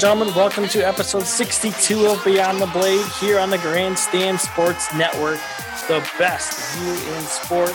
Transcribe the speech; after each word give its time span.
gentlemen, 0.05 0.35
welcome 0.35 0.67
to 0.67 0.87
episode 0.87 1.23
62 1.23 2.05
of 2.05 2.23
Beyond 2.23 2.61
the 2.61 2.67
Blade 2.67 3.03
here 3.19 3.39
on 3.39 3.49
the 3.49 3.57
Grandstand 3.57 4.39
Sports 4.39 4.93
Network, 4.93 5.39
the 5.87 6.07
best 6.19 6.77
view 6.77 6.91
in 6.91 7.21
sports. 7.23 7.73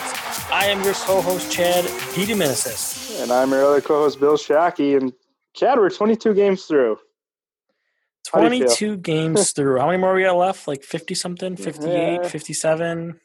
I 0.53 0.67
am 0.67 0.81
your 0.84 0.95
co-host 0.95 1.51
Chad 1.51 1.84
DeDominicis. 2.14 3.20
And 3.20 3.33
I'm 3.33 3.51
your 3.51 3.64
other 3.64 3.81
co-host 3.81 4.20
Bill 4.20 4.36
Schake. 4.36 4.97
And 4.97 5.12
Chad, 5.56 5.77
we're 5.77 5.91
22 5.91 6.33
games 6.34 6.67
through. 6.67 6.98
22 8.28 8.98
games 8.98 9.51
through. 9.56 9.81
How 9.81 9.86
many 9.86 9.98
more 9.98 10.14
we 10.14 10.23
got 10.23 10.36
left? 10.36 10.69
Like 10.69 10.84
50 10.84 11.17
something, 11.17 11.56
58, 11.56 12.20
yeah. 12.23 12.28
57? 12.28 13.20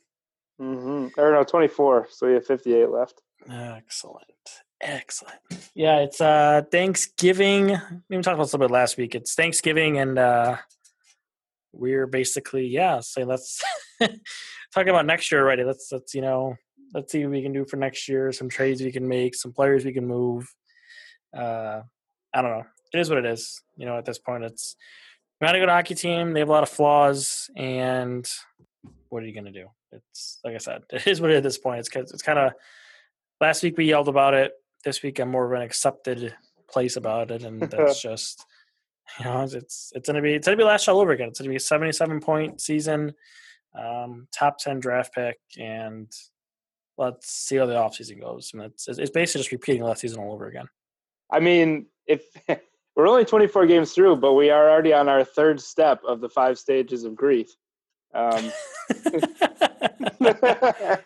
Mm-hmm. 0.60 1.20
Or 1.22 1.32
no, 1.32 1.44
24. 1.44 2.08
So 2.10 2.26
we 2.26 2.34
have 2.34 2.48
58 2.48 2.90
left. 2.90 3.22
Excellent. 3.48 4.26
Excellent. 4.82 5.40
Yeah, 5.74 6.00
it's 6.00 6.20
uh 6.20 6.64
Thanksgiving. 6.72 7.78
We 8.10 8.18
talked 8.18 8.28
about 8.28 8.44
this 8.44 8.54
a 8.54 8.58
little 8.58 8.68
bit 8.68 8.74
last 8.74 8.98
week. 8.98 9.16
It's 9.16 9.34
Thanksgiving 9.34 9.98
and 10.00 10.18
uh 10.18 10.58
we're 11.72 12.08
basically 12.08 12.68
yeah, 12.68 13.00
say 13.00 13.22
so 13.22 13.28
let's 13.28 13.64
talk 14.74 14.88
about 14.88 15.06
next 15.06 15.32
year 15.32 15.42
already. 15.42 15.64
Let's 15.64 15.90
let's 15.92 16.14
you 16.14 16.22
know 16.22 16.56
let's 16.94 17.12
see 17.12 17.24
what 17.24 17.32
we 17.32 17.42
can 17.42 17.54
do 17.54 17.66
for 17.66 17.78
next 17.78 18.08
year, 18.10 18.32
some 18.32 18.50
trades 18.50 18.82
we 18.82 18.92
can 18.92 19.08
make, 19.08 19.36
some 19.36 19.54
players 19.54 19.86
we 19.86 19.94
can 19.94 20.06
move. 20.06 20.54
Uh 21.36 21.82
I 22.34 22.42
don't 22.42 22.52
know. 22.52 22.66
It 22.94 23.00
is 23.00 23.10
what 23.10 23.20
it 23.20 23.26
is. 23.26 23.62
You 23.78 23.86
know, 23.86 23.98
at 23.98 24.06
this 24.06 24.20
point 24.20 24.44
it's 24.44 24.76
not 25.40 25.56
a 25.56 25.60
good 25.60 25.70
hockey 25.70 25.96
team. 25.96 26.34
They 26.34 26.42
have 26.42 26.50
a 26.50 26.54
lot 26.54 26.64
of 26.64 26.70
flaws 26.70 27.50
and 27.56 28.30
what 29.08 29.24
are 29.24 29.26
you 29.26 29.34
gonna 29.34 29.52
do? 29.52 29.68
It's 29.94 30.40
like 30.44 30.56
I 30.56 30.58
said, 30.58 30.84
it 30.92 31.08
is 31.08 31.22
what 31.22 31.32
it 31.32 31.36
is 31.36 31.38
at 31.38 31.44
this 31.44 31.58
point. 31.58 31.80
It's 31.80 32.12
it's 32.12 32.22
kind 32.22 32.40
of 32.40 32.52
last 33.40 33.64
week 33.64 33.78
we 33.78 33.86
yelled 33.86 34.10
about 34.10 34.34
it 34.34 34.52
this 34.86 35.04
week 35.04 35.20
I'm 35.20 35.30
more 35.30 35.46
of 35.46 35.52
an 35.52 35.64
accepted 35.64 36.34
place 36.70 36.96
about 36.96 37.32
it, 37.32 37.44
and 37.44 37.62
that's 37.62 38.02
just 38.10 38.46
you 39.20 39.26
know 39.26 39.42
it's 39.42 39.92
it's 39.96 40.08
gonna 40.08 40.22
be 40.22 40.34
it's 40.34 40.48
gonna 40.48 40.56
be 40.56 40.64
last 40.64 40.88
all 40.88 41.02
over 41.02 41.12
again. 41.12 41.28
It's 41.28 41.40
gonna 41.40 41.50
be 41.50 41.58
a 41.58 41.60
77 41.60 42.22
point 42.22 42.62
season, 42.62 43.14
um, 43.78 44.30
top 44.32 44.60
10 44.60 44.80
draft 44.80 45.14
pick, 45.14 45.40
and 45.60 46.10
let's 46.98 47.30
see 47.30 47.58
how 47.58 47.66
the 47.66 47.74
offseason 47.74 48.22
goes. 48.22 48.52
And 48.54 48.62
it's 48.62 48.88
it's 48.88 49.10
basically 49.10 49.42
just 49.42 49.52
repeating 49.52 49.84
last 49.84 50.02
season 50.02 50.20
all 50.20 50.34
over 50.34 50.48
again. 50.48 50.68
I 51.32 51.40
mean, 51.40 51.88
if 52.06 52.24
we're 52.96 53.10
only 53.10 53.26
24 53.26 53.66
games 53.66 53.92
through, 53.92 54.18
but 54.18 54.34
we 54.34 54.52
are 54.52 54.70
already 54.70 54.94
on 54.94 55.10
our 55.10 55.24
third 55.24 55.60
step 55.60 56.02
of 56.08 56.22
the 56.22 56.30
five 56.30 56.58
stages 56.58 57.04
of 57.04 57.16
grief. 57.16 57.50
Um, 58.14 58.52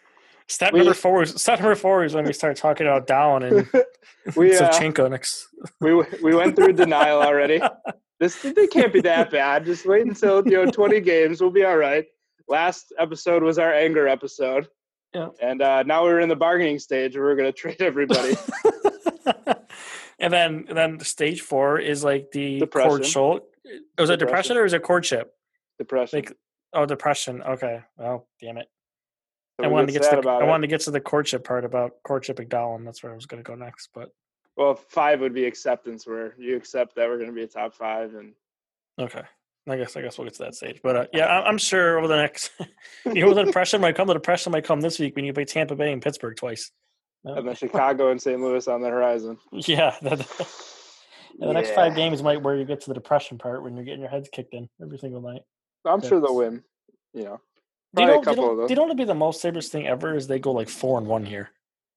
Step 0.49 0.73
we, 0.73 0.79
number 0.79 0.95
four 0.95 1.21
is 1.21 1.39
step 1.39 1.59
number 1.59 1.75
four 1.75 2.03
is 2.03 2.15
when 2.15 2.25
we 2.25 2.33
start 2.33 2.57
talking 2.57 2.87
about 2.87 3.05
Down 3.05 3.43
and 3.43 3.69
we 4.35 4.57
uh, 4.57 5.07
next. 5.07 5.47
we 5.79 5.93
we 6.23 6.33
went 6.33 6.55
through 6.55 6.73
denial 6.73 7.21
already. 7.21 7.61
This 8.19 8.41
they 8.41 8.67
can't 8.67 8.91
be 8.91 8.99
that 9.03 9.31
bad. 9.31 9.63
Just 9.63 9.85
wait 9.85 10.05
until 10.05 10.45
you 10.45 10.51
know 10.51 10.69
twenty 10.69 10.99
games. 10.99 11.39
We'll 11.39 11.51
be 11.51 11.63
all 11.63 11.77
right. 11.77 12.05
Last 12.49 12.91
episode 12.99 13.43
was 13.43 13.57
our 13.57 13.73
anger 13.73 14.09
episode. 14.09 14.67
Yeah. 15.15 15.29
And 15.41 15.61
uh, 15.61 15.83
now 15.83 16.03
we're 16.03 16.19
in 16.19 16.27
the 16.27 16.35
bargaining 16.35 16.79
stage 16.79 17.15
where 17.15 17.23
we're 17.23 17.37
going 17.37 17.49
to 17.49 17.57
trade 17.57 17.81
everybody. 17.81 18.35
and 20.19 20.33
then 20.33 20.65
and 20.67 20.77
then 20.77 20.99
stage 20.99 21.39
four 21.39 21.79
is 21.79 22.03
like 22.03 22.31
the 22.33 22.59
depression. 22.59 22.89
courtship. 22.89 23.43
Was 23.97 24.09
it 24.09 24.19
depression 24.19 24.57
or 24.57 24.65
is 24.65 24.73
it 24.73 24.83
courtship? 24.83 25.33
Depression. 25.77 26.17
Like, 26.19 26.37
oh, 26.73 26.85
depression. 26.85 27.41
Okay. 27.41 27.83
Well, 27.95 28.27
damn 28.41 28.57
it. 28.57 28.67
I 29.61 29.67
wanted 29.67 29.87
to 29.87 29.93
get 29.93 30.03
to 30.03 30.21
the, 30.21 30.29
I 30.29 30.43
wanted 30.43 30.67
to 30.67 30.71
get 30.71 30.81
to 30.81 30.91
the 30.91 31.01
courtship 31.01 31.43
part 31.43 31.65
about 31.65 31.91
courtship 32.03 32.37
McDowell. 32.37 32.83
That's 32.85 33.03
where 33.03 33.11
I 33.11 33.15
was 33.15 33.25
going 33.25 33.43
to 33.43 33.47
go 33.47 33.55
next. 33.55 33.89
But 33.93 34.09
well, 34.55 34.75
five 34.75 35.21
would 35.21 35.33
be 35.33 35.45
acceptance, 35.45 36.05
where 36.07 36.35
you 36.37 36.55
accept 36.55 36.95
that 36.95 37.07
we're 37.07 37.17
going 37.17 37.29
to 37.29 37.35
be 37.35 37.43
a 37.43 37.47
top 37.47 37.73
five, 37.73 38.15
and 38.15 38.33
okay. 38.99 39.23
I 39.67 39.77
guess 39.77 39.95
I 39.95 40.01
guess 40.01 40.17
we'll 40.17 40.25
get 40.25 40.33
to 40.35 40.43
that 40.43 40.55
stage, 40.55 40.79
but 40.81 40.95
uh, 40.95 41.05
yeah, 41.13 41.27
I'm 41.27 41.57
sure 41.57 41.97
over 41.97 42.07
the 42.07 42.15
next, 42.15 42.51
you 43.05 43.25
know, 43.25 43.33
the 43.33 43.43
depression 43.43 43.81
might 43.81 43.95
come. 43.95 44.07
The 44.07 44.13
depression 44.13 44.51
might 44.51 44.63
come 44.63 44.81
this 44.81 44.97
week 44.99 45.15
when 45.15 45.25
you 45.25 45.33
play 45.33 45.45
Tampa 45.45 45.75
Bay 45.75 45.91
and 45.93 46.01
Pittsburgh 46.01 46.35
twice, 46.35 46.71
and 47.23 47.47
then 47.47 47.55
Chicago 47.55 48.09
and 48.09 48.21
St. 48.21 48.39
Louis 48.39 48.67
on 48.67 48.81
the 48.81 48.89
horizon. 48.89 49.37
Yeah, 49.51 49.95
the, 50.01 50.15
the 50.15 50.47
yeah. 51.39 51.51
next 51.51 51.71
five 51.71 51.95
games 51.95 52.23
might 52.23 52.41
where 52.41 52.55
you 52.55 52.65
get 52.65 52.81
to 52.81 52.87
the 52.87 52.95
depression 52.95 53.37
part 53.37 53.63
when 53.63 53.75
you're 53.75 53.85
getting 53.85 54.01
your 54.01 54.09
heads 54.09 54.29
kicked 54.31 54.53
in 54.53 54.69
every 54.81 54.97
single 54.97 55.21
night. 55.21 55.41
I'm 55.85 56.01
sure 56.01 56.19
they'll 56.19 56.35
win. 56.35 56.63
You 57.13 57.23
know, 57.23 57.41
they 57.93 58.05
don't, 58.05 58.25
they 58.25 58.35
don't, 58.35 58.67
they 58.67 58.75
don't 58.75 58.95
be 58.97 59.03
the 59.03 59.15
most 59.15 59.41
Sabres 59.41 59.69
thing 59.69 59.87
ever 59.87 60.15
is 60.15 60.27
they 60.27 60.39
go 60.39 60.51
like 60.51 60.69
four 60.69 60.97
and 60.97 61.07
one 61.07 61.25
here. 61.25 61.49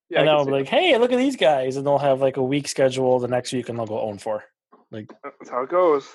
Yeah, 0.08 0.20
and 0.20 0.28
they'll 0.28 0.44
be 0.44 0.52
like, 0.52 0.68
hey, 0.68 0.96
look 0.98 1.12
at 1.12 1.18
these 1.18 1.36
guys. 1.36 1.76
And 1.76 1.86
they'll 1.86 1.98
have 1.98 2.20
like 2.20 2.36
a 2.36 2.42
week 2.42 2.68
schedule 2.68 3.18
the 3.18 3.28
next 3.28 3.52
week 3.52 3.68
and 3.68 3.78
they'll 3.78 3.86
go 3.86 4.00
own 4.00 4.18
four. 4.18 4.44
Like 4.90 5.10
That's 5.22 5.50
how 5.50 5.62
it 5.62 5.70
goes. 5.70 6.06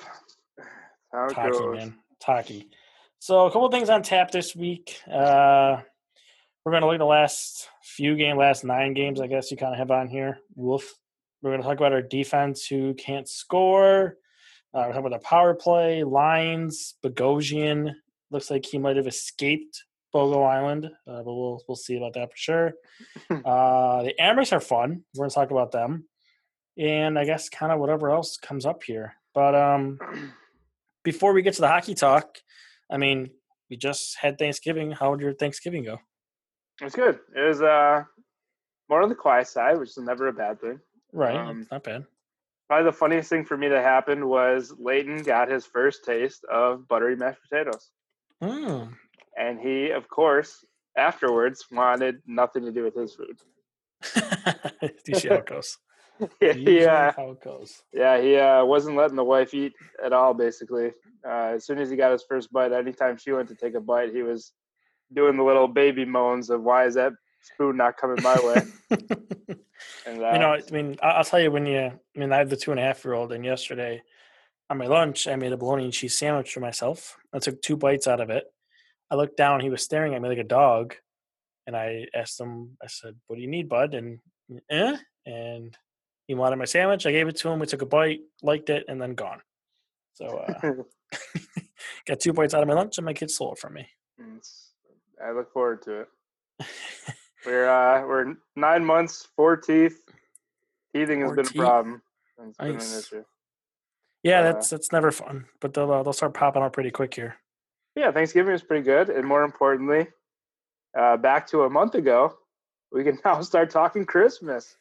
That's 1.12 1.34
how 1.34 1.48
it 1.48 1.52
Taki, 1.54 1.58
goes. 1.58 1.78
man. 1.78 1.96
Taki. 2.20 2.70
So 3.20 3.46
a 3.46 3.52
couple 3.52 3.70
things 3.72 3.90
on 3.90 4.04
tap 4.04 4.30
this 4.32 4.56
week. 4.56 5.02
Uh, 5.12 5.82
we're 6.64 6.72
going 6.72 6.82
to 6.82 6.88
look 6.88 6.96
at 6.96 7.00
the 7.00 7.06
last 7.06 7.68
few 7.82 8.16
games, 8.16 8.38
last 8.38 8.64
nine 8.64 8.94
games, 8.94 9.20
I 9.20 9.28
guess 9.28 9.50
you 9.50 9.58
kind 9.58 9.74
of 9.74 9.80
have 9.80 9.90
on 9.90 10.08
here. 10.08 10.40
Wolf. 10.56 10.94
We're 11.42 11.52
going 11.52 11.62
to 11.62 11.68
talk 11.68 11.78
about 11.78 11.94
our 11.94 12.02
defense 12.02 12.66
who 12.68 12.94
can't 12.94 13.28
score. 13.28 14.18
Uh, 14.74 14.84
we're 14.86 14.94
talking 14.94 15.08
about 15.08 15.22
the 15.22 15.26
power 15.26 15.54
play, 15.54 16.04
lines, 16.04 16.96
Bogosian, 17.04 17.94
Looks 18.32 18.52
like 18.52 18.66
he 18.66 18.78
might 18.78 18.98
have 18.98 19.08
escaped 19.08 19.84
Bogo 20.14 20.46
Island, 20.46 20.86
uh, 20.86 21.24
but 21.24 21.34
we'll 21.34 21.62
we'll 21.68 21.76
see 21.76 21.98
about 21.98 22.14
that 22.14 22.32
for 22.32 22.38
sure. 22.38 22.74
uh, 23.30 24.04
the 24.04 24.14
Amerks 24.20 24.54
are 24.54 24.60
fun. 24.60 25.04
We're 25.16 25.26
gonna 25.26 25.32
talk 25.32 25.52
about 25.52 25.72
them, 25.72 26.08
and 26.78 27.18
I 27.18 27.26
guess 27.26 27.50
kind 27.50 27.72
of 27.72 27.80
whatever 27.80 28.10
else 28.10 28.38
comes 28.38 28.66
up 28.66 28.84
here. 28.84 29.14
But 29.34 29.56
um, 29.56 30.00
before 31.04 31.34
we 31.34 31.42
get 31.42 31.54
to 31.56 31.62
the 31.62 31.68
hockey 31.68 31.94
talk, 31.94 32.38
I 32.92 32.98
mean, 32.98 33.30
we 33.70 33.78
just 33.78 34.18
had 34.18 34.38
Thanksgiving. 34.38 34.92
How 34.92 35.14
did 35.16 35.24
your 35.24 35.34
Thanksgiving 35.34 35.84
go? 35.84 36.00
It's 36.82 36.96
good. 36.96 37.20
It 37.36 37.48
was 37.48 37.62
uh, 37.62 38.04
more 38.90 39.02
on 39.02 39.10
the 39.10 39.16
quiet 39.16 39.48
side, 39.48 39.80
which 39.80 39.90
is 39.90 39.98
never 39.98 40.28
a 40.28 40.34
bad 40.34 40.62
thing. 40.62 40.80
Right, 41.14 41.36
um, 41.36 41.68
not 41.72 41.84
bad. 41.84 42.06
Probably 42.68 42.86
the 42.86 42.98
funniest 42.98 43.30
thing 43.30 43.46
for 43.46 43.56
me 43.58 43.70
that 43.70 43.84
happened 43.84 44.24
was 44.28 44.74
Leighton 44.78 45.24
got 45.24 45.50
his 45.50 45.66
first 45.66 46.04
taste 46.04 46.44
of 46.52 46.88
buttery 46.88 47.16
mashed 47.16 47.40
potatoes. 47.50 47.92
Mm. 48.44 48.94
And 49.38 49.60
he, 49.60 49.92
of 49.92 50.08
course, 50.10 50.66
afterwards 50.98 51.66
wanted 51.72 52.22
nothing 52.26 52.64
to 52.64 52.72
do 52.72 52.84
with 52.84 52.96
his 52.96 53.16
food. 53.16 53.40
see 54.04 55.28
how 55.28 55.36
it 55.36 55.46
goes. 55.46 55.78
yeah, 56.42 57.12
how 57.16 57.32
it 57.32 57.44
goes. 57.44 57.84
Yeah, 57.94 58.20
he 58.20 58.36
uh, 58.36 58.66
wasn't 58.66 58.98
letting 58.98 59.16
the 59.16 59.24
wife 59.24 59.54
eat 59.54 59.74
at 60.04 60.14
all. 60.14 60.34
Basically, 60.34 60.92
uh, 61.28 61.54
as 61.56 61.66
soon 61.66 61.78
as 61.78 61.90
he 61.90 61.96
got 61.96 62.12
his 62.12 62.24
first 62.28 62.52
bite, 62.52 62.72
anytime 62.72 63.18
she 63.18 63.32
went 63.32 63.48
to 63.50 63.56
take 63.56 63.76
a 63.76 63.80
bite, 63.80 64.14
he 64.14 64.24
was 64.24 64.54
doing 65.14 65.38
the 65.38 65.44
little 65.44 65.68
baby 65.68 66.06
moans 66.06 66.50
of 66.50 66.64
"Why 66.64 66.86
is 66.86 66.96
that 66.96 67.14
spoon 67.42 67.78
not 67.78 67.98
coming 67.98 68.22
my 68.22 68.36
way. 68.44 68.62
and, 70.06 70.24
uh, 70.24 70.32
you 70.34 70.40
know, 70.40 70.54
I 70.54 70.62
mean, 70.72 70.98
I'll 71.02 71.24
tell 71.24 71.40
you 71.40 71.52
when 71.52 71.66
you. 71.66 71.80
I 71.80 72.00
mean, 72.16 72.32
I 72.32 72.38
have 72.38 72.50
the 72.50 72.58
two 72.58 72.72
and 72.72 72.80
a 72.80 72.84
half 72.84 73.04
year 73.04 73.14
old, 73.14 73.32
and 73.32 73.46
yesterday 73.46 74.02
on 74.70 74.78
my 74.78 74.88
lunch, 74.88 75.28
I 75.28 75.36
made 75.36 75.54
a 75.54 75.58
bologna 75.58 75.86
and 75.86 75.94
cheese 75.94 76.18
sandwich 76.18 76.54
for 76.54 76.60
myself. 76.60 77.18
I 77.34 77.40
took 77.40 77.62
two 77.62 77.78
bites 77.78 78.08
out 78.08 78.20
of 78.20 78.30
it. 78.30 78.46
I 79.10 79.16
looked 79.16 79.38
down, 79.38 79.62
he 79.62 79.70
was 79.70 79.84
staring 79.84 80.14
at 80.14 80.22
me 80.22 80.30
like 80.30 80.38
a 80.38 80.44
dog, 80.44 80.96
and 81.66 81.76
I 81.76 82.08
asked 82.14 82.40
him. 82.40 82.78
I 82.84 82.88
said, 82.88 83.16
"What 83.28 83.38
do 83.38 83.42
you 83.42 83.48
need, 83.48 83.70
bud?" 83.70 83.94
And 83.94 84.20
eh, 84.70 84.98
and 85.26 85.78
he 86.28 86.36
wanted 86.36 86.58
my 86.58 86.66
sandwich. 86.66 87.06
I 87.06 87.12
gave 87.12 87.28
it 87.28 87.38
to 87.38 87.50
him. 87.50 87.60
We 87.60 87.66
took 87.68 87.82
a 87.82 87.86
bite, 87.86 88.22
liked 88.42 88.70
it, 88.70 88.86
and 88.88 89.02
then 89.02 89.16
gone. 89.16 89.42
So 90.16 90.26
uh, 90.26 90.74
got 92.08 92.20
two 92.20 92.34
bites 92.34 92.54
out 92.54 92.62
of 92.62 92.68
my 92.68 92.74
lunch, 92.74 92.98
and 92.98 93.06
my 93.06 93.14
kids 93.14 93.36
stole 93.36 93.54
it 93.54 93.60
from 93.60 93.76
me. 93.76 93.88
I 95.24 95.32
look 95.32 95.52
forward 95.54 95.82
to 95.84 96.02
it. 96.02 96.08
we're 97.46 97.70
uh, 97.70 98.06
we're 98.06 98.36
nine 98.56 98.84
months, 98.84 99.28
four 99.36 99.56
teeth. 99.58 100.04
Teething 100.94 101.22
has 101.22 101.30
four 101.30 101.36
been 101.36 101.46
teeth. 101.46 101.56
a 101.56 101.60
problem. 101.60 102.02
It's 102.40 102.60
nice. 102.60 102.68
been 102.68 102.76
an 102.76 103.00
issue. 103.00 103.26
Yeah, 104.24 104.40
uh, 104.40 104.44
that's 104.44 104.70
that's 104.70 104.92
never 104.92 105.12
fun, 105.12 105.46
but 105.60 105.74
they'll 105.74 105.92
uh, 105.92 106.04
they'll 106.04 106.14
start 106.14 106.34
popping 106.34 106.64
up 106.64 106.74
pretty 106.74 106.92
quick 106.92 107.14
here. 107.14 107.36
Yeah, 107.96 108.12
Thanksgiving 108.12 108.52
was 108.52 108.64
pretty 108.64 108.84
good, 108.84 109.10
and 109.10 109.28
more 109.28 109.44
importantly, 109.44 110.08
uh, 110.98 111.18
back 111.18 111.48
to 111.48 111.64
a 111.64 111.70
month 111.70 111.96
ago, 111.96 112.38
we 112.92 113.04
can 113.04 113.20
now 113.26 113.42
start 113.42 113.70
talking 113.70 114.06
Christmas. 114.06 114.78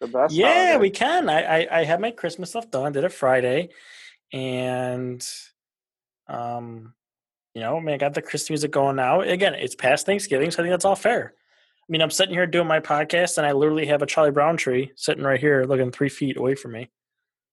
The 0.00 0.06
best. 0.06 0.34
Yeah, 0.34 0.46
holiday. 0.46 0.76
we 0.78 0.90
can. 0.90 1.28
I, 1.28 1.42
I 1.42 1.80
I 1.80 1.84
had 1.84 2.00
my 2.00 2.10
Christmas 2.10 2.50
stuff 2.50 2.70
done. 2.70 2.92
Did 2.92 3.04
it 3.04 3.12
Friday, 3.12 3.70
and 4.32 5.26
um, 6.28 6.94
you 7.54 7.62
know, 7.62 7.76
I 7.76 7.80
mean, 7.80 7.94
I 7.94 7.98
got 7.98 8.14
the 8.14 8.22
Christmas 8.22 8.50
music 8.50 8.70
going 8.70 8.96
now. 8.96 9.22
Again, 9.22 9.54
it's 9.54 9.74
past 9.74 10.06
Thanksgiving, 10.06 10.50
so 10.50 10.62
I 10.62 10.64
think 10.64 10.72
that's 10.72 10.84
all 10.84 10.94
fair. 10.94 11.34
I 11.34 11.86
mean, 11.90 12.02
I'm 12.02 12.10
sitting 12.10 12.34
here 12.34 12.46
doing 12.46 12.68
my 12.68 12.80
podcast, 12.80 13.38
and 13.38 13.46
I 13.46 13.52
literally 13.52 13.86
have 13.86 14.02
a 14.02 14.06
Charlie 14.06 14.30
Brown 14.30 14.56
tree 14.56 14.92
sitting 14.94 15.24
right 15.24 15.40
here, 15.40 15.64
looking 15.64 15.90
three 15.90 16.10
feet 16.10 16.36
away 16.36 16.54
from 16.54 16.72
me. 16.72 16.90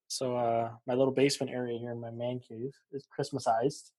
So 0.08 0.38
uh, 0.38 0.72
my 0.88 0.94
little 0.94 1.14
basement 1.14 1.52
area 1.52 1.78
here 1.78 1.92
in 1.92 2.00
my 2.00 2.12
man 2.12 2.40
cave 2.40 2.72
is 2.92 3.06
Christmasized. 3.12 3.92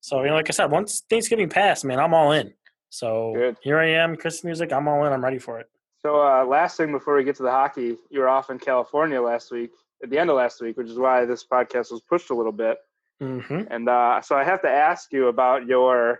So 0.00 0.22
you 0.22 0.28
know, 0.28 0.34
like 0.34 0.48
I 0.48 0.52
said, 0.52 0.70
once 0.70 1.02
Thanksgiving 1.08 1.48
passed, 1.48 1.84
man, 1.84 2.00
I'm 2.00 2.14
all 2.14 2.32
in. 2.32 2.52
So 2.90 3.32
Good. 3.34 3.56
here 3.62 3.78
I 3.78 3.88
am, 3.90 4.16
Christmas 4.16 4.44
music. 4.44 4.72
I'm 4.72 4.88
all 4.88 5.04
in. 5.06 5.12
I'm 5.12 5.24
ready 5.24 5.38
for 5.38 5.60
it. 5.60 5.66
So 6.00 6.20
uh, 6.20 6.44
last 6.44 6.76
thing 6.76 6.90
before 6.90 7.16
we 7.16 7.24
get 7.24 7.36
to 7.36 7.44
the 7.44 7.50
hockey, 7.50 7.96
you 8.10 8.20
were 8.20 8.28
off 8.28 8.50
in 8.50 8.58
California 8.58 9.22
last 9.22 9.52
week, 9.52 9.70
at 10.02 10.10
the 10.10 10.18
end 10.18 10.30
of 10.30 10.36
last 10.36 10.60
week, 10.60 10.76
which 10.76 10.88
is 10.88 10.98
why 10.98 11.24
this 11.24 11.46
podcast 11.46 11.92
was 11.92 12.02
pushed 12.08 12.30
a 12.30 12.34
little 12.34 12.52
bit. 12.52 12.78
Mm-hmm. 13.22 13.62
And 13.70 13.88
uh, 13.88 14.20
so 14.20 14.36
I 14.36 14.42
have 14.42 14.60
to 14.62 14.68
ask 14.68 15.12
you 15.12 15.28
about 15.28 15.66
your 15.66 16.18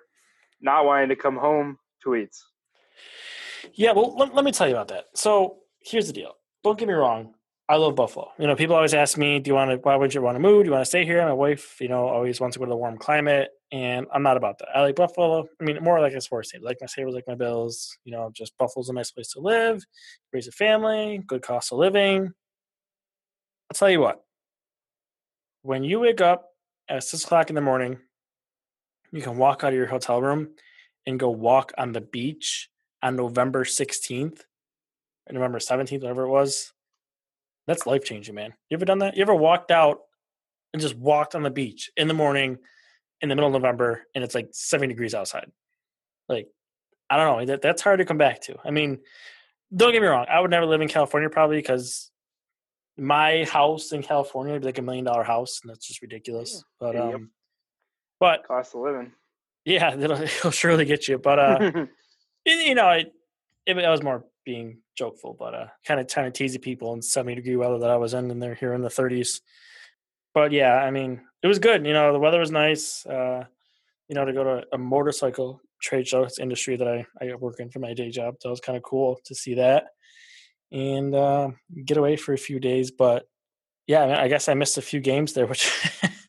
not 0.61 0.85
wanting 0.85 1.09
to 1.09 1.17
come 1.17 1.37
home 1.37 1.79
tweets. 2.07 2.39
Yeah, 3.75 3.93
well, 3.93 4.17
let, 4.17 4.35
let 4.35 4.45
me 4.45 4.53
tell 4.53 4.69
you 4.69 4.75
about 4.75 4.89
that. 4.89 5.07
So 5.15 5.59
here's 5.81 6.07
the 6.07 6.13
deal. 6.13 6.35
Don't 6.63 6.79
get 6.79 6.87
me 6.87 6.95
wrong. 6.95 7.35
I 7.73 7.77
love 7.77 7.97
Buffalo. 7.97 8.31
You 8.39 8.47
know, 8.47 8.55
people 8.55 8.77
always 8.77 8.93
ask 8.93 9.17
me, 9.17 9.39
"Do 9.39 9.49
you 9.49 9.55
want 9.55 9.71
to? 9.71 9.79
Why 9.79 9.97
would 9.97 10.13
you 10.13 10.21
want 10.21 10.35
to 10.35 10.41
move? 10.41 10.65
Do 10.65 10.67
you 10.67 10.73
want 10.73 10.83
to 10.83 10.89
stay 10.95 11.07
here?" 11.07 11.25
My 11.25 11.33
wife, 11.33 11.81
you 11.81 11.89
know, 11.89 12.07
always 12.07 12.39
wants 12.39 12.53
to 12.55 12.59
go 12.59 12.67
to 12.67 12.69
the 12.69 12.77
warm 12.77 12.99
climate, 12.99 13.49
and 13.73 14.07
I'm 14.13 14.23
not 14.23 14.37
about 14.37 14.59
that. 14.59 14.69
I 14.75 14.83
like 14.83 14.97
Buffalo. 14.97 15.49
I 15.59 15.65
mean, 15.65 15.83
more 15.83 15.99
like 15.99 16.13
a 16.13 16.21
sports 16.21 16.51
team. 16.51 16.61
Like 16.63 16.77
my 16.83 16.87
Sabres, 16.87 17.15
like 17.15 17.27
my 17.27 17.35
Bills. 17.35 17.97
You 18.05 18.13
know, 18.13 18.31
just 18.35 18.59
Buffalo's 18.59 18.91
a 18.91 18.93
nice 18.93 19.11
place 19.11 19.33
to 19.33 19.41
live, 19.41 19.83
raise 20.35 20.49
a 20.49 20.53
family, 20.53 21.23
good 21.27 21.41
cost 21.41 21.73
of 21.73 21.79
living. 21.79 22.35
I'll 23.71 23.75
tell 23.75 23.89
you 23.89 24.01
what. 24.01 24.23
When 25.63 25.83
you 25.83 26.01
wake 26.01 26.21
up 26.21 26.51
at 26.91 27.05
six 27.05 27.25
o'clock 27.25 27.49
in 27.49 27.55
the 27.55 27.63
morning, 27.63 28.01
you 29.13 29.23
can 29.23 29.39
walk 29.39 29.65
out 29.65 29.73
of 29.73 29.79
your 29.79 29.87
hotel 29.87 30.21
room 30.21 30.57
and 31.07 31.19
go 31.19 31.31
walk 31.31 31.73
on 31.79 31.93
the 31.93 32.03
beach 32.03 32.69
on 33.03 33.17
November 33.17 33.65
16th, 33.65 34.43
November 35.31 35.59
17th, 35.59 36.03
whatever 36.03 36.25
it 36.25 36.29
was 36.29 36.72
that's 37.73 37.87
life 37.87 38.05
changing, 38.05 38.35
man. 38.35 38.53
You 38.69 38.77
ever 38.77 38.85
done 38.85 38.99
that? 38.99 39.17
You 39.17 39.23
ever 39.23 39.35
walked 39.35 39.71
out 39.71 40.01
and 40.73 40.83
just 40.83 40.95
walked 40.95 41.35
on 41.35 41.43
the 41.43 41.51
beach 41.51 41.91
in 41.97 42.07
the 42.07 42.15
morning 42.15 42.59
in 43.21 43.29
the 43.29 43.35
middle 43.35 43.49
of 43.49 43.55
November 43.55 44.03
and 44.15 44.23
it's 44.23 44.35
like 44.35 44.51
70 44.53 44.89
degrees 44.89 45.15
outside? 45.15 45.51
Like, 46.29 46.49
I 47.09 47.17
don't 47.17 47.39
know. 47.39 47.47
That, 47.47 47.63
that's 47.63 47.81
hard 47.81 47.99
to 47.99 48.05
come 48.05 48.19
back 48.19 48.43
to. 48.43 48.57
I 48.65 48.71
mean, 48.71 48.99
don't 49.75 49.93
get 49.93 50.03
me 50.03 50.09
wrong. 50.09 50.27
I 50.29 50.39
would 50.39 50.51
never 50.51 50.67
live 50.67 50.83
in 50.83 50.89
California 50.89 51.31
probably 51.31 51.57
because 51.57 52.11
my 52.99 53.45
house 53.45 53.93
in 53.93 54.03
California 54.03 54.53
would 54.53 54.63
be 54.63 54.67
like 54.67 54.79
a 54.79 54.83
million 54.83 55.07
dollar 55.07 55.23
house 55.23 55.61
and 55.63 55.71
that's 55.71 55.87
just 55.87 56.03
ridiculous. 56.03 56.63
But, 56.79 56.95
um, 56.95 57.11
yep. 57.11 57.21
but 58.21 58.47
cost 58.47 58.75
of 58.75 58.83
living. 58.83 59.13
Yeah, 59.65 59.95
it'll, 59.99 60.21
it'll 60.21 60.51
surely 60.51 60.85
get 60.85 61.09
you. 61.09 61.17
But, 61.17 61.39
uh, 61.39 61.87
you 62.45 62.75
know, 62.75 62.91
it, 62.91 63.13
it, 63.65 63.79
it 63.79 63.89
was 63.89 64.03
more 64.03 64.25
being 64.45 64.79
jokeful, 64.97 65.37
but 65.39 65.55
uh, 65.55 65.67
kind 65.87 66.01
of 66.01 66.09
kind 66.09 66.27
of 66.27 66.33
teasing 66.33 66.61
people 66.61 66.93
in 66.95 67.03
70 67.03 67.37
degree 67.37 67.57
weather 67.57 67.79
that 67.79 67.91
I 67.91 67.97
was 67.97 68.15
in, 68.15 68.31
and 68.31 68.43
they're 68.43 68.55
here 68.55 68.75
in 68.75 68.83
the 68.83 68.89
30s. 68.89 69.41
But 70.35 70.53
yeah, 70.53 70.75
I 70.77 70.91
mean, 70.91 71.21
it 71.43 71.47
was 71.47 71.59
good. 71.59 71.87
You 71.87 71.93
know, 71.93 72.13
the 72.13 72.19
weather 72.19 72.41
was 72.41 72.51
nice. 72.51 73.05
Uh, 73.07 73.45
you 74.09 74.15
know, 74.15 74.25
to 74.25 74.33
go 74.33 74.45
to 74.45 74.65
a 74.73 74.79
motorcycle 74.79 75.61
trade 75.81 76.07
show 76.07 76.27
industry 76.41 76.77
that 76.77 76.89
I, 76.89 77.07
I 77.21 77.35
work 77.35 77.61
in 77.61 77.71
for 77.71 77.81
my 77.81 77.95
day 77.95 78.11
job. 78.11 78.37
So 78.41 78.49
it 78.49 78.53
was 78.53 78.61
kind 78.61 78.77
of 78.77 78.83
cool 78.83 79.21
to 79.25 79.35
see 79.35 79.55
that 79.55 79.87
and 80.71 81.15
uh, 81.15 81.51
get 81.85 81.99
away 81.99 82.17
for 82.17 82.33
a 82.33 82.39
few 82.39 82.59
days. 82.59 82.91
But 82.91 83.27
yeah, 83.87 84.03
I, 84.03 84.07
mean, 84.07 84.17
I 84.17 84.29
guess 84.29 84.49
I 84.49 84.55
missed 84.55 84.79
a 84.79 84.83
few 84.83 85.01
games 85.01 85.35
there, 85.35 85.47
which 85.47 85.71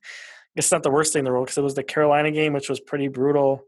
it's 0.56 0.72
not 0.72 0.84
the 0.84 0.92
worst 0.92 1.14
thing 1.14 1.22
in 1.22 1.26
the 1.26 1.32
world 1.32 1.46
because 1.46 1.58
it 1.58 1.64
was 1.64 1.76
the 1.76 1.84
Carolina 1.84 2.32
game, 2.32 2.54
which 2.54 2.70
was 2.70 2.80
pretty 2.80 3.08
brutal. 3.08 3.64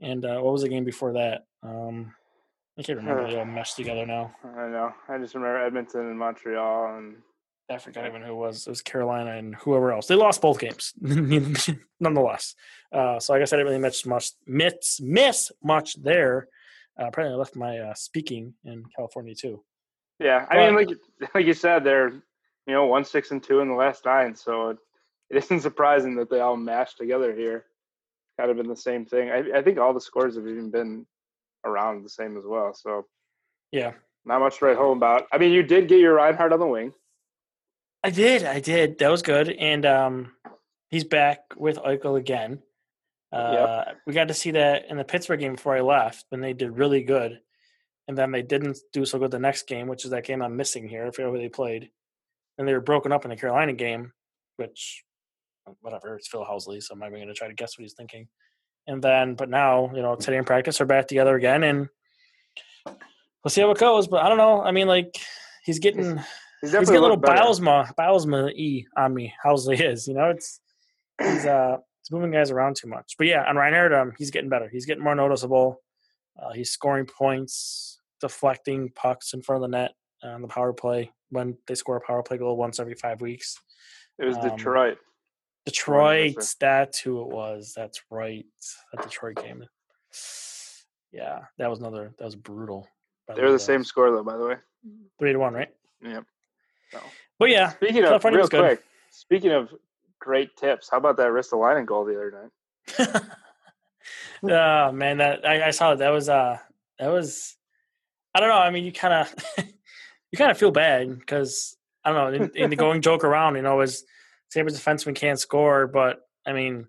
And 0.00 0.24
uh, 0.24 0.40
what 0.40 0.52
was 0.52 0.62
the 0.62 0.68
game 0.68 0.84
before 0.84 1.12
that? 1.14 1.42
Um, 1.62 2.14
I 2.80 2.82
can't 2.82 2.98
remember. 2.98 3.30
they 3.30 3.38
all 3.38 3.44
meshed 3.44 3.76
together 3.76 4.06
now. 4.06 4.34
I 4.42 4.68
know. 4.68 4.94
I 5.06 5.18
just 5.18 5.34
remember 5.34 5.62
Edmonton 5.62 6.06
and 6.06 6.18
Montreal, 6.18 6.96
and 6.96 7.16
I 7.70 7.76
forgot 7.76 8.06
even 8.06 8.22
who 8.22 8.32
it 8.32 8.36
was. 8.36 8.66
It 8.66 8.70
was 8.70 8.80
Carolina 8.80 9.36
and 9.36 9.54
whoever 9.54 9.92
else. 9.92 10.06
They 10.06 10.14
lost 10.14 10.40
both 10.40 10.58
games, 10.58 10.94
nonetheless. 12.00 12.54
Uh, 12.90 13.20
so 13.20 13.34
I 13.34 13.38
guess 13.38 13.52
I 13.52 13.56
didn't 13.56 13.66
really 13.66 13.82
miss 13.82 14.06
much, 14.06 14.30
miss, 14.46 14.98
miss 15.02 15.52
much 15.62 16.02
there. 16.02 16.48
Uh, 16.98 17.08
apparently, 17.08 17.34
I 17.34 17.38
left 17.38 17.54
my 17.54 17.78
uh, 17.80 17.94
speaking 17.94 18.54
in 18.64 18.84
California 18.96 19.34
too. 19.34 19.62
Yeah, 20.18 20.46
I 20.48 20.56
but, 20.56 20.64
mean, 20.64 20.74
like 20.74 20.88
like 21.34 21.44
you 21.44 21.54
said, 21.54 21.84
they're 21.84 22.08
you 22.08 22.72
know 22.72 22.86
one 22.86 23.04
six 23.04 23.30
and 23.30 23.42
two 23.42 23.60
in 23.60 23.68
the 23.68 23.74
last 23.74 24.06
nine, 24.06 24.34
so 24.34 24.70
it, 24.70 24.78
it 25.28 25.36
isn't 25.44 25.60
surprising 25.68 26.16
that 26.16 26.30
they 26.30 26.40
all 26.40 26.56
mashed 26.56 26.96
together 26.96 27.34
here. 27.34 27.66
Kind 28.38 28.50
of 28.50 28.56
been 28.56 28.68
the 28.68 28.76
same 28.76 29.04
thing. 29.04 29.30
I, 29.30 29.58
I 29.58 29.62
think 29.62 29.76
all 29.76 29.92
the 29.92 30.00
scores 30.00 30.36
have 30.36 30.46
even 30.46 30.70
been 30.70 31.04
around 31.64 32.04
the 32.04 32.08
same 32.08 32.36
as 32.36 32.44
well. 32.46 32.74
So 32.74 33.06
yeah, 33.72 33.92
not 34.24 34.40
much 34.40 34.58
to 34.58 34.66
write 34.66 34.76
home 34.76 34.98
about. 34.98 35.26
I 35.32 35.38
mean, 35.38 35.52
you 35.52 35.62
did 35.62 35.88
get 35.88 36.00
your 36.00 36.14
Reinhart 36.14 36.52
on 36.52 36.60
the 36.60 36.66
wing. 36.66 36.92
I 38.02 38.10
did, 38.10 38.44
I 38.44 38.60
did. 38.60 38.98
That 38.98 39.10
was 39.10 39.22
good, 39.22 39.50
and 39.50 39.84
um, 39.84 40.32
he's 40.88 41.04
back 41.04 41.40
with 41.56 41.76
Eichel 41.76 42.18
again. 42.18 42.60
Uh, 43.32 43.84
yep. 43.86 43.96
We 44.06 44.14
got 44.14 44.28
to 44.28 44.34
see 44.34 44.52
that 44.52 44.86
in 44.88 44.96
the 44.96 45.04
Pittsburgh 45.04 45.40
game 45.40 45.54
before 45.54 45.76
I 45.76 45.82
left 45.82 46.24
when 46.30 46.40
they 46.40 46.52
did 46.52 46.78
really 46.78 47.02
good, 47.02 47.40
and 48.08 48.16
then 48.16 48.32
they 48.32 48.42
didn't 48.42 48.78
do 48.92 49.04
so 49.04 49.18
good 49.18 49.30
the 49.30 49.38
next 49.38 49.68
game, 49.68 49.86
which 49.86 50.04
is 50.04 50.10
that 50.10 50.24
game 50.24 50.42
I'm 50.42 50.56
missing 50.56 50.88
here. 50.88 51.06
I 51.06 51.10
forget 51.10 51.30
who 51.30 51.38
they 51.38 51.48
played, 51.48 51.90
and 52.58 52.66
they 52.66 52.72
were 52.72 52.80
broken 52.80 53.12
up 53.12 53.24
in 53.24 53.30
the 53.30 53.36
Carolina 53.36 53.74
game, 53.74 54.12
which 54.56 55.04
whatever. 55.80 56.16
It's 56.16 56.28
Phil 56.28 56.44
Housley, 56.44 56.82
so 56.82 56.94
I'm 56.94 56.98
not 56.98 57.08
even 57.08 57.18
going 57.18 57.28
to 57.28 57.34
try 57.34 57.48
to 57.48 57.54
guess 57.54 57.78
what 57.78 57.82
he's 57.82 57.94
thinking. 57.94 58.28
And 58.90 59.00
then, 59.00 59.36
but 59.36 59.48
now, 59.48 59.92
you 59.94 60.02
know, 60.02 60.16
today 60.16 60.36
in 60.36 60.44
practice, 60.44 60.80
are 60.80 60.84
back 60.84 61.06
together 61.06 61.36
again, 61.36 61.62
and 61.62 61.88
we'll 62.84 63.50
see 63.50 63.60
how 63.60 63.70
it 63.70 63.78
goes. 63.78 64.08
But 64.08 64.24
I 64.24 64.28
don't 64.28 64.36
know. 64.36 64.62
I 64.62 64.72
mean, 64.72 64.88
like 64.88 65.16
he's 65.62 65.78
getting 65.78 66.16
he's, 66.16 66.26
he's 66.60 66.72
getting 66.72 66.96
a 66.96 67.00
little 67.00 67.16
Bylsma 67.16 67.94
Bylsma 67.94 68.50
e 68.50 68.88
on 68.96 69.14
me. 69.14 69.32
Housley 69.44 69.80
is, 69.80 70.08
you 70.08 70.14
know, 70.14 70.30
it's 70.30 70.58
he's 71.22 71.46
uh 71.46 71.76
he's 72.02 72.10
moving 72.10 72.32
guys 72.32 72.50
around 72.50 72.74
too 72.74 72.88
much. 72.88 73.14
But 73.16 73.28
yeah, 73.28 73.44
on 73.48 73.54
Reinhart, 73.54 73.94
um, 73.94 74.12
he's 74.18 74.32
getting 74.32 74.50
better. 74.50 74.68
He's 74.68 74.86
getting 74.86 75.04
more 75.04 75.14
noticeable. 75.14 75.80
Uh, 76.36 76.52
he's 76.52 76.72
scoring 76.72 77.06
points, 77.06 78.00
deflecting 78.20 78.90
pucks 78.96 79.34
in 79.34 79.42
front 79.42 79.62
of 79.62 79.70
the 79.70 79.76
net 79.76 79.92
on 80.24 80.42
the 80.42 80.48
power 80.48 80.72
play 80.72 81.12
when 81.28 81.56
they 81.68 81.76
score 81.76 81.96
a 81.96 82.00
power 82.00 82.24
play 82.24 82.38
goal 82.38 82.56
once 82.56 82.80
every 82.80 82.94
five 82.94 83.20
weeks. 83.20 83.56
It 84.18 84.24
was 84.24 84.36
um, 84.36 84.48
Detroit. 84.48 84.98
Detroit, 85.66 86.36
that's 86.58 87.00
who 87.00 87.22
it 87.22 87.28
was. 87.28 87.72
That's 87.76 88.02
right. 88.10 88.46
That 88.92 89.02
Detroit 89.02 89.36
game. 89.36 89.64
Yeah, 91.12 91.40
that 91.58 91.68
was 91.68 91.80
another. 91.80 92.12
That 92.18 92.24
was 92.24 92.36
brutal. 92.36 92.88
They're 93.28 93.46
the, 93.46 93.52
the 93.52 93.58
same 93.58 93.84
score 93.84 94.10
though, 94.10 94.24
by 94.24 94.36
the 94.36 94.46
way. 94.46 94.54
Three 95.18 95.32
to 95.32 95.38
one, 95.38 95.54
right? 95.54 95.68
Yep. 96.02 96.24
So. 96.92 96.98
But 97.38 97.50
yeah, 97.50 97.70
speaking 97.70 98.04
of 98.04 98.24
real 98.24 98.48
quick, 98.48 98.82
speaking 99.10 99.52
of 99.52 99.72
great 100.18 100.56
tips, 100.56 100.88
how 100.90 100.98
about 100.98 101.16
that 101.18 101.28
Ristolainen 101.28 101.86
goal 101.86 102.04
the 102.04 102.14
other 102.14 102.50
night? 102.98 103.22
oh 104.52 104.92
man, 104.92 105.18
that 105.18 105.46
I, 105.46 105.68
I 105.68 105.70
saw 105.70 105.92
it. 105.92 105.96
That 105.96 106.10
was 106.10 106.28
uh, 106.28 106.58
that 106.98 107.08
was. 107.08 107.56
I 108.34 108.40
don't 108.40 108.48
know. 108.48 108.58
I 108.58 108.70
mean, 108.70 108.84
you 108.84 108.92
kind 108.92 109.14
of 109.14 109.34
you 109.58 110.38
kind 110.38 110.50
of 110.50 110.58
feel 110.58 110.70
bad 110.70 111.18
because 111.18 111.76
I 112.04 112.12
don't 112.12 112.32
know. 112.32 112.44
In, 112.44 112.50
in 112.54 112.70
the 112.70 112.76
going 112.84 113.02
joke 113.02 113.24
around, 113.24 113.56
you 113.56 113.62
know, 113.62 113.80
is 113.80 114.04
Sabres 114.50 114.78
defenseman 114.78 115.14
can't 115.14 115.38
score, 115.38 115.86
but 115.86 116.20
I 116.46 116.52
mean, 116.52 116.86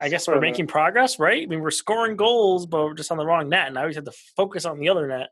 I 0.00 0.08
guess 0.08 0.28
we're 0.28 0.40
making 0.40 0.66
progress, 0.66 1.18
right? 1.18 1.42
I 1.42 1.46
mean, 1.46 1.60
we're 1.60 1.70
scoring 1.70 2.16
goals, 2.16 2.66
but 2.66 2.84
we're 2.84 2.94
just 2.94 3.10
on 3.10 3.18
the 3.18 3.24
wrong 3.24 3.48
net. 3.48 3.66
And 3.66 3.74
now 3.74 3.86
we 3.86 3.94
have 3.94 4.04
to 4.04 4.12
focus 4.36 4.64
on 4.64 4.78
the 4.78 4.88
other 4.88 5.06
net 5.06 5.28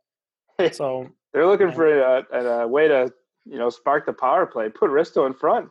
So 0.72 1.08
they're 1.32 1.46
looking 1.46 1.68
yeah. 1.68 1.74
for 1.74 2.00
a, 2.00 2.62
a, 2.62 2.68
way 2.68 2.88
to 2.88 3.12
you 3.44 3.58
know 3.58 3.70
spark 3.70 4.06
the 4.06 4.12
power 4.12 4.46
play. 4.46 4.68
Put 4.68 4.90
Risto 4.90 5.26
in 5.26 5.34
front. 5.34 5.68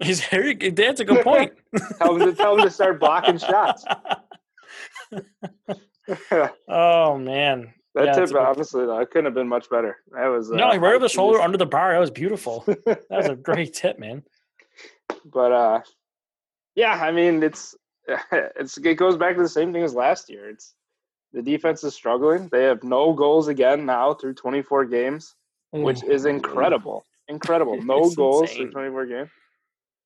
He's 0.00 0.24
very. 0.28 0.54
That's 0.54 1.00
a 1.00 1.04
good 1.04 1.22
point. 1.22 1.52
tell 1.98 2.16
him 2.16 2.26
to 2.26 2.34
tell 2.34 2.56
him 2.56 2.64
to 2.64 2.70
start 2.70 2.98
blocking 2.98 3.38
shots. 3.38 3.84
oh 6.68 7.18
man, 7.18 7.72
that 7.94 8.06
yeah, 8.06 8.12
tip, 8.12 8.34
honestly, 8.34 8.86
though, 8.86 9.00
it 9.00 9.10
couldn't 9.10 9.26
have 9.26 9.34
been 9.34 9.48
much 9.48 9.68
better. 9.70 9.98
That 10.12 10.26
was 10.26 10.50
no, 10.50 10.70
uh, 10.70 10.76
right 10.76 10.94
over 10.94 11.00
the 11.00 11.08
shoulder, 11.08 11.40
under 11.40 11.58
the 11.58 11.66
bar. 11.66 11.92
That 11.92 11.98
was 11.98 12.10
beautiful. 12.10 12.64
that 12.66 13.04
was 13.10 13.26
a 13.26 13.36
great 13.36 13.74
tip, 13.74 13.98
man. 13.98 14.22
But 15.24 15.52
uh, 15.52 15.80
yeah, 16.74 16.92
I 16.92 17.12
mean, 17.12 17.42
it's 17.42 17.74
it's 18.32 18.78
it 18.78 18.94
goes 18.94 19.16
back 19.16 19.36
to 19.36 19.42
the 19.42 19.48
same 19.48 19.72
thing 19.72 19.82
as 19.82 19.94
last 19.94 20.30
year. 20.30 20.48
It's 20.48 20.74
the 21.32 21.42
defense 21.42 21.82
is 21.84 21.94
struggling. 21.94 22.48
They 22.48 22.64
have 22.64 22.82
no 22.82 23.12
goals 23.12 23.48
again 23.48 23.86
now 23.86 24.14
through 24.14 24.34
24 24.34 24.84
games, 24.86 25.34
mm. 25.74 25.82
which 25.82 26.02
is 26.04 26.26
incredible. 26.26 27.04
Incredible. 27.28 27.76
No 27.82 28.10
goals 28.10 28.42
insane. 28.42 28.56
through 28.56 28.72
24 28.72 29.06
games. 29.06 29.30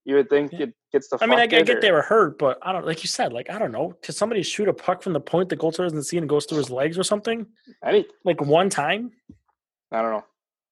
You 0.04 0.14
would 0.14 0.30
think 0.30 0.52
yeah. 0.52 0.60
it 0.60 0.74
gets 0.92 1.08
the. 1.08 1.18
I 1.20 1.26
mean, 1.26 1.40
I, 1.40 1.42
I 1.42 1.46
get 1.46 1.68
or... 1.68 1.80
they 1.80 1.90
were 1.90 2.02
hurt, 2.02 2.38
but 2.38 2.58
I 2.62 2.72
don't 2.72 2.86
like 2.86 3.02
you 3.02 3.08
said. 3.08 3.32
Like 3.32 3.50
I 3.50 3.58
don't 3.58 3.72
know, 3.72 3.94
Could 4.02 4.14
somebody 4.14 4.42
shoot 4.44 4.68
a 4.68 4.72
puck 4.72 5.02
from 5.02 5.12
the 5.14 5.20
point 5.20 5.48
the 5.48 5.56
goaltender 5.56 5.88
doesn't 5.88 6.04
see 6.04 6.16
and 6.16 6.28
goes 6.28 6.46
through 6.46 6.58
his 6.58 6.70
legs 6.70 6.96
or 6.96 7.02
something? 7.02 7.44
Any 7.84 8.06
like 8.24 8.40
one 8.40 8.70
time? 8.70 9.10
I 9.90 10.02
don't 10.02 10.12
know. 10.12 10.24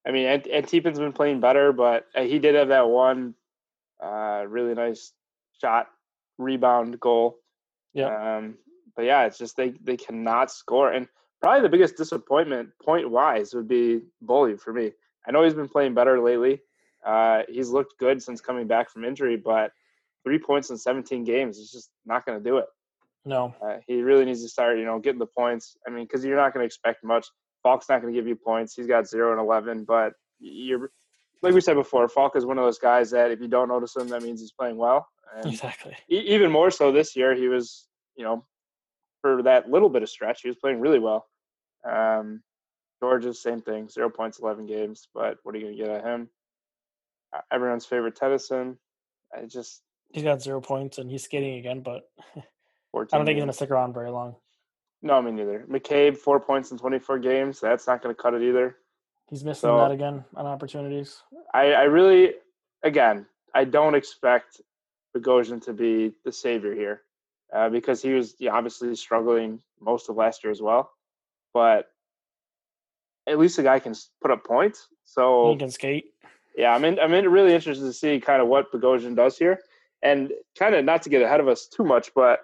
I 0.06 0.12
mean, 0.12 0.26
and, 0.26 0.46
Antipin's 0.46 1.00
been 1.00 1.12
playing 1.12 1.40
better, 1.40 1.72
but 1.72 2.06
uh, 2.14 2.22
he 2.22 2.38
did 2.38 2.54
have 2.54 2.68
that 2.68 2.88
one 2.88 3.34
uh, 4.04 4.44
really 4.46 4.74
nice 4.74 5.12
shot, 5.60 5.88
rebound 6.38 7.00
goal. 7.00 7.38
Yeah. 7.92 8.36
Um, 8.36 8.58
but 8.96 9.04
yeah, 9.04 9.24
it's 9.24 9.38
just 9.38 9.56
they 9.56 9.74
they 9.82 9.96
cannot 9.96 10.50
score, 10.50 10.92
and 10.92 11.08
probably 11.40 11.62
the 11.62 11.68
biggest 11.68 11.96
disappointment 11.96 12.70
point 12.82 13.10
wise 13.10 13.54
would 13.54 13.68
be 13.68 14.02
Bully 14.22 14.56
for 14.56 14.72
me. 14.72 14.92
I 15.26 15.32
know 15.32 15.42
he's 15.42 15.54
been 15.54 15.68
playing 15.68 15.94
better 15.94 16.20
lately. 16.20 16.60
Uh, 17.04 17.42
he's 17.48 17.70
looked 17.70 17.98
good 17.98 18.22
since 18.22 18.40
coming 18.40 18.66
back 18.66 18.90
from 18.90 19.04
injury, 19.04 19.36
but 19.36 19.72
three 20.22 20.38
points 20.38 20.70
in 20.70 20.78
17 20.78 21.24
games 21.24 21.58
is 21.58 21.70
just 21.70 21.90
not 22.06 22.24
going 22.24 22.38
to 22.38 22.44
do 22.44 22.58
it. 22.58 22.66
No, 23.26 23.54
uh, 23.62 23.76
he 23.86 24.02
really 24.02 24.24
needs 24.24 24.42
to 24.42 24.48
start, 24.48 24.78
you 24.78 24.84
know, 24.84 24.98
getting 24.98 25.18
the 25.18 25.26
points. 25.26 25.76
I 25.86 25.90
mean, 25.90 26.04
because 26.04 26.24
you're 26.24 26.36
not 26.36 26.52
going 26.52 26.62
to 26.62 26.66
expect 26.66 27.04
much. 27.04 27.26
Falk's 27.62 27.88
not 27.88 28.02
going 28.02 28.12
to 28.12 28.18
give 28.18 28.28
you 28.28 28.36
points. 28.36 28.74
He's 28.74 28.86
got 28.86 29.08
zero 29.08 29.32
and 29.32 29.40
11, 29.40 29.84
but 29.84 30.12
you're 30.40 30.90
like 31.44 31.54
we 31.54 31.60
said 31.60 31.74
before. 31.74 32.08
Falk 32.08 32.36
is 32.36 32.46
one 32.46 32.58
of 32.58 32.64
those 32.64 32.78
guys 32.78 33.10
that 33.10 33.30
if 33.30 33.40
you 33.40 33.48
don't 33.48 33.68
notice 33.68 33.96
him, 33.96 34.08
that 34.08 34.22
means 34.22 34.40
he's 34.40 34.52
playing 34.52 34.76
well. 34.76 35.08
And 35.36 35.46
exactly. 35.46 35.96
E- 36.10 36.24
even 36.26 36.50
more 36.50 36.70
so 36.70 36.90
this 36.90 37.14
year, 37.14 37.34
he 37.34 37.48
was, 37.48 37.86
you 38.16 38.24
know, 38.24 38.44
for 39.20 39.42
that 39.42 39.70
little 39.70 39.88
bit 39.88 40.02
of 40.02 40.08
stretch, 40.08 40.42
he 40.42 40.48
was 40.48 40.56
playing 40.56 40.80
really 40.80 40.98
well. 40.98 41.26
Um, 41.88 42.42
Gorges 43.00 43.42
same 43.42 43.60
thing, 43.60 43.88
zero 43.88 44.08
points, 44.08 44.38
11 44.40 44.66
games. 44.66 45.08
But 45.14 45.38
what 45.42 45.54
are 45.54 45.58
you 45.58 45.64
going 45.66 45.76
to 45.76 45.82
get 45.84 45.90
at 45.90 46.04
him? 46.04 46.28
everyone's 47.50 47.86
favorite 47.86 48.16
Tennyson. 48.16 48.78
I 49.36 49.46
just 49.46 49.82
he's 50.12 50.22
got 50.22 50.42
zero 50.42 50.60
points 50.60 50.98
and 50.98 51.10
he's 51.10 51.24
skating 51.24 51.58
again, 51.58 51.80
but 51.80 52.08
I 52.36 52.40
don't 52.92 53.26
think 53.26 53.36
he's 53.36 53.42
gonna 53.42 53.52
stick 53.52 53.70
around 53.70 53.94
very 53.94 54.10
long. 54.10 54.36
No, 55.02 55.20
me 55.20 55.32
neither. 55.32 55.66
McCabe 55.68 56.16
four 56.16 56.40
points 56.40 56.70
in 56.70 56.78
twenty 56.78 56.98
four 56.98 57.18
games. 57.18 57.60
That's 57.60 57.86
not 57.86 58.02
gonna 58.02 58.14
cut 58.14 58.34
it 58.34 58.42
either. 58.42 58.76
He's 59.30 59.44
missing 59.44 59.68
so, 59.68 59.78
that 59.78 59.90
again 59.90 60.24
on 60.36 60.46
opportunities. 60.46 61.22
I, 61.52 61.72
I 61.72 61.82
really, 61.84 62.34
again, 62.82 63.26
I 63.54 63.64
don't 63.64 63.94
expect 63.94 64.60
Bogosian 65.16 65.62
to 65.64 65.72
be 65.72 66.12
the 66.24 66.32
savior 66.32 66.74
here 66.74 67.02
uh, 67.54 67.68
because 67.68 68.02
he 68.02 68.12
was 68.12 68.34
yeah, 68.38 68.52
obviously 68.52 68.94
struggling 68.96 69.60
most 69.80 70.08
of 70.08 70.16
last 70.16 70.44
year 70.44 70.50
as 70.50 70.60
well. 70.60 70.90
But 71.52 71.86
at 73.26 73.38
least 73.38 73.56
the 73.56 73.62
guy 73.62 73.78
can 73.78 73.94
put 74.20 74.30
up 74.30 74.44
points. 74.44 74.88
So 75.04 75.52
he 75.52 75.58
can 75.58 75.70
skate 75.70 76.14
yeah, 76.56 76.72
I'm 76.72 76.84
in, 76.84 76.98
I'm 77.00 77.12
in 77.12 77.28
really 77.28 77.52
interested 77.52 77.84
to 77.84 77.92
see 77.92 78.20
kind 78.20 78.40
of 78.40 78.48
what 78.48 78.72
Bogosian 78.72 79.16
does 79.16 79.36
here, 79.36 79.60
and 80.02 80.32
kind 80.58 80.74
of 80.74 80.84
not 80.84 81.02
to 81.02 81.08
get 81.08 81.22
ahead 81.22 81.40
of 81.40 81.48
us 81.48 81.66
too 81.66 81.84
much, 81.84 82.12
but 82.14 82.40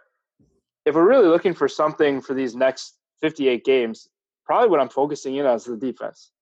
if 0.84 0.94
we're 0.94 1.08
really 1.08 1.28
looking 1.28 1.54
for 1.54 1.68
something 1.68 2.20
for 2.20 2.34
these 2.34 2.54
next 2.54 2.96
58 3.20 3.64
games, 3.64 4.08
probably 4.44 4.68
what 4.68 4.80
I'm 4.80 4.88
focusing 4.88 5.37
in 5.37 5.46
on 5.46 5.56
is 5.56 5.64
the 5.64 5.76
defense. 5.76 6.32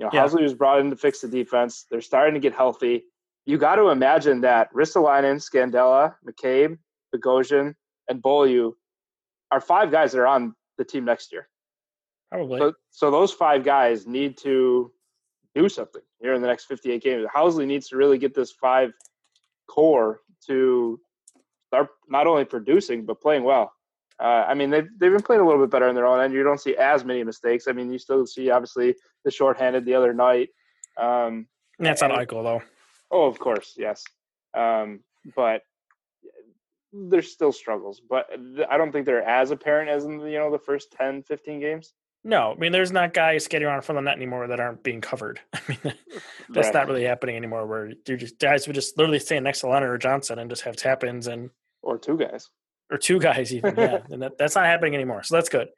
You 0.00 0.06
know, 0.06 0.10
yeah. 0.14 0.24
Housley 0.24 0.42
was 0.42 0.54
brought 0.54 0.80
in 0.80 0.88
to 0.88 0.96
fix 0.96 1.20
the 1.20 1.28
defense. 1.28 1.84
They're 1.90 2.00
starting 2.00 2.32
to 2.32 2.40
get 2.40 2.54
healthy. 2.54 3.04
You 3.44 3.58
got 3.58 3.76
to 3.76 3.88
imagine 3.88 4.40
that 4.40 4.72
Ristolainen, 4.72 5.36
Scandella, 5.36 6.14
McCabe, 6.26 6.78
Bogosian, 7.14 7.74
and 8.08 8.22
Beaulieu 8.22 8.72
are 9.50 9.60
five 9.60 9.90
guys 9.90 10.12
that 10.12 10.20
are 10.20 10.26
on 10.26 10.54
the 10.78 10.86
team 10.86 11.04
next 11.04 11.32
year. 11.32 11.48
Probably. 12.32 12.60
So, 12.60 12.72
so 12.90 13.10
those 13.10 13.30
five 13.30 13.62
guys 13.62 14.06
need 14.06 14.38
to 14.38 14.90
do 15.54 15.68
something 15.68 16.02
here 16.18 16.32
in 16.32 16.40
the 16.40 16.48
next 16.48 16.64
58 16.64 17.02
games. 17.02 17.26
Housley 17.34 17.66
needs 17.66 17.88
to 17.88 17.96
really 17.96 18.16
get 18.16 18.34
this 18.34 18.52
five 18.52 18.92
core 19.68 20.20
to 20.46 20.98
start 21.66 21.88
not 22.08 22.26
only 22.26 22.46
producing 22.46 23.04
but 23.04 23.20
playing 23.20 23.44
well. 23.44 23.70
Uh, 24.20 24.44
I 24.46 24.54
mean, 24.54 24.68
they've 24.68 24.88
they've 24.98 25.12
been 25.12 25.22
playing 25.22 25.40
a 25.40 25.46
little 25.46 25.62
bit 25.62 25.70
better 25.70 25.88
on 25.88 25.94
their 25.94 26.06
own 26.06 26.20
end. 26.20 26.34
You 26.34 26.42
don't 26.42 26.60
see 26.60 26.76
as 26.76 27.04
many 27.04 27.24
mistakes. 27.24 27.66
I 27.68 27.72
mean, 27.72 27.90
you 27.90 27.98
still 27.98 28.26
see 28.26 28.50
obviously 28.50 28.94
the 29.24 29.30
shorthanded 29.30 29.86
the 29.86 29.94
other 29.94 30.12
night. 30.12 30.50
Um, 30.98 31.46
That's 31.78 32.02
not 32.02 32.10
Eichel 32.10 32.42
though. 32.42 32.62
Oh, 33.10 33.26
of 33.26 33.38
course, 33.38 33.74
yes. 33.78 34.04
Um, 34.54 35.00
but 35.34 35.62
there's 36.92 37.32
still 37.32 37.52
struggles. 37.52 38.02
But 38.08 38.26
I 38.70 38.76
don't 38.76 38.92
think 38.92 39.06
they're 39.06 39.26
as 39.26 39.52
apparent 39.52 39.88
as 39.88 40.04
in 40.04 40.20
you 40.20 40.38
know 40.38 40.50
the 40.50 40.58
first 40.58 40.92
10, 40.92 41.22
15 41.22 41.60
games. 41.60 41.94
No, 42.22 42.52
I 42.52 42.56
mean, 42.56 42.72
there's 42.72 42.92
not 42.92 43.14
guys 43.14 43.46
skating 43.46 43.66
around 43.66 43.80
from 43.80 43.96
the 43.96 44.02
net 44.02 44.16
anymore 44.16 44.46
that 44.48 44.60
aren't 44.60 44.82
being 44.82 45.00
covered. 45.00 45.40
I 45.54 45.60
mean, 45.66 45.78
that's 46.50 46.66
right. 46.66 46.74
not 46.74 46.88
really 46.88 47.04
happening 47.04 47.36
anymore. 47.36 47.66
Where 47.66 47.92
you're 48.06 48.18
just 48.18 48.38
guys 48.38 48.66
would 48.66 48.74
just 48.74 48.98
literally 48.98 49.18
stand 49.18 49.44
next 49.44 49.60
to 49.60 49.66
Lehner 49.66 49.88
or 49.88 49.96
Johnson 49.96 50.38
and 50.38 50.50
just 50.50 50.62
have 50.62 50.76
tap 50.76 51.04
ins 51.04 51.26
and 51.26 51.48
or 51.82 51.96
two 51.96 52.18
guys 52.18 52.50
or 52.90 52.98
two 52.98 53.18
guys 53.18 53.54
even. 53.54 53.74
yeah, 53.76 54.00
and 54.10 54.22
that, 54.22 54.38
that's 54.38 54.56
not 54.56 54.66
happening 54.66 54.94
anymore. 54.94 55.22
So 55.22 55.36
that's 55.36 55.48
good. 55.48 55.68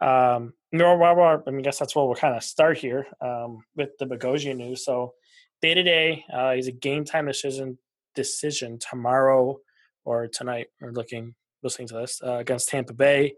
Um, 0.00 0.54
no, 0.72 1.02
I 1.02 1.50
mean, 1.50 1.58
I 1.58 1.62
guess 1.62 1.78
that's 1.78 1.94
where 1.94 2.04
we'll 2.04 2.14
kind 2.14 2.36
of 2.36 2.42
start 2.42 2.78
here 2.78 3.06
um, 3.20 3.62
with 3.76 3.90
the 3.98 4.06
Bogosian 4.06 4.56
news. 4.56 4.84
So 4.84 5.14
day 5.60 5.74
to 5.74 5.82
day, 5.82 6.24
uh, 6.32 6.52
he's 6.52 6.68
a 6.68 6.72
game 6.72 7.04
time 7.04 7.26
decision 7.26 7.78
decision 8.14 8.78
tomorrow 8.78 9.58
or 10.04 10.28
tonight. 10.28 10.68
We're 10.80 10.92
looking 10.92 11.34
listening 11.62 11.88
to 11.88 11.94
this 11.94 12.20
uh, 12.24 12.36
against 12.36 12.68
Tampa 12.68 12.94
Bay. 12.94 13.34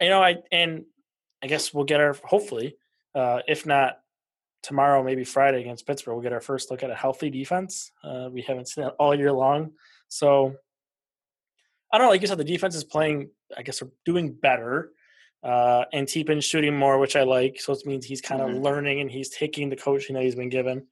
You 0.00 0.08
know, 0.08 0.22
I 0.22 0.36
and 0.50 0.84
I 1.42 1.46
guess 1.46 1.72
we'll 1.72 1.84
get 1.84 2.00
our 2.00 2.16
hopefully, 2.24 2.76
uh, 3.14 3.40
if 3.46 3.66
not 3.66 3.98
tomorrow, 4.62 5.02
maybe 5.02 5.24
Friday 5.24 5.60
against 5.60 5.86
Pittsburgh, 5.86 6.14
we'll 6.14 6.22
get 6.22 6.32
our 6.32 6.40
first 6.40 6.70
look 6.70 6.82
at 6.82 6.90
a 6.90 6.94
healthy 6.94 7.30
defense. 7.30 7.92
Uh, 8.02 8.28
we 8.30 8.42
haven't 8.42 8.68
seen 8.68 8.84
that 8.84 8.94
all 8.98 9.14
year 9.14 9.32
long, 9.32 9.72
so 10.08 10.54
I 11.92 11.98
don't 11.98 12.06
know. 12.06 12.10
Like 12.10 12.20
you 12.20 12.26
said, 12.26 12.38
the 12.38 12.44
defense 12.44 12.74
is 12.74 12.84
playing. 12.84 13.30
I 13.56 13.62
guess 13.62 13.82
we're 13.82 13.90
doing 14.04 14.32
better. 14.32 14.92
Uh, 15.42 15.84
and 15.92 16.02
Antipin's 16.02 16.44
shooting 16.44 16.76
more, 16.76 16.98
which 16.98 17.16
I 17.16 17.22
like. 17.22 17.60
So 17.60 17.72
it 17.72 17.86
means 17.86 18.04
he's 18.04 18.20
kind 18.20 18.42
of 18.42 18.50
mm-hmm. 18.50 18.62
learning 18.62 19.00
and 19.00 19.10
he's 19.10 19.30
taking 19.30 19.70
the 19.70 19.76
coaching 19.76 20.14
that 20.14 20.22
he's 20.22 20.34
been 20.34 20.50
given. 20.50 20.86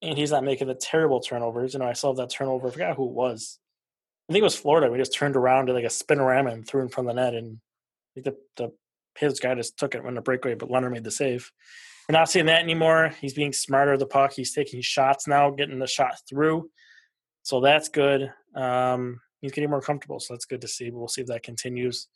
And 0.00 0.18
he's 0.18 0.32
not 0.32 0.44
making 0.44 0.68
the 0.68 0.74
terrible 0.74 1.20
turnovers. 1.20 1.74
You 1.74 1.80
know, 1.80 1.86
I 1.86 1.92
saw 1.92 2.12
that 2.14 2.30
turnover. 2.30 2.68
I 2.68 2.70
forgot 2.70 2.96
who 2.96 3.08
it 3.08 3.14
was. 3.14 3.58
I 4.28 4.32
think 4.32 4.42
it 4.42 4.44
was 4.44 4.56
Florida. 4.56 4.90
We 4.90 4.98
just 4.98 5.14
turned 5.14 5.36
around 5.36 5.66
to 5.66 5.72
like 5.72 5.84
a 5.84 5.88
spinorama 5.88 6.52
and 6.52 6.66
threw 6.66 6.82
in 6.82 6.88
from 6.88 7.06
the 7.06 7.12
net, 7.12 7.34
and 7.34 7.58
the 8.16 8.34
the 8.56 8.72
his 9.16 9.40
guy 9.40 9.54
just 9.54 9.78
took 9.78 9.94
it 9.94 10.02
when 10.02 10.14
the 10.14 10.20
breakaway, 10.20 10.54
but 10.54 10.70
Lehner 10.70 10.90
made 10.90 11.04
the 11.04 11.10
save. 11.10 11.52
We're 12.08 12.18
not 12.18 12.30
seeing 12.30 12.46
that 12.46 12.62
anymore. 12.62 13.12
He's 13.20 13.34
being 13.34 13.52
smarter 13.52 13.92
with 13.92 14.00
the 14.00 14.06
puck. 14.06 14.32
He's 14.32 14.52
taking 14.52 14.80
shots 14.80 15.28
now, 15.28 15.50
getting 15.50 15.78
the 15.78 15.86
shot 15.86 16.14
through. 16.28 16.70
So 17.42 17.60
that's 17.60 17.88
good. 17.88 18.32
Um, 18.56 19.20
he's 19.42 19.52
getting 19.52 19.68
more 19.68 19.82
comfortable, 19.82 20.18
so 20.18 20.32
that's 20.32 20.46
good 20.46 20.62
to 20.62 20.68
see. 20.68 20.88
But 20.88 20.98
we'll 20.98 21.08
see 21.08 21.20
if 21.20 21.26
that 21.26 21.42
continues. 21.42 22.08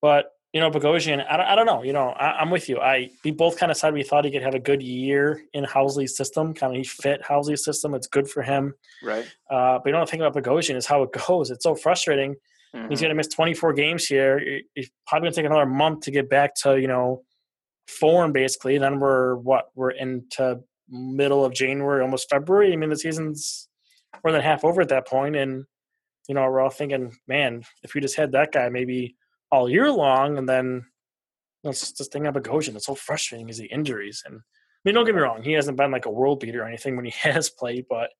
But 0.00 0.26
you 0.52 0.60
know, 0.60 0.70
Bogosian, 0.70 1.24
I 1.28 1.36
don't, 1.36 1.46
I 1.46 1.54
don't 1.56 1.66
know. 1.66 1.82
You 1.82 1.94
know, 1.94 2.10
I, 2.10 2.40
am 2.40 2.50
with 2.50 2.68
you. 2.68 2.78
I 2.78 3.10
we 3.24 3.32
both 3.32 3.58
kind 3.58 3.72
of 3.72 3.76
said 3.76 3.92
we 3.92 4.04
thought 4.04 4.24
he 4.24 4.30
could 4.30 4.42
have 4.42 4.54
a 4.54 4.60
good 4.60 4.82
year 4.82 5.42
in 5.52 5.64
Housley's 5.64 6.16
system. 6.16 6.54
Kind 6.54 6.72
of 6.72 6.76
he 6.76 6.84
fit 6.84 7.22
Housley's 7.22 7.64
system. 7.64 7.94
It's 7.94 8.06
good 8.06 8.30
for 8.30 8.42
him. 8.42 8.74
Right. 9.02 9.24
Uh, 9.50 9.78
but 9.78 9.86
you 9.86 9.92
know, 9.92 10.00
the 10.00 10.06
thing 10.06 10.20
about 10.20 10.34
Bogosian 10.40 10.76
is 10.76 10.86
how 10.86 11.02
it 11.02 11.10
goes. 11.26 11.50
It's 11.50 11.64
so 11.64 11.74
frustrating 11.74 12.36
Mm-hmm. 12.74 12.88
He's 12.88 13.00
going 13.00 13.10
to 13.10 13.14
miss 13.14 13.28
24 13.28 13.74
games 13.74 14.06
here. 14.06 14.40
He's 14.74 14.90
probably 15.06 15.26
going 15.26 15.32
to 15.32 15.36
take 15.36 15.46
another 15.46 15.66
month 15.66 16.04
to 16.04 16.10
get 16.10 16.30
back 16.30 16.54
to 16.62 16.80
you 16.80 16.88
know 16.88 17.22
form 17.86 18.32
basically. 18.32 18.78
Then 18.78 18.98
we're 18.98 19.36
what 19.36 19.66
we're 19.74 19.90
into 19.90 20.60
middle 20.88 21.44
of 21.44 21.52
January, 21.52 22.02
almost 22.02 22.30
February. 22.30 22.72
I 22.72 22.76
mean, 22.76 22.90
the 22.90 22.96
season's 22.96 23.68
more 24.24 24.32
than 24.32 24.40
half 24.40 24.64
over 24.64 24.80
at 24.80 24.88
that 24.88 25.06
point, 25.06 25.36
and 25.36 25.64
you 26.28 26.34
know 26.34 26.42
we're 26.42 26.60
all 26.60 26.70
thinking, 26.70 27.16
man, 27.26 27.62
if 27.82 27.94
we 27.94 28.00
just 28.00 28.16
had 28.16 28.32
that 28.32 28.52
guy 28.52 28.68
maybe 28.68 29.16
all 29.50 29.68
year 29.68 29.90
long, 29.90 30.38
and 30.38 30.48
then 30.48 30.84
let's 31.64 31.92
just 31.92 32.12
think 32.12 32.26
about 32.26 32.42
Bogosian. 32.42 32.76
It's 32.76 32.86
so 32.86 32.94
frustrating 32.94 33.48
is 33.48 33.58
the 33.58 33.66
injuries, 33.66 34.22
and 34.26 34.36
I 34.36 34.40
mean, 34.84 34.94
don't 34.94 35.04
get 35.04 35.14
me 35.14 35.20
wrong, 35.20 35.42
he 35.42 35.52
hasn't 35.52 35.76
been 35.76 35.90
like 35.90 36.06
a 36.06 36.10
world 36.10 36.40
beater 36.40 36.62
or 36.62 36.68
anything 36.68 36.96
when 36.96 37.04
he 37.04 37.12
has 37.22 37.50
played, 37.50 37.86
but 37.88 38.10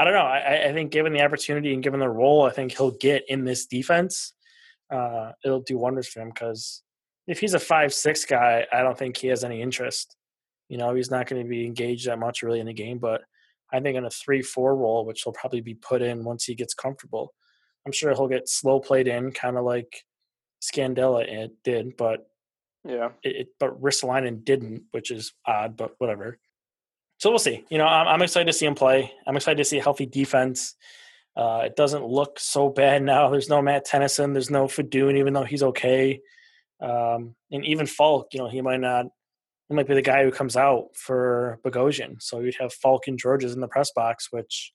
I 0.00 0.04
don't 0.04 0.14
know. 0.14 0.20
I, 0.20 0.68
I, 0.68 0.72
think 0.72 0.92
given 0.92 1.12
the 1.12 1.20
opportunity 1.20 1.74
and 1.74 1.82
given 1.82 2.00
the 2.00 2.08
role, 2.08 2.44
I 2.44 2.50
think 2.52 2.72
he'll 2.72 2.92
get 2.92 3.22
in 3.28 3.44
this 3.44 3.66
defense. 3.66 4.32
Uh, 4.90 5.32
it'll 5.44 5.60
do 5.60 5.76
wonders 5.76 6.08
for 6.08 6.22
him 6.22 6.30
because 6.30 6.82
if 7.26 7.38
he's 7.38 7.52
a 7.52 7.58
five 7.58 7.92
six 7.92 8.24
guy, 8.24 8.66
I 8.72 8.82
don't 8.82 8.96
think 8.96 9.18
he 9.18 9.26
has 9.26 9.44
any 9.44 9.60
interest. 9.60 10.16
You 10.70 10.78
know, 10.78 10.94
he's 10.94 11.10
not 11.10 11.26
going 11.26 11.42
to 11.42 11.48
be 11.48 11.66
engaged 11.66 12.06
that 12.06 12.18
much 12.18 12.42
really 12.42 12.60
in 12.60 12.66
the 12.66 12.72
game. 12.72 12.96
But 12.96 13.20
I 13.72 13.80
think 13.80 13.96
in 13.96 14.04
a 14.04 14.10
three 14.10 14.42
four 14.42 14.76
role, 14.76 15.04
which 15.04 15.22
he'll 15.22 15.32
probably 15.32 15.60
be 15.60 15.74
put 15.74 16.02
in 16.02 16.24
once 16.24 16.44
he 16.44 16.54
gets 16.54 16.74
comfortable, 16.74 17.34
I'm 17.86 17.92
sure 17.92 18.12
he'll 18.12 18.28
get 18.28 18.48
slow 18.48 18.80
played 18.80 19.08
in, 19.08 19.32
kind 19.32 19.56
of 19.56 19.64
like 19.64 20.04
Scandella 20.62 21.48
did. 21.64 21.96
But 21.96 22.26
yeah, 22.84 23.10
it, 23.22 23.36
it 23.36 23.48
but 23.58 23.80
Ristolainen 23.80 24.44
didn't, 24.44 24.84
which 24.90 25.10
is 25.10 25.32
odd, 25.46 25.76
but 25.76 25.94
whatever. 25.98 26.38
So 27.18 27.30
we'll 27.30 27.38
see. 27.38 27.64
You 27.68 27.78
know, 27.78 27.86
I'm, 27.86 28.08
I'm 28.08 28.22
excited 28.22 28.46
to 28.46 28.52
see 28.52 28.66
him 28.66 28.74
play. 28.74 29.12
I'm 29.26 29.36
excited 29.36 29.58
to 29.58 29.64
see 29.64 29.78
a 29.78 29.82
healthy 29.82 30.06
defense. 30.06 30.74
Uh, 31.36 31.62
it 31.66 31.76
doesn't 31.76 32.04
look 32.04 32.40
so 32.40 32.70
bad 32.70 33.02
now. 33.02 33.28
There's 33.28 33.48
no 33.48 33.62
Matt 33.62 33.84
Tennyson. 33.84 34.32
There's 34.32 34.50
no 34.50 34.66
Fedun, 34.66 35.18
even 35.18 35.32
though 35.32 35.44
he's 35.44 35.62
okay. 35.62 36.20
Um, 36.80 37.34
and 37.50 37.64
even 37.64 37.86
Falk, 37.86 38.28
you 38.32 38.40
know, 38.40 38.48
he 38.48 38.62
might 38.62 38.80
not. 38.80 39.06
He 39.70 39.76
might 39.76 39.86
be 39.86 39.94
the 39.94 40.02
guy 40.02 40.24
who 40.24 40.32
comes 40.32 40.56
out 40.56 40.88
for 40.96 41.60
Bogosian. 41.64 42.20
So 42.20 42.40
you'd 42.40 42.56
have 42.58 42.72
Falk 42.72 43.06
and 43.06 43.20
Gorges 43.22 43.54
in 43.54 43.60
the 43.60 43.68
press 43.68 43.92
box, 43.92 44.26
which 44.32 44.72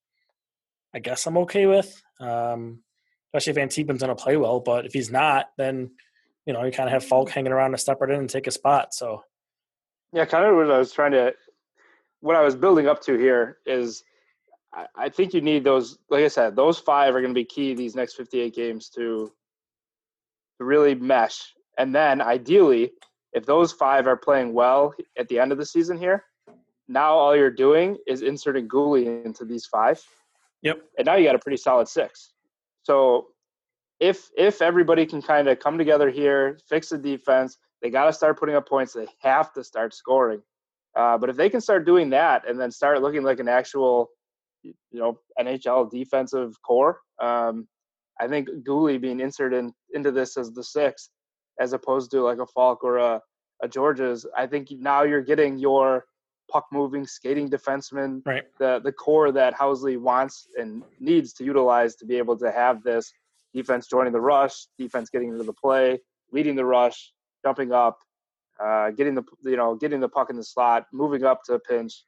I 0.93 0.99
guess 0.99 1.27
I'm 1.27 1.37
okay 1.39 1.65
with. 1.65 2.01
Um, 2.21 2.79
especially 3.27 3.51
if 3.51 3.57
Antipin's 3.57 4.01
going 4.01 4.15
to 4.15 4.23
play 4.23 4.37
well. 4.37 4.61
But 4.61 4.85
if 4.85 4.93
he's 4.93 5.11
not, 5.11 5.47
then 5.57 5.91
you 6.45 6.53
know 6.53 6.63
you 6.63 6.71
kind 6.71 6.87
of 6.87 6.93
have 6.93 7.03
Falk 7.03 7.29
hanging 7.29 7.51
around 7.51 7.71
to 7.71 7.77
step 7.77 7.99
right 7.99 8.09
in 8.09 8.21
and 8.21 8.29
take 8.29 8.47
a 8.47 8.51
spot. 8.51 8.93
So 8.93 9.21
yeah, 10.13 10.23
kind 10.23 10.45
of 10.45 10.55
what 10.55 10.71
I 10.71 10.77
was 10.77 10.93
trying 10.93 11.11
to, 11.11 11.33
what 12.21 12.37
I 12.37 12.41
was 12.41 12.55
building 12.55 12.87
up 12.87 13.01
to 13.03 13.17
here 13.17 13.57
is 13.65 14.01
I, 14.95 15.09
think 15.09 15.33
you 15.33 15.41
need 15.41 15.65
those. 15.65 15.97
Like 16.09 16.23
I 16.23 16.29
said, 16.29 16.55
those 16.55 16.79
five 16.79 17.15
are 17.15 17.21
going 17.21 17.33
to 17.33 17.39
be 17.39 17.43
key 17.43 17.73
these 17.73 17.95
next 17.95 18.13
58 18.13 18.55
games 18.55 18.89
to 18.91 19.33
really 20.59 20.95
mesh. 20.95 21.53
And 21.77 21.93
then 21.93 22.21
ideally, 22.21 22.91
if 23.35 23.45
those 23.45 23.71
five 23.71 24.07
are 24.07 24.17
playing 24.17 24.53
well 24.53 24.95
at 25.19 25.27
the 25.27 25.39
end 25.39 25.51
of 25.51 25.57
the 25.57 25.65
season 25.65 25.97
here, 25.97 26.23
now 26.87 27.13
all 27.13 27.35
you're 27.35 27.51
doing 27.51 27.97
is 28.07 28.21
inserting 28.21 28.67
Guhle 28.67 29.25
into 29.25 29.45
these 29.45 29.65
five. 29.65 30.01
Yep. 30.63 30.81
And 30.97 31.05
now 31.05 31.15
you 31.15 31.25
got 31.25 31.35
a 31.35 31.39
pretty 31.39 31.57
solid 31.57 31.87
six. 31.87 32.33
So 32.83 33.27
if 33.99 34.29
if 34.37 34.61
everybody 34.61 35.05
can 35.05 35.21
kind 35.21 35.47
of 35.47 35.59
come 35.59 35.77
together 35.77 36.09
here, 36.09 36.57
fix 36.67 36.89
the 36.89 36.97
defense, 36.97 37.57
they 37.81 37.89
got 37.89 38.05
to 38.05 38.13
start 38.13 38.39
putting 38.39 38.55
up 38.55 38.67
points. 38.67 38.93
They 38.93 39.07
have 39.21 39.53
to 39.53 39.63
start 39.63 39.93
scoring. 39.93 40.41
Uh, 40.95 41.17
but 41.17 41.29
if 41.29 41.35
they 41.35 41.49
can 41.49 41.59
start 41.59 41.85
doing 41.85 42.09
that 42.11 42.47
and 42.47 42.59
then 42.59 42.71
start 42.71 43.01
looking 43.01 43.23
like 43.23 43.39
an 43.39 43.49
actual 43.49 44.09
you 44.63 44.73
know 44.93 45.19
NHL 45.39 45.91
defensive 45.91 46.55
core. 46.61 46.99
Um, 47.21 47.67
I 48.19 48.27
think 48.27 48.47
Guhle 48.65 49.01
being 49.01 49.19
inserted 49.19 49.59
in, 49.59 49.73
into 49.93 50.11
this 50.11 50.37
as 50.37 50.51
the 50.51 50.63
sixth, 50.63 51.09
as 51.59 51.73
opposed 51.73 52.11
to 52.11 52.21
like 52.21 52.39
a 52.39 52.45
Falk 52.45 52.83
or 52.83 52.97
a, 52.97 53.21
a 53.61 53.67
Gorges, 53.67 54.25
I 54.35 54.47
think 54.47 54.69
now 54.71 55.03
you're 55.03 55.21
getting 55.21 55.57
your 55.57 56.05
puck 56.51 56.67
moving, 56.71 57.07
skating 57.07 57.49
defenseman, 57.49 58.21
right. 58.25 58.43
the 58.59 58.79
the 58.83 58.91
core 58.91 59.31
that 59.31 59.55
Housley 59.55 59.99
wants 59.99 60.47
and 60.57 60.83
needs 60.99 61.33
to 61.33 61.43
utilize 61.43 61.95
to 61.95 62.05
be 62.05 62.17
able 62.17 62.37
to 62.37 62.51
have 62.51 62.83
this 62.83 63.11
defense 63.53 63.87
joining 63.87 64.13
the 64.13 64.21
rush, 64.21 64.67
defense 64.77 65.09
getting 65.09 65.29
into 65.29 65.43
the 65.43 65.53
play, 65.53 65.99
leading 66.31 66.55
the 66.55 66.65
rush, 66.65 67.13
jumping 67.43 67.71
up, 67.71 67.99
uh, 68.59 68.91
getting 68.91 69.15
the 69.15 69.23
you 69.43 69.57
know 69.57 69.75
getting 69.75 69.99
the 69.99 70.09
puck 70.09 70.29
in 70.29 70.35
the 70.35 70.43
slot, 70.43 70.85
moving 70.91 71.23
up 71.23 71.43
to 71.45 71.53
a 71.53 71.59
pinch, 71.59 72.03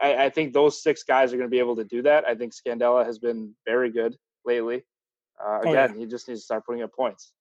I, 0.00 0.24
I 0.26 0.30
think 0.30 0.52
those 0.52 0.82
six 0.82 1.02
guys 1.02 1.32
are 1.32 1.36
going 1.36 1.48
to 1.48 1.50
be 1.50 1.58
able 1.58 1.76
to 1.76 1.84
do 1.84 2.02
that. 2.02 2.24
I 2.26 2.34
think 2.34 2.52
Scandella 2.52 3.04
has 3.04 3.18
been 3.18 3.54
very 3.66 3.90
good 3.90 4.16
lately. 4.44 4.84
Uh, 5.42 5.60
again, 5.60 5.90
oh, 5.90 5.94
yeah. 5.94 5.98
he 5.98 6.06
just 6.06 6.28
needs 6.28 6.40
to 6.40 6.44
start 6.44 6.64
putting 6.64 6.82
up 6.82 6.94
points. 6.94 7.32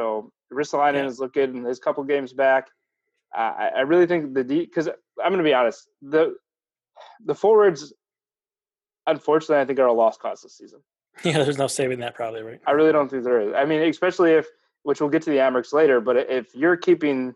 So 0.00 0.32
Ristolainen 0.50 1.14
yeah. 1.20 1.26
good 1.34 1.54
in 1.54 1.62
his 1.62 1.78
couple 1.78 2.02
games 2.04 2.32
back. 2.32 2.68
Uh, 3.36 3.52
I, 3.58 3.70
I 3.76 3.80
really 3.80 4.06
think 4.06 4.32
the 4.32 4.42
D 4.42 4.60
because 4.60 4.88
I'm 4.88 5.30
going 5.30 5.38
to 5.38 5.44
be 5.44 5.52
honest, 5.52 5.88
the 6.00 6.36
the 7.26 7.34
forwards, 7.34 7.92
unfortunately, 9.06 9.60
I 9.60 9.66
think 9.66 9.78
are 9.78 9.86
a 9.86 9.92
lost 9.92 10.20
cause 10.20 10.40
this 10.42 10.56
season. 10.56 10.80
Yeah, 11.24 11.42
there's 11.42 11.58
no 11.58 11.66
saving 11.66 11.98
that, 12.00 12.14
probably, 12.14 12.40
right? 12.40 12.60
I 12.66 12.70
really 12.70 12.92
don't 12.92 13.10
think 13.10 13.24
there 13.24 13.40
is. 13.40 13.52
I 13.54 13.66
mean, 13.66 13.82
especially 13.82 14.30
if, 14.30 14.46
which 14.84 15.00
we'll 15.00 15.10
get 15.10 15.20
to 15.22 15.30
the 15.30 15.36
Amerks 15.36 15.72
later, 15.72 16.00
but 16.00 16.16
if 16.16 16.54
you're 16.54 16.76
keeping 16.76 17.34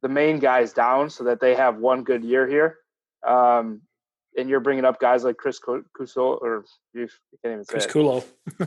the 0.00 0.08
main 0.08 0.40
guys 0.40 0.72
down 0.72 1.08
so 1.08 1.22
that 1.24 1.38
they 1.38 1.54
have 1.54 1.76
one 1.76 2.02
good 2.02 2.24
year 2.24 2.48
here, 2.48 2.78
um, 3.24 3.82
and 4.36 4.48
you're 4.48 4.60
bringing 4.60 4.84
up 4.84 4.98
guys 4.98 5.22
like 5.22 5.36
Chris 5.36 5.60
Cuso 5.60 6.40
or 6.40 6.64
you 6.94 7.06
can't 7.44 7.52
even 7.52 7.64
say 7.64 7.78
Criscuolo. 7.78 8.24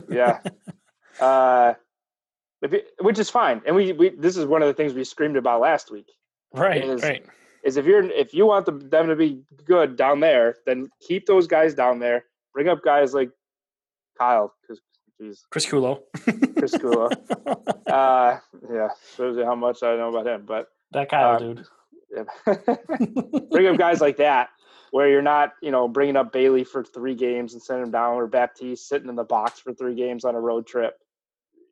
yeah. 0.08 0.38
Uh, 1.18 1.72
it, 2.62 2.88
which 3.00 3.18
is 3.18 3.30
fine. 3.30 3.62
And 3.66 3.76
we, 3.76 3.92
we, 3.92 4.10
this 4.10 4.36
is 4.36 4.46
one 4.46 4.62
of 4.62 4.68
the 4.68 4.74
things 4.74 4.94
we 4.94 5.04
screamed 5.04 5.36
about 5.36 5.60
last 5.60 5.90
week. 5.90 6.10
Right. 6.54 6.84
Is, 6.84 7.02
right. 7.02 7.24
Is 7.64 7.76
if 7.76 7.86
you're, 7.86 8.04
if 8.10 8.32
you 8.32 8.46
want 8.46 8.66
the, 8.66 8.72
them 8.72 9.08
to 9.08 9.16
be 9.16 9.42
good 9.64 9.96
down 9.96 10.20
there, 10.20 10.56
then 10.66 10.88
keep 11.00 11.26
those 11.26 11.46
guys 11.46 11.74
down 11.74 11.98
there. 11.98 12.24
Bring 12.54 12.68
up 12.68 12.82
guys 12.82 13.12
like 13.12 13.30
Kyle, 14.18 14.54
because 14.62 14.80
Jeez. 15.20 15.40
Criscuolo. 15.52 16.00
Chris 16.58 16.74
Kulo. 16.74 17.10
uh, 17.86 18.38
yeah, 18.70 18.88
shows 19.16 19.36
you 19.36 19.44
how 19.44 19.54
much 19.54 19.82
I 19.82 19.96
know 19.96 20.08
about 20.10 20.26
him. 20.26 20.44
But 20.46 20.68
that 20.92 21.08
Kyle 21.08 21.36
uh, 21.36 21.38
dude. 21.38 21.66
Bring 23.50 23.66
up 23.66 23.78
guys 23.78 24.00
like 24.00 24.18
that, 24.18 24.50
where 24.90 25.08
you're 25.08 25.22
not, 25.22 25.52
you 25.62 25.70
know, 25.70 25.88
bringing 25.88 26.16
up 26.16 26.32
Bailey 26.32 26.64
for 26.64 26.84
three 26.84 27.14
games 27.14 27.52
and 27.52 27.62
sending 27.62 27.86
him 27.86 27.92
down, 27.92 28.14
or 28.14 28.26
Baptiste 28.26 28.88
sitting 28.88 29.08
in 29.08 29.16
the 29.16 29.24
box 29.24 29.58
for 29.58 29.72
three 29.72 29.94
games 29.94 30.24
on 30.24 30.34
a 30.34 30.40
road 30.40 30.66
trip. 30.66 30.98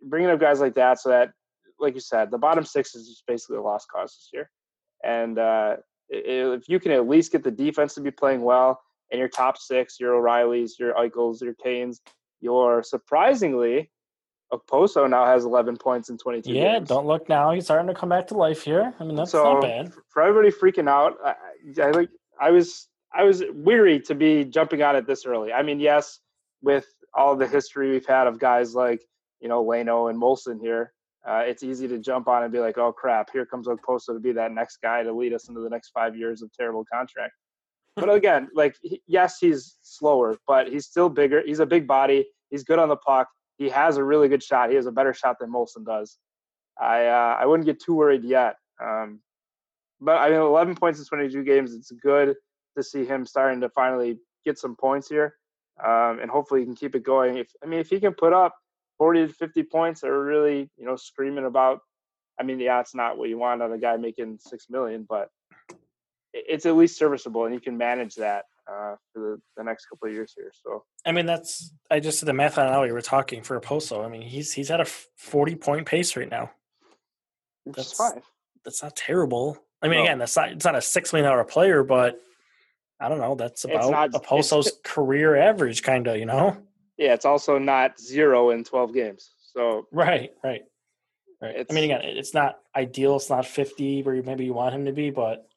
Bringing 0.05 0.31
up 0.31 0.41
guys 0.41 0.61
like 0.61 0.75
that, 0.75 1.01
so 1.01 1.09
that, 1.09 1.33
like 1.79 1.95
you 1.95 2.01
said, 2.01 2.31
the 2.31 2.39
bottom 2.39 2.65
six 2.65 2.95
is 2.95 3.09
just 3.09 3.27
basically 3.27 3.57
a 3.57 3.63
lost 3.63 3.89
cause 3.89 4.13
this 4.13 4.31
year. 4.33 4.51
And 5.03 5.39
uh, 5.39 5.77
if 6.09 6.69
you 6.69 6.79
can 6.81 6.93
at 6.93 7.09
least 7.09 7.33
get 7.33 7.43
the 7.43 7.51
defense 7.51 7.95
to 7.95 8.01
be 8.01 8.11
playing 8.11 8.43
well, 8.43 8.81
and 9.11 9.19
your 9.19 9.29
top 9.29 9.59
six, 9.59 10.01
your 10.01 10.15
O'Reillys, 10.15 10.73
your 10.79 10.95
Eichels, 10.95 11.43
your 11.43 11.55
Kanes, 11.55 12.01
your 12.41 12.83
surprisingly 12.83 13.91
Okposo 14.53 15.09
now 15.09 15.27
has 15.27 15.45
11 15.45 15.77
points 15.77 16.11
in 16.11 16.19
22 16.19 16.53
yeah, 16.53 16.79
games. 16.79 16.89
don't 16.89 17.07
look 17.07 17.29
now. 17.29 17.51
He's 17.53 17.65
starting 17.65 17.89
to 17.89 17.95
come 17.95 18.09
back 18.09 18.27
to 18.29 18.35
life 18.35 18.63
here. 18.63 18.95
I 19.01 19.05
mean, 19.05 19.17
that's 19.17 19.33
so, 19.33 19.55
not 19.55 19.63
bad. 19.63 19.93
For 20.09 20.23
everybody 20.23 20.51
freaking 20.51 20.89
out, 20.89 21.17
I, 21.25 21.35
I 21.83 21.91
like 21.91 22.11
I 22.41 22.51
was 22.51 22.89
I 23.13 23.25
was 23.25 23.43
weary 23.53 24.01
to 24.01 24.15
be 24.15 24.45
jumping 24.45 24.83
on 24.83 24.97
it 24.97 25.07
this 25.07 25.27
early. 25.27 25.53
I 25.53 25.63
mean, 25.63 25.81
yes, 25.81 26.21
with 26.63 26.87
all 27.15 27.37
the 27.37 27.47
history 27.47 27.91
we've 27.91 28.07
had 28.07 28.27
of 28.27 28.39
guys 28.39 28.75
like 28.75 29.03
you 29.45 29.49
know 29.49 29.65
Leino 29.65 30.11
and 30.11 30.21
Moulson 30.21 30.59
here, 30.61 30.93
uh, 31.29 31.45
it's 31.47 31.63
easy 31.63 31.87
to 31.87 31.99
jump 31.99 32.27
on 32.27 32.43
and 32.43 32.53
be 32.53 32.59
like, 32.59 32.79
oh 32.79 32.93
crap, 32.93 33.31
here 33.33 33.47
comes 33.47 33.69
Okposo 33.69 34.09
to 34.09 34.19
be 34.19 34.33
that 34.33 34.51
next 34.51 34.79
guy 34.83 35.05
to 35.05 35.13
lead 35.13 35.33
us 35.33 35.49
into 35.49 35.61
the 35.61 35.71
next 35.71 35.91
five 35.91 36.17
years 36.17 36.43
of 36.43 36.51
terrible 36.53 36.85
contract. 36.93 37.35
but 37.95 38.11
again, 38.21 38.49
like 38.55 38.75
yes, 39.07 39.39
he's 39.41 39.77
slower, 39.83 40.37
but 40.49 40.67
he's 40.67 40.87
still 40.87 41.09
bigger. 41.09 41.45
He's 41.47 41.61
a 41.61 41.67
big 41.67 41.87
body. 41.87 42.27
He's 42.51 42.65
good 42.65 42.81
on 42.81 42.89
the 42.89 42.97
puck 42.97 43.29
he 43.59 43.69
has 43.69 43.97
a 43.97 44.05
really 44.05 44.29
good 44.29 44.43
shot. 44.43 44.71
He 44.71 44.77
has 44.77 44.87
a 44.87 44.93
better 44.93 45.15
shot 45.15 45.37
than 45.41 45.51
Moulson 45.51 45.85
does. 45.85 46.19
I 46.81 47.07
uh, 47.07 47.37
I 47.39 47.47
wouldn't 47.47 47.67
get 47.67 47.81
too 47.81 47.95
worried 47.95 48.25
yet. 48.25 48.57
Um, 48.83 49.21
but 50.01 50.17
I 50.17 50.29
mean, 50.29 50.41
11 50.41 50.75
points 50.75 50.99
in 50.99 51.07
22 51.07 51.45
games. 51.45 51.73
It's 51.73 51.93
good 51.93 52.35
to 52.77 52.83
see 52.83 53.05
him 53.05 53.25
starting 53.25 53.61
to 53.61 53.69
finally 53.71 54.19
get 54.45 54.59
some 54.59 54.75
points 54.77 55.09
here, 55.09 55.37
um, 55.85 56.19
and 56.21 56.31
hopefully 56.31 56.61
he 56.61 56.67
can 56.67 56.75
keep 56.75 56.97
it 56.97 57.05
going. 57.05 57.37
If 57.37 57.49
I 57.63 57.67
mean, 57.67 57.79
if 57.79 57.89
he 57.89 58.01
can 58.01 58.13
put 58.13 58.33
up 58.33 58.55
40 58.99 59.27
to 59.27 59.33
50 59.33 59.63
points 59.65 60.01
that 60.01 60.11
are 60.11 60.25
really 60.25 60.71
you 60.77 60.87
know 60.87 60.97
screaming 60.97 61.47
about. 61.47 61.81
I 62.39 62.43
mean, 62.43 62.59
yeah, 62.59 62.81
it's 62.81 62.95
not 62.95 63.17
what 63.17 63.29
you 63.29 63.39
want 63.39 63.63
on 63.63 63.73
a 63.73 63.79
guy 63.79 63.97
making 63.97 64.39
six 64.41 64.67
million, 64.69 65.07
but 65.09 65.29
it's 66.33 66.67
at 66.67 66.77
least 66.77 66.99
serviceable, 66.99 67.45
and 67.45 67.55
you 67.55 67.61
can 67.61 67.77
manage 67.77 68.17
that 68.17 68.45
uh, 68.69 68.97
for 69.13 69.21
the, 69.21 69.41
the 69.57 69.65
next 69.65 69.87
couple 69.87 70.09
of 70.09 70.15
years 70.15 70.33
here. 70.37 70.53
So 70.65 70.85
I 71.07 71.13
mean, 71.13 71.27
that's 71.27 71.73
I 71.91 72.01
just 72.01 72.21
did 72.21 72.27
the 72.27 72.33
math 72.33 72.59
on 72.59 72.69
how 72.69 72.83
we 72.83 72.93
were 72.93 73.03
talking 73.03 73.43
for 73.43 73.61
Okposo. 73.61 74.05
I 74.05 74.09
mean, 74.09 74.23
he's 74.23 74.53
he's 74.53 74.71
at 74.71 74.81
a 74.81 74.85
forty 74.85 75.55
point 75.55 75.87
pace 75.87 76.17
right 76.17 76.31
now. 76.31 76.51
That's 77.67 77.93
fine. 77.93 78.21
That's 78.65 78.83
not 78.83 78.97
terrible. 78.97 79.59
I 79.81 79.89
mean, 79.89 79.99
no. 79.99 80.05
again, 80.05 80.19
that's 80.19 80.37
not 80.37 80.51
it's 80.51 80.65
not 80.65 80.75
a 80.75 80.83
six 80.83 81.13
million 81.13 81.31
dollar 81.31 81.45
player, 81.45 81.85
but 81.85 82.21
I 83.01 83.09
don't 83.09 83.19
know. 83.19 83.35
That's 83.35 83.65
about 83.65 83.91
not, 83.91 84.13
Okposo's 84.13 84.73
career 84.83 85.37
average, 85.37 85.83
kind 85.83 86.07
of. 86.07 86.17
You 86.17 86.27
know. 86.27 86.57
Yeah, 86.97 87.15
it's 87.15 87.25
also 87.25 87.59
not 87.59 87.99
zero 87.99 88.51
in 88.51 88.65
twelve 88.65 88.93
games. 88.95 89.31
So 89.53 89.87
right, 89.93 90.33
right, 90.43 90.63
right. 91.41 91.67
I 91.69 91.73
mean, 91.73 91.85
again, 91.85 92.01
it's 92.03 92.35
not 92.35 92.59
ideal. 92.75 93.17
It's 93.17 93.31
not 93.31 93.47
fifty 93.47 94.03
where 94.03 94.23
maybe 94.23 94.45
you 94.45 94.55
want 94.55 94.75
him 94.75 94.85
to 94.87 94.93
be, 94.93 95.11
but 95.11 95.49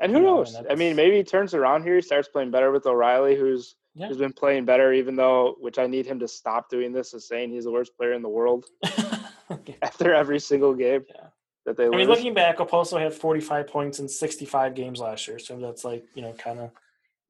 and 0.00 0.12
who 0.12 0.22
knows? 0.22 0.56
I 0.68 0.74
mean, 0.74 0.96
maybe 0.96 1.16
he 1.16 1.24
turns 1.24 1.52
around 1.52 1.82
here. 1.82 1.96
He 1.96 2.00
starts 2.00 2.26
playing 2.26 2.50
better 2.50 2.72
with 2.72 2.86
O'Reilly, 2.86 3.36
who's 3.36 3.76
yeah. 3.94 4.08
who's 4.08 4.16
been 4.16 4.32
playing 4.32 4.64
better. 4.64 4.92
Even 4.94 5.14
though, 5.14 5.56
which 5.60 5.78
I 5.78 5.86
need 5.86 6.06
him 6.06 6.18
to 6.20 6.28
stop 6.28 6.70
doing 6.70 6.92
this, 6.92 7.12
is 7.12 7.28
saying 7.28 7.50
he's 7.50 7.64
the 7.64 7.70
worst 7.70 7.94
player 7.96 8.14
in 8.14 8.22
the 8.22 8.28
world 8.28 8.64
okay. 9.50 9.76
after 9.82 10.14
every 10.14 10.40
single 10.40 10.74
game 10.74 11.04
yeah. 11.08 11.26
that 11.66 11.76
they. 11.76 11.84
Lose. 11.84 11.94
I 11.94 11.96
lose. 11.98 12.06
mean, 12.06 12.16
looking 12.16 12.34
back, 12.34 12.58
Okposo 12.58 12.98
had 12.98 13.12
45 13.12 13.66
points 13.66 13.98
in 13.98 14.08
65 14.08 14.74
games 14.74 15.00
last 15.00 15.28
year, 15.28 15.38
so 15.38 15.58
that's 15.58 15.84
like 15.84 16.04
you 16.14 16.22
know 16.22 16.32
kind 16.32 16.60
of 16.60 16.70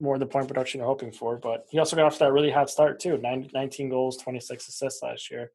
more 0.00 0.18
the 0.18 0.26
point 0.26 0.48
production 0.48 0.78
you're 0.78 0.88
hoping 0.88 1.12
for. 1.12 1.36
But 1.36 1.66
he 1.70 1.78
also 1.78 1.96
got 1.96 2.06
off 2.06 2.18
that 2.18 2.32
really 2.32 2.50
hot 2.50 2.70
start 2.70 3.00
too 3.00 3.18
19 3.18 3.88
goals, 3.88 4.16
26 4.16 4.68
assists 4.68 5.02
last 5.02 5.30
year. 5.30 5.50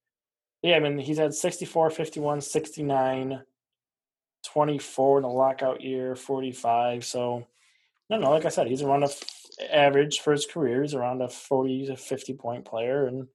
Yeah, 0.62 0.77
I 0.77 0.79
mean, 0.79 0.97
he's 0.97 1.17
had 1.17 1.34
64, 1.34 1.89
51, 1.91 2.41
69, 2.41 3.41
24 4.45 5.17
in 5.17 5.21
the 5.23 5.29
lockout 5.29 5.81
year, 5.81 6.15
45. 6.15 7.05
So, 7.05 7.45
no, 8.10 8.17
no, 8.17 8.31
like 8.31 8.45
I 8.45 8.49
said, 8.49 8.67
he's 8.67 8.81
around 8.81 9.03
a 9.03 9.08
f- 9.08 9.23
average 9.71 10.19
for 10.19 10.31
his 10.31 10.45
career. 10.45 10.81
He's 10.81 10.93
around 10.93 11.21
a 11.21 11.29
40 11.29 11.88
to 11.88 11.97
50 11.97 12.34
point 12.34 12.65
player. 12.65 13.05
And 13.05 13.27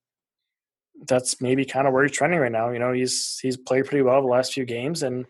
that's 1.07 1.41
maybe 1.41 1.65
kind 1.65 1.87
of 1.87 1.93
where 1.93 2.05
he's 2.05 2.17
trending 2.17 2.41
right 2.41 2.53
now. 2.53 2.71
You 2.71 2.79
know, 2.79 2.93
he's 2.93 3.39
he's 3.41 3.57
played 3.57 3.87
pretty 3.87 4.03
well 4.03 4.21
the 4.21 4.29
last 4.29 4.53
few 4.53 4.65
games 4.65 5.03
and 5.03 5.27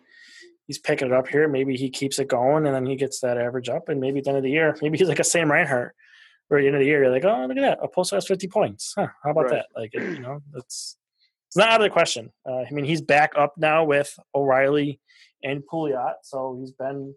he's 0.70 0.78
picking 0.78 1.08
it 1.08 1.12
up 1.12 1.26
here. 1.26 1.48
Maybe 1.48 1.74
he 1.74 1.90
keeps 1.90 2.20
it 2.20 2.28
going 2.28 2.64
and 2.64 2.72
then 2.72 2.86
he 2.86 2.94
gets 2.94 3.18
that 3.22 3.36
average 3.36 3.68
up. 3.68 3.88
And 3.88 4.00
maybe 4.00 4.20
at 4.20 4.24
the 4.24 4.30
end 4.30 4.36
of 4.36 4.44
the 4.44 4.52
year, 4.52 4.76
maybe 4.80 4.98
he's 4.98 5.08
like 5.08 5.18
a 5.18 5.24
Sam 5.24 5.50
Reinhart. 5.50 5.96
Where 6.46 6.60
at 6.60 6.62
the 6.62 6.68
end 6.68 6.76
of 6.76 6.80
the 6.80 6.86
year, 6.86 7.02
you're 7.02 7.12
like, 7.12 7.24
oh, 7.24 7.44
look 7.48 7.56
at 7.56 7.60
that. 7.60 7.78
A 7.82 7.88
post 7.88 8.12
has 8.12 8.28
50 8.28 8.46
points. 8.46 8.92
Huh, 8.96 9.08
how 9.24 9.32
about 9.32 9.46
right. 9.46 9.50
that? 9.50 9.66
Like, 9.74 9.92
you 9.94 10.20
know, 10.20 10.38
that's 10.52 10.96
it's 11.48 11.56
not 11.56 11.70
out 11.70 11.80
of 11.80 11.84
the 11.84 11.90
question. 11.90 12.30
Uh, 12.48 12.58
I 12.60 12.70
mean, 12.70 12.84
he's 12.84 13.00
back 13.00 13.32
up 13.36 13.54
now 13.56 13.82
with 13.82 14.16
O'Reilly 14.32 15.00
and 15.42 15.64
Pouliot, 15.66 16.14
so 16.22 16.56
he's 16.60 16.70
been 16.70 17.16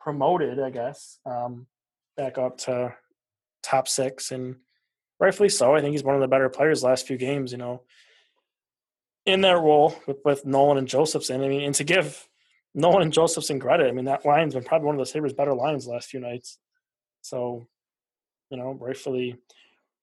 promoted, 0.00 0.58
I 0.58 0.70
guess, 0.70 1.20
um, 1.24 1.68
back 2.16 2.36
up 2.36 2.58
to 2.62 2.96
top 3.62 3.86
six, 3.86 4.32
and 4.32 4.56
rightfully 5.20 5.50
so. 5.50 5.76
I 5.76 5.80
think 5.80 5.92
he's 5.92 6.02
one 6.02 6.16
of 6.16 6.20
the 6.20 6.26
better 6.26 6.48
players 6.48 6.82
last 6.82 7.06
few 7.06 7.16
games. 7.16 7.52
You 7.52 7.58
know, 7.58 7.82
in 9.24 9.42
that 9.42 9.60
role 9.60 9.94
with, 10.08 10.18
with 10.24 10.44
Nolan 10.44 10.78
and 10.78 10.88
Josefson. 10.88 11.44
I 11.44 11.48
mean, 11.48 11.62
and 11.62 11.74
to 11.76 11.84
give 11.84 12.28
Nolan 12.76 13.02
and 13.02 13.12
Josefson 13.12 13.58
credit, 13.58 13.88
I 13.88 13.92
mean 13.92 14.04
that 14.04 14.24
line's 14.24 14.54
been 14.54 14.62
probably 14.62 14.86
one 14.86 14.94
of 14.94 15.00
the 15.00 15.06
Sabres' 15.06 15.32
better 15.32 15.54
lines 15.54 15.86
last 15.86 16.08
few 16.08 16.20
nights. 16.20 16.58
So, 17.22 17.66
you 18.50 18.58
know, 18.58 18.76
rightfully, 18.78 19.36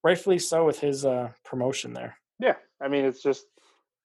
rightfully 0.03 0.39
so 0.39 0.65
with 0.65 0.79
his 0.79 1.05
uh, 1.05 1.29
promotion 1.45 1.93
there. 1.93 2.17
Yeah, 2.39 2.55
I 2.81 2.87
mean, 2.87 3.05
it's 3.05 3.21
just 3.21 3.45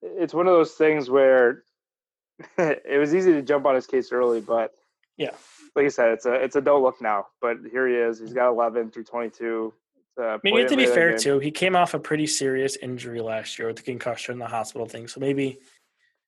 it's 0.03 0.35
one 0.35 0.47
of 0.47 0.53
those 0.53 0.73
things 0.73 1.09
where 1.09 1.65
it 2.59 3.01
was 3.01 3.15
easy 3.15 3.33
to 3.33 3.43
jump 3.43 3.65
on 3.67 3.75
his 3.75 3.87
case 3.87 4.13
early, 4.13 4.43
but 4.43 4.73
yeah, 5.17 5.33
like 5.75 5.87
I 5.87 5.89
said, 5.89 6.11
it's 6.11 6.27
a 6.27 6.35
it's 6.35 6.57
a 6.57 6.61
don't 6.61 6.83
look 6.83 7.01
now. 7.01 7.27
But 7.41 7.57
here 7.71 7.89
he 7.89 7.95
is. 7.95 8.21
He's 8.21 8.35
got 8.35 8.51
11 8.51 8.91
through 8.91 9.05
22. 9.05 9.73
I 10.21 10.39
mean, 10.43 10.67
to 10.67 10.77
be 10.77 10.87
fair 10.87 11.11
game. 11.11 11.19
too, 11.19 11.39
he 11.39 11.51
came 11.51 11.77
off 11.77 11.95
a 11.95 11.99
pretty 11.99 12.27
serious 12.27 12.77
injury 12.77 13.21
last 13.21 13.59
year 13.59 13.69
with 13.69 13.77
the 13.77 13.83
concussion 13.83 14.33
and 14.33 14.41
the 14.41 14.47
hospital 14.47 14.87
thing. 14.87 15.07
So 15.07 15.21
maybe, 15.21 15.61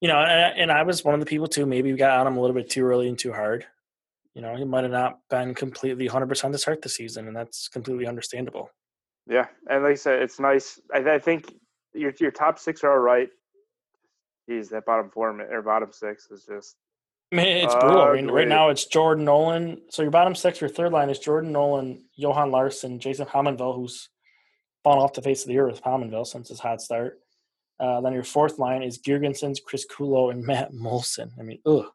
you 0.00 0.08
know, 0.08 0.18
and, 0.18 0.58
and 0.58 0.72
I 0.72 0.82
was 0.82 1.04
one 1.04 1.14
of 1.14 1.20
the 1.20 1.26
people 1.26 1.46
too. 1.46 1.66
Maybe 1.66 1.92
we 1.92 1.98
got 1.98 2.18
on 2.18 2.26
him 2.26 2.36
a 2.36 2.40
little 2.40 2.56
bit 2.56 2.70
too 2.70 2.84
early 2.84 3.08
and 3.08 3.18
too 3.18 3.32
hard. 3.32 3.66
You 4.34 4.42
know, 4.42 4.56
he 4.56 4.64
might 4.64 4.84
have 4.84 4.92
not 4.92 5.18
been 5.28 5.54
completely 5.54 6.08
100% 6.08 6.52
to 6.52 6.58
start 6.58 6.82
the 6.82 6.88
season, 6.88 7.26
and 7.26 7.36
that's 7.36 7.68
completely 7.68 8.06
understandable. 8.06 8.70
Yeah, 9.26 9.46
and 9.68 9.82
like 9.82 9.92
I 9.92 9.96
said, 9.96 10.22
it's 10.22 10.40
nice. 10.40 10.80
I, 10.92 10.98
I 10.98 11.18
think 11.18 11.52
your 11.92 12.12
your 12.18 12.30
top 12.30 12.58
six 12.58 12.82
are 12.84 12.92
all 12.92 12.98
right. 12.98 13.28
Geez, 14.48 14.70
that 14.70 14.86
bottom 14.86 15.10
four 15.10 15.40
or 15.40 15.62
bottom 15.62 15.92
six 15.92 16.30
is 16.30 16.44
just. 16.44 16.76
I 17.32 17.36
mean, 17.36 17.46
it's 17.46 17.74
brutal. 17.74 18.00
I 18.00 18.10
uh, 18.10 18.14
mean, 18.14 18.30
right 18.30 18.48
now 18.48 18.70
it's 18.70 18.86
Jordan 18.86 19.24
Nolan. 19.24 19.82
So 19.90 20.02
your 20.02 20.10
bottom 20.10 20.34
six, 20.34 20.60
your 20.60 20.70
third 20.70 20.90
line 20.90 21.10
is 21.10 21.20
Jordan 21.20 21.52
Nolan, 21.52 22.04
Johan 22.16 22.50
Larsson, 22.50 22.98
Jason 22.98 23.26
Pominville, 23.26 23.76
who's 23.76 24.08
fallen 24.82 24.98
off 25.00 25.12
the 25.12 25.22
face 25.22 25.42
of 25.42 25.48
the 25.48 25.58
earth, 25.58 25.80
Pominville, 25.80 26.26
since 26.26 26.48
his 26.48 26.58
hot 26.58 26.80
start. 26.80 27.20
Uh, 27.81 28.01
then 28.03 28.12
your 28.12 28.25
fourth 28.25 28.59
line 28.59 28.83
is 28.83 28.99
Girgensons, 28.99 29.59
Criscuolo, 29.66 30.31
and 30.31 30.45
Matt 30.45 30.73
Moulson. 30.73 31.31
I 31.38 31.43
mean, 31.43 31.61
ugh. 31.64 31.87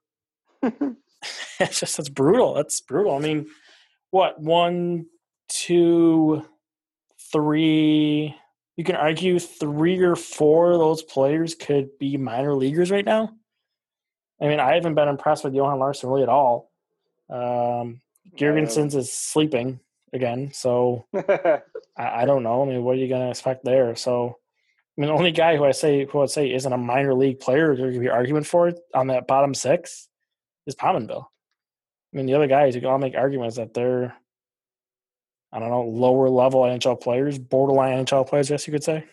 it's 1.60 1.80
just 1.80 1.98
that's 1.98 2.10
brutal. 2.10 2.54
That's 2.54 2.82
brutal. 2.82 3.16
I 3.16 3.20
mean, 3.20 3.48
what 4.12 4.40
one, 4.40 5.06
two, 5.50 6.44
three, 7.32 8.36
you 8.78 8.84
can 8.84 8.96
argue 8.96 9.40
three 9.40 10.00
or 10.00 10.16
four 10.16 10.72
of 10.72 10.80
those 10.80 11.04
players 11.04 11.56
could 11.56 11.98
be 12.00 12.18
minor 12.18 12.56
leaguers 12.56 12.92
right 12.92 13.06
now. 13.06 13.32
I 14.42 14.48
mean, 14.48 14.60
I 14.60 14.76
haven't 14.76 14.96
been 14.96 15.08
impressed 15.08 15.44
with 15.44 15.54
Johan 15.54 15.80
Larsson 15.80 16.10
really 16.10 16.24
at 16.24 16.30
all. 16.30 16.72
Um, 17.30 18.02
Girgensons 18.38 18.96
is 18.96 19.12
sleeping 19.12 19.80
again, 20.14 20.52
so 20.54 21.06
I, 21.16 21.62
I, 21.98 22.26
don't 22.26 22.44
know. 22.44 22.62
I 22.62 22.66
mean, 22.66 22.84
what 22.84 22.96
are 22.96 23.00
you 23.00 23.08
going 23.08 23.22
to 23.22 23.30
expect 23.30 23.64
there? 23.64 23.96
So, 23.96 24.38
I 24.98 25.02
mean, 25.02 25.10
the 25.10 25.18
only 25.18 25.32
guy 25.32 25.58
who 25.58 25.66
I 25.66 25.72
say 25.72 26.06
who 26.06 26.20
I 26.20 26.22
would 26.22 26.30
say 26.30 26.54
isn't 26.54 26.72
a 26.72 26.78
minor 26.78 27.14
league 27.14 27.40
player 27.40 27.76
there 27.76 27.92
could 27.92 28.00
be 28.00 28.10
argument 28.10 28.48
for 28.48 28.70
it 28.70 28.80
on 28.94 29.08
that 29.08 29.28
bottom 29.28 29.54
six 29.54 30.08
is 30.68 30.76
Pominville. 30.76 31.26
I 32.14 32.18
mean, 32.18 32.28
the 32.28 32.34
other 32.36 32.48
guys 32.48 32.76
you 32.76 32.82
can 32.82 32.90
all 32.90 32.98
make 32.98 33.16
arguments 33.16 33.58
that 33.58 33.74
they're 33.74 34.16
I 35.52 35.60
don't 35.60 35.70
know, 35.70 35.84
lower 35.84 36.30
level 36.30 36.62
NHL 36.64 37.00
players, 37.00 37.40
borderline 37.40 38.06
NHL 38.06 38.28
players, 38.28 38.52
I 38.52 38.56
guess 38.56 38.68
you 38.68 38.74
could 38.74 38.84
say. 38.84 39.06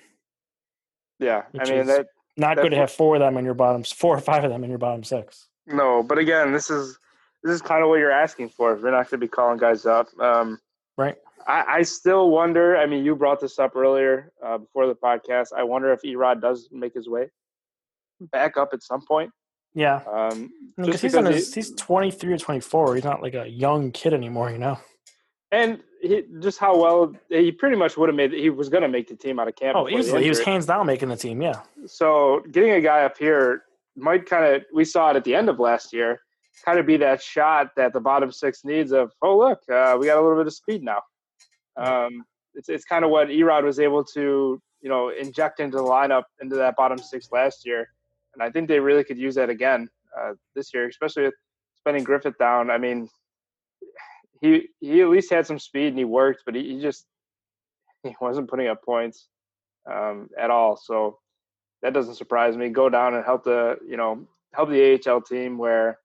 Yeah, 1.20 1.42
Which 1.52 1.70
I 1.70 1.72
mean 1.72 1.86
that 1.86 2.08
not 2.36 2.56
good 2.56 2.70
to 2.70 2.76
have 2.76 2.90
four 2.90 3.14
of 3.14 3.20
them 3.20 3.36
in 3.36 3.44
your 3.44 3.54
bottom, 3.54 3.84
four 3.84 4.16
or 4.16 4.20
five 4.20 4.42
of 4.42 4.50
them 4.50 4.64
in 4.64 4.70
your 4.70 4.78
bottom 4.78 5.04
six. 5.04 5.48
No, 5.66 6.02
but 6.02 6.18
again, 6.18 6.52
this 6.52 6.70
is 6.70 6.98
this 7.44 7.54
is 7.54 7.62
kind 7.62 7.82
of 7.82 7.88
what 7.88 7.98
you're 7.98 8.10
asking 8.10 8.48
for. 8.48 8.74
We're 8.74 8.90
not 8.90 9.10
going 9.10 9.10
to 9.10 9.18
be 9.18 9.28
calling 9.28 9.58
guys 9.58 9.86
up, 9.86 10.08
um, 10.18 10.58
right? 10.96 11.16
I, 11.46 11.64
I, 11.68 11.82
still 11.82 12.30
wonder. 12.30 12.76
I 12.76 12.86
mean, 12.86 13.04
you 13.04 13.14
brought 13.16 13.40
this 13.40 13.58
up 13.58 13.76
earlier 13.76 14.32
uh, 14.44 14.58
before 14.58 14.86
the 14.86 14.94
podcast. 14.94 15.48
I 15.56 15.62
wonder 15.62 15.92
if 15.92 16.02
Erod 16.02 16.40
does 16.40 16.68
make 16.72 16.94
his 16.94 17.08
way 17.08 17.30
back 18.20 18.56
up 18.56 18.70
at 18.72 18.82
some 18.82 19.04
point. 19.06 19.30
Yeah, 19.74 20.02
um, 20.10 20.50
because 20.76 21.00
he's, 21.00 21.14
his, 21.14 21.54
he's 21.54 21.74
23 21.74 22.34
or 22.34 22.38
24. 22.38 22.94
He's 22.94 23.04
not 23.04 23.22
like 23.22 23.34
a 23.34 23.48
young 23.48 23.90
kid 23.90 24.12
anymore, 24.12 24.50
you 24.50 24.58
know. 24.58 24.78
And 25.50 25.80
he, 26.02 26.24
just 26.40 26.58
how 26.58 26.78
well 26.78 27.14
he 27.30 27.52
pretty 27.52 27.76
much 27.76 27.96
would 27.96 28.08
have 28.08 28.16
made. 28.16 28.32
He 28.32 28.50
was 28.50 28.68
going 28.68 28.82
to 28.82 28.88
make 28.88 29.08
the 29.08 29.16
team 29.16 29.38
out 29.38 29.48
of 29.48 29.56
camp. 29.56 29.76
Oh, 29.76 29.88
easily. 29.88 30.22
He 30.22 30.28
was 30.28 30.40
hands 30.40 30.66
down 30.66 30.86
making 30.86 31.08
the 31.08 31.16
team. 31.16 31.40
Yeah. 31.40 31.60
So 31.86 32.42
getting 32.50 32.72
a 32.72 32.80
guy 32.80 33.04
up 33.04 33.16
here 33.16 33.62
might 33.96 34.26
kind 34.26 34.54
of. 34.54 34.62
We 34.74 34.84
saw 34.84 35.10
it 35.10 35.16
at 35.16 35.24
the 35.24 35.34
end 35.34 35.48
of 35.48 35.58
last 35.58 35.92
year. 35.92 36.20
Kind 36.66 36.78
of 36.78 36.86
be 36.86 36.98
that 36.98 37.22
shot 37.22 37.68
that 37.76 37.94
the 37.94 38.00
bottom 38.00 38.30
six 38.30 38.64
needs 38.64 38.92
of. 38.92 39.12
Oh 39.22 39.38
look, 39.38 39.60
uh, 39.72 39.96
we 39.98 40.06
got 40.06 40.18
a 40.18 40.20
little 40.20 40.36
bit 40.36 40.46
of 40.46 40.54
speed 40.54 40.82
now. 40.82 41.00
Um, 41.76 42.24
it's 42.54 42.68
it's 42.68 42.84
kind 42.84 43.04
of 43.04 43.10
what 43.10 43.28
Erod 43.28 43.64
was 43.64 43.78
able 43.78 44.04
to 44.04 44.60
you 44.80 44.88
know 44.88 45.10
inject 45.10 45.60
into 45.60 45.78
the 45.78 45.82
lineup 45.82 46.24
into 46.40 46.56
that 46.56 46.76
bottom 46.76 46.98
six 46.98 47.30
last 47.32 47.66
year, 47.66 47.88
and 48.34 48.42
I 48.42 48.50
think 48.50 48.68
they 48.68 48.80
really 48.80 49.04
could 49.04 49.18
use 49.18 49.34
that 49.36 49.50
again 49.50 49.88
uh, 50.18 50.32
this 50.54 50.72
year, 50.74 50.88
especially 50.88 51.24
with 51.24 51.34
spending 51.76 52.04
Griffith 52.04 52.38
down. 52.38 52.70
I 52.70 52.78
mean, 52.78 53.08
he 54.40 54.68
he 54.80 55.00
at 55.00 55.08
least 55.08 55.30
had 55.30 55.46
some 55.46 55.58
speed 55.58 55.88
and 55.88 55.98
he 55.98 56.04
worked, 56.04 56.42
but 56.44 56.54
he, 56.54 56.74
he 56.74 56.80
just 56.80 57.06
he 58.02 58.14
wasn't 58.20 58.50
putting 58.50 58.68
up 58.68 58.84
points 58.84 59.28
um, 59.90 60.28
at 60.38 60.50
all. 60.50 60.76
So 60.76 61.18
that 61.82 61.94
doesn't 61.94 62.14
surprise 62.14 62.56
me. 62.56 62.68
Go 62.68 62.88
down 62.88 63.14
and 63.14 63.24
help 63.24 63.44
the 63.44 63.76
you 63.86 63.96
know 63.96 64.26
help 64.54 64.68
the 64.68 65.00
AHL 65.06 65.22
team 65.22 65.58
where 65.58 65.98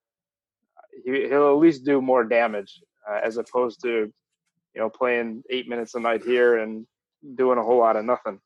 he, 1.04 1.28
he'll 1.28 1.50
at 1.50 1.58
least 1.58 1.84
do 1.84 2.00
more 2.00 2.24
damage 2.24 2.80
uh, 3.08 3.20
as 3.22 3.36
opposed 3.36 3.80
to 3.82 4.12
you 4.74 4.80
know 4.80 4.90
playing 4.90 5.42
eight 5.50 5.68
minutes 5.68 5.94
a 5.94 6.00
night 6.00 6.22
here 6.22 6.58
and 6.58 6.86
doing 7.34 7.58
a 7.58 7.62
whole 7.62 7.78
lot 7.78 7.96
of 7.96 8.04
nothing. 8.04 8.40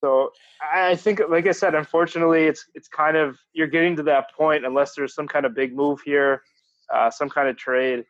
So 0.00 0.30
I 0.62 0.94
think, 0.94 1.20
like 1.28 1.46
I 1.46 1.52
said, 1.52 1.74
unfortunately, 1.74 2.44
it's 2.44 2.64
it's 2.74 2.88
kind 2.88 3.16
of 3.16 3.36
you're 3.52 3.66
getting 3.66 3.96
to 3.96 4.02
that 4.04 4.32
point 4.32 4.64
unless 4.64 4.94
there's 4.94 5.14
some 5.14 5.26
kind 5.26 5.44
of 5.44 5.54
big 5.54 5.74
move 5.74 6.00
here, 6.04 6.42
uh, 6.92 7.10
some 7.10 7.28
kind 7.28 7.48
of 7.48 7.56
trade 7.56 8.04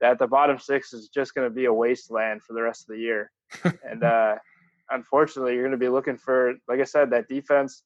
that 0.00 0.18
the 0.18 0.26
bottom 0.26 0.58
six 0.58 0.92
is 0.92 1.08
just 1.08 1.34
going 1.34 1.48
to 1.48 1.54
be 1.54 1.66
a 1.66 1.72
wasteland 1.72 2.42
for 2.42 2.52
the 2.52 2.62
rest 2.62 2.82
of 2.82 2.94
the 2.94 3.00
year. 3.00 3.30
and 3.88 4.04
uh, 4.04 4.36
unfortunately, 4.90 5.54
you're 5.54 5.62
going 5.62 5.72
to 5.72 5.78
be 5.78 5.88
looking 5.88 6.16
for, 6.16 6.54
like 6.68 6.80
I 6.80 6.84
said, 6.84 7.10
that 7.10 7.28
defense 7.28 7.82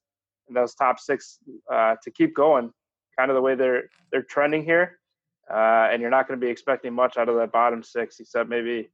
and 0.47 0.57
those 0.57 0.73
top 0.75 0.99
six 0.99 1.39
uh, 1.71 1.95
to 2.03 2.11
keep 2.11 2.35
going, 2.35 2.71
kind 3.17 3.31
of 3.31 3.35
the 3.35 3.41
way 3.41 3.55
they're 3.55 3.83
they're 4.11 4.23
trending 4.23 4.63
here. 4.63 4.99
Uh, 5.49 5.89
and 5.91 6.01
you're 6.01 6.11
not 6.11 6.27
going 6.27 6.39
to 6.39 6.45
be 6.45 6.49
expecting 6.49 6.93
much 6.93 7.17
out 7.17 7.29
of 7.29 7.35
that 7.35 7.51
bottom 7.51 7.83
six, 7.83 8.19
except 8.19 8.49
maybe 8.49 8.89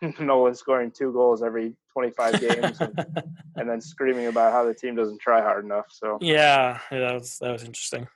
Nolan 0.20 0.54
scoring 0.54 0.90
two 0.90 1.12
goals 1.12 1.42
every 1.42 1.74
25 1.92 2.40
games, 2.40 2.80
and, 2.80 2.98
and, 3.56 3.68
then 3.68 3.80
screaming 3.80 4.26
about 4.26 4.52
how 4.52 4.64
the 4.64 4.74
team 4.74 4.96
doesn't 4.96 5.20
try 5.20 5.40
hard 5.40 5.64
enough. 5.64 5.86
So 5.88 6.18
yeah, 6.20 6.78
yeah 6.90 6.98
that 6.98 7.14
was 7.14 7.38
that 7.40 7.52
was 7.52 7.64
interesting. 7.64 8.08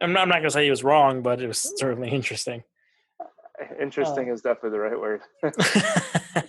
I'm 0.00 0.12
not, 0.12 0.22
I'm 0.22 0.28
not 0.28 0.36
going 0.36 0.44
to 0.44 0.50
say 0.50 0.64
he 0.64 0.70
was 0.70 0.84
wrong, 0.84 1.22
but 1.22 1.40
it 1.40 1.46
was 1.46 1.72
certainly 1.78 2.10
interesting. 2.10 2.62
Interesting 3.80 4.28
uh, 4.28 4.34
is 4.34 4.42
definitely 4.42 4.70
the 4.70 4.80
right 4.80 5.00
word. 5.00 5.22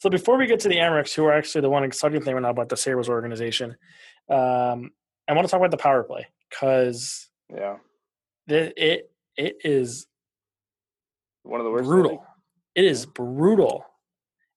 so 0.00 0.10
before 0.10 0.36
we 0.36 0.46
get 0.46 0.60
to 0.60 0.68
the 0.68 0.76
Amerks, 0.76 1.14
who 1.14 1.24
are 1.24 1.32
actually 1.32 1.62
the 1.62 1.70
one 1.70 1.84
exciting 1.84 2.20
thing 2.20 2.34
right 2.34 2.42
now 2.42 2.50
about 2.50 2.68
the 2.68 2.76
Sabres 2.76 3.08
organization, 3.08 3.76
um, 4.28 4.90
I 5.26 5.32
want 5.32 5.46
to 5.46 5.50
talk 5.50 5.60
about 5.60 5.70
the 5.70 5.78
power 5.78 6.02
play 6.02 6.26
because 6.50 7.28
yeah, 7.48 7.76
it, 8.46 8.74
it 8.76 9.11
it 9.36 9.56
is 9.64 10.06
one 11.42 11.60
of 11.60 11.64
the 11.64 11.70
worst. 11.70 11.88
Brutal. 11.88 12.24
It 12.74 12.84
is 12.84 13.06
brutal. 13.06 13.84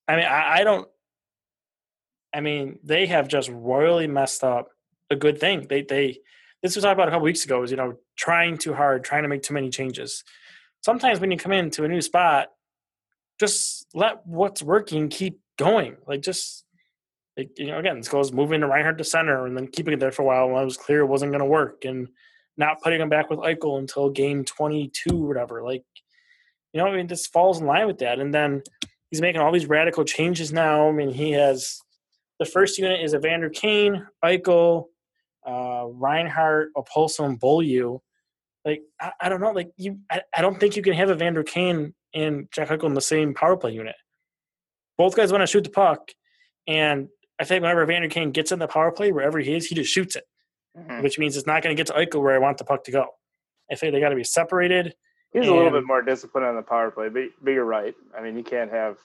I 0.07 0.15
mean, 0.15 0.25
I, 0.25 0.59
I 0.59 0.63
don't. 0.63 0.87
I 2.33 2.41
mean, 2.41 2.79
they 2.83 3.07
have 3.07 3.27
just 3.27 3.49
royally 3.49 4.07
messed 4.07 4.43
up 4.43 4.69
a 5.09 5.15
good 5.15 5.39
thing. 5.39 5.67
They 5.67 5.81
they 5.81 6.19
this 6.61 6.75
was 6.75 6.83
talked 6.83 6.93
about 6.93 7.07
a 7.07 7.11
couple 7.11 7.25
weeks 7.25 7.45
ago. 7.45 7.59
Was 7.59 7.71
you 7.71 7.77
know 7.77 7.97
trying 8.15 8.57
too 8.57 8.73
hard, 8.73 9.03
trying 9.03 9.23
to 9.23 9.29
make 9.29 9.43
too 9.43 9.53
many 9.53 9.69
changes 9.69 10.23
sometimes 10.85 11.19
when 11.19 11.31
you 11.31 11.37
come 11.37 11.51
into 11.51 11.83
a 11.83 11.87
new 11.87 11.99
spot, 11.99 12.49
just 13.39 13.87
let 13.95 14.25
what's 14.25 14.61
working 14.61 15.09
keep 15.09 15.41
going. 15.57 15.97
Like 16.07 16.21
just 16.21 16.63
like, 17.35 17.49
you 17.57 17.67
know, 17.67 17.79
again, 17.79 17.97
this 17.97 18.07
goes 18.07 18.31
moving 18.31 18.61
the 18.61 18.67
Reinhart 18.67 18.99
to 18.99 19.03
center 19.03 19.47
and 19.47 19.57
then 19.57 19.67
keeping 19.67 19.95
it 19.95 19.99
there 19.99 20.11
for 20.11 20.21
a 20.21 20.25
while 20.25 20.47
when 20.47 20.61
it 20.61 20.65
was 20.65 20.77
clear 20.77 21.01
it 21.01 21.07
wasn't 21.07 21.31
going 21.31 21.39
to 21.39 21.45
work. 21.45 21.85
And 21.85 22.07
not 22.57 22.81
putting 22.81 23.01
him 23.01 23.09
back 23.09 23.29
with 23.29 23.39
Eichel 23.39 23.79
until 23.79 24.09
game 24.09 24.45
22 24.45 25.09
or 25.11 25.27
whatever. 25.27 25.63
Like, 25.63 25.83
you 26.73 26.81
know, 26.81 26.87
I 26.87 26.95
mean, 26.95 27.07
this 27.07 27.27
falls 27.27 27.59
in 27.59 27.67
line 27.67 27.87
with 27.87 27.99
that. 27.99 28.19
And 28.19 28.33
then 28.33 28.63
he's 29.09 29.21
making 29.21 29.41
all 29.41 29.51
these 29.51 29.67
radical 29.67 30.03
changes 30.03 30.51
now. 30.51 30.89
I 30.89 30.91
mean, 30.91 31.11
he 31.11 31.31
has 31.31 31.79
the 32.39 32.45
first 32.45 32.77
unit 32.77 33.01
is 33.01 33.13
Evander 33.13 33.49
Kane, 33.49 34.07
Eichel, 34.23 34.85
uh, 35.45 35.85
Reinhart, 35.87 36.69
Okposo, 36.75 37.25
and 37.25 37.39
Beaulieu. 37.39 37.99
Like, 38.63 38.81
I, 38.99 39.11
I, 39.21 39.29
don't 39.29 39.41
know. 39.41 39.51
Like, 39.51 39.71
you, 39.77 39.99
I, 40.11 40.21
I 40.35 40.41
don't 40.41 40.59
think 40.59 40.75
you 40.75 40.81
can 40.81 40.93
have 40.93 41.11
Evander 41.11 41.43
Kane 41.43 41.93
and 42.13 42.47
Jack 42.51 42.69
Eichel 42.69 42.85
in 42.85 42.93
the 42.93 43.01
same 43.01 43.33
power 43.33 43.55
play 43.55 43.71
unit. 43.71 43.95
Both 44.97 45.15
guys 45.15 45.31
want 45.31 45.41
to 45.41 45.47
shoot 45.47 45.63
the 45.63 45.69
puck, 45.69 46.11
and 46.67 47.09
I 47.39 47.43
think 47.43 47.61
whenever 47.61 47.83
Evander 47.83 48.07
Kane 48.07 48.31
gets 48.31 48.51
in 48.51 48.59
the 48.59 48.67
power 48.67 48.91
play, 48.91 49.11
wherever 49.11 49.39
he 49.39 49.53
is, 49.53 49.67
he 49.67 49.75
just 49.75 49.91
shoots 49.91 50.15
it, 50.15 50.23
mm-hmm. 50.77 51.01
which 51.01 51.19
means 51.19 51.37
it's 51.37 51.47
not 51.47 51.63
going 51.63 51.75
to 51.75 51.79
get 51.79 51.87
to 51.87 51.93
Eichel 51.93 52.21
where 52.21 52.35
I 52.35 52.39
want 52.39 52.57
the 52.57 52.65
puck 52.65 52.83
to 52.85 52.91
go. 52.91 53.07
I 53.71 53.75
think 53.75 53.93
they 53.93 53.99
got 53.99 54.09
to 54.09 54.15
be 54.15 54.23
separated. 54.23 54.95
He's 55.33 55.43
and, 55.43 55.51
a 55.51 55.55
little 55.55 55.71
bit 55.71 55.85
more 55.85 56.01
disciplined 56.01 56.45
on 56.47 56.55
the 56.55 56.61
power 56.61 56.91
play, 56.91 57.09
but, 57.09 57.23
but 57.41 57.51
you're 57.51 57.65
right. 57.65 57.93
I 58.17 58.21
mean, 58.21 58.37
you 58.37 58.43
can't 58.43 58.71
have 58.71 58.97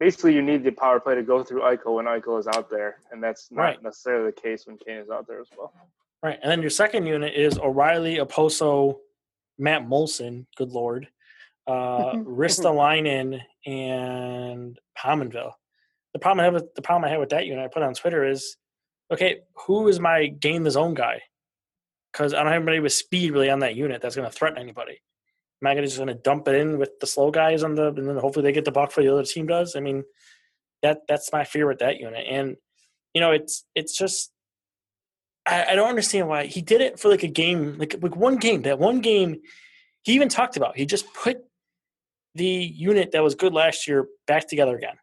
basically 0.00 0.34
you 0.34 0.42
need 0.42 0.64
the 0.64 0.72
power 0.72 1.00
play 1.00 1.14
to 1.14 1.22
go 1.22 1.42
through 1.42 1.62
Eichel 1.62 1.96
when 1.96 2.06
Eichel 2.06 2.38
is 2.38 2.46
out 2.46 2.68
there, 2.70 2.96
and 3.10 3.22
that's 3.22 3.50
not 3.50 3.62
right. 3.62 3.82
necessarily 3.82 4.26
the 4.26 4.40
case 4.40 4.66
when 4.66 4.76
Kane 4.78 4.98
is 4.98 5.10
out 5.10 5.26
there 5.26 5.40
as 5.40 5.48
well. 5.56 5.72
Right, 6.22 6.38
and 6.42 6.50
then 6.50 6.60
your 6.60 6.70
second 6.70 7.06
unit 7.06 7.34
is 7.34 7.58
O'Reilly, 7.58 8.16
Okposo, 8.16 8.96
Matt 9.58 9.86
Moulson. 9.86 10.46
Good 10.56 10.70
lord, 10.70 11.08
uh, 11.66 12.14
Ristolainen, 12.14 13.40
and 13.66 14.78
Pominville. 14.98 15.52
The 16.12 16.18
problem 16.18 16.40
I 16.40 16.44
have 16.44 16.54
with 16.54 16.74
the 16.74 16.82
problem 16.82 17.04
I 17.04 17.10
have 17.10 17.20
with 17.20 17.30
that 17.30 17.46
unit 17.46 17.64
I 17.64 17.68
put 17.68 17.82
on 17.82 17.94
Twitter 17.94 18.24
is, 18.24 18.56
okay, 19.10 19.40
who 19.66 19.88
is 19.88 20.00
my 20.00 20.26
gain 20.26 20.62
the 20.62 20.70
zone 20.70 20.94
guy? 20.94 21.22
Because 22.12 22.32
I 22.32 22.38
don't 22.38 22.52
have 22.52 22.62
anybody 22.62 22.80
with 22.80 22.92
speed 22.92 23.32
really 23.32 23.50
on 23.50 23.60
that 23.60 23.76
unit 23.76 24.00
that's 24.00 24.16
going 24.16 24.30
to 24.30 24.36
threaten 24.36 24.58
anybody. 24.58 25.00
Am 25.62 25.68
I 25.68 25.74
to 25.74 25.82
just 25.82 25.96
going 25.96 26.08
to 26.08 26.14
dump 26.14 26.46
it 26.48 26.56
in 26.56 26.78
with 26.78 26.98
the 27.00 27.06
slow 27.06 27.30
guys 27.30 27.62
on 27.62 27.74
the, 27.74 27.88
and 27.88 28.08
then 28.08 28.16
hopefully 28.16 28.44
they 28.44 28.52
get 28.52 28.64
the 28.64 28.72
buck 28.72 28.92
for 28.92 29.02
the 29.02 29.12
other 29.12 29.24
team 29.24 29.46
does? 29.46 29.76
I 29.76 29.80
mean, 29.80 30.04
that 30.82 31.02
that's 31.08 31.32
my 31.32 31.44
fear 31.44 31.66
with 31.66 31.78
that 31.78 31.98
unit, 31.98 32.26
and 32.28 32.56
you 33.14 33.20
know, 33.20 33.30
it's 33.30 33.64
it's 33.74 33.96
just 33.96 34.30
I, 35.46 35.64
I 35.70 35.74
don't 35.74 35.88
understand 35.88 36.28
why 36.28 36.46
he 36.46 36.62
did 36.62 36.80
it 36.80 36.98
for 36.98 37.08
like 37.08 37.22
a 37.22 37.28
game, 37.28 37.78
like 37.78 37.96
like 38.00 38.16
one 38.16 38.36
game. 38.36 38.62
That 38.62 38.78
one 38.78 39.00
game, 39.00 39.40
he 40.02 40.12
even 40.12 40.28
talked 40.28 40.56
about. 40.56 40.76
He 40.76 40.86
just 40.86 41.12
put 41.14 41.38
the 42.34 42.44
unit 42.44 43.12
that 43.12 43.22
was 43.22 43.34
good 43.34 43.54
last 43.54 43.86
year 43.86 44.06
back 44.26 44.48
together 44.48 44.76
again. 44.76 44.96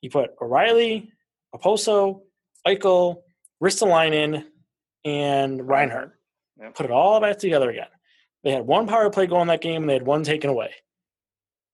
He 0.00 0.08
put 0.08 0.30
O'Reilly, 0.40 1.12
Okposo, 1.54 2.22
Eichel, 2.66 3.22
Ristolainen, 3.62 4.44
and 5.04 5.68
Reinhart. 5.68 6.18
Yep. 6.60 6.74
Put 6.74 6.86
it 6.86 6.92
all 6.92 7.20
back 7.20 7.38
together 7.38 7.70
again. 7.70 7.88
They 8.44 8.50
had 8.50 8.66
one 8.66 8.86
power 8.86 9.08
play 9.10 9.26
goal 9.26 9.42
in 9.42 9.48
that 9.48 9.60
game, 9.60 9.82
and 9.82 9.88
they 9.88 9.94
had 9.94 10.06
one 10.06 10.24
taken 10.24 10.50
away. 10.50 10.72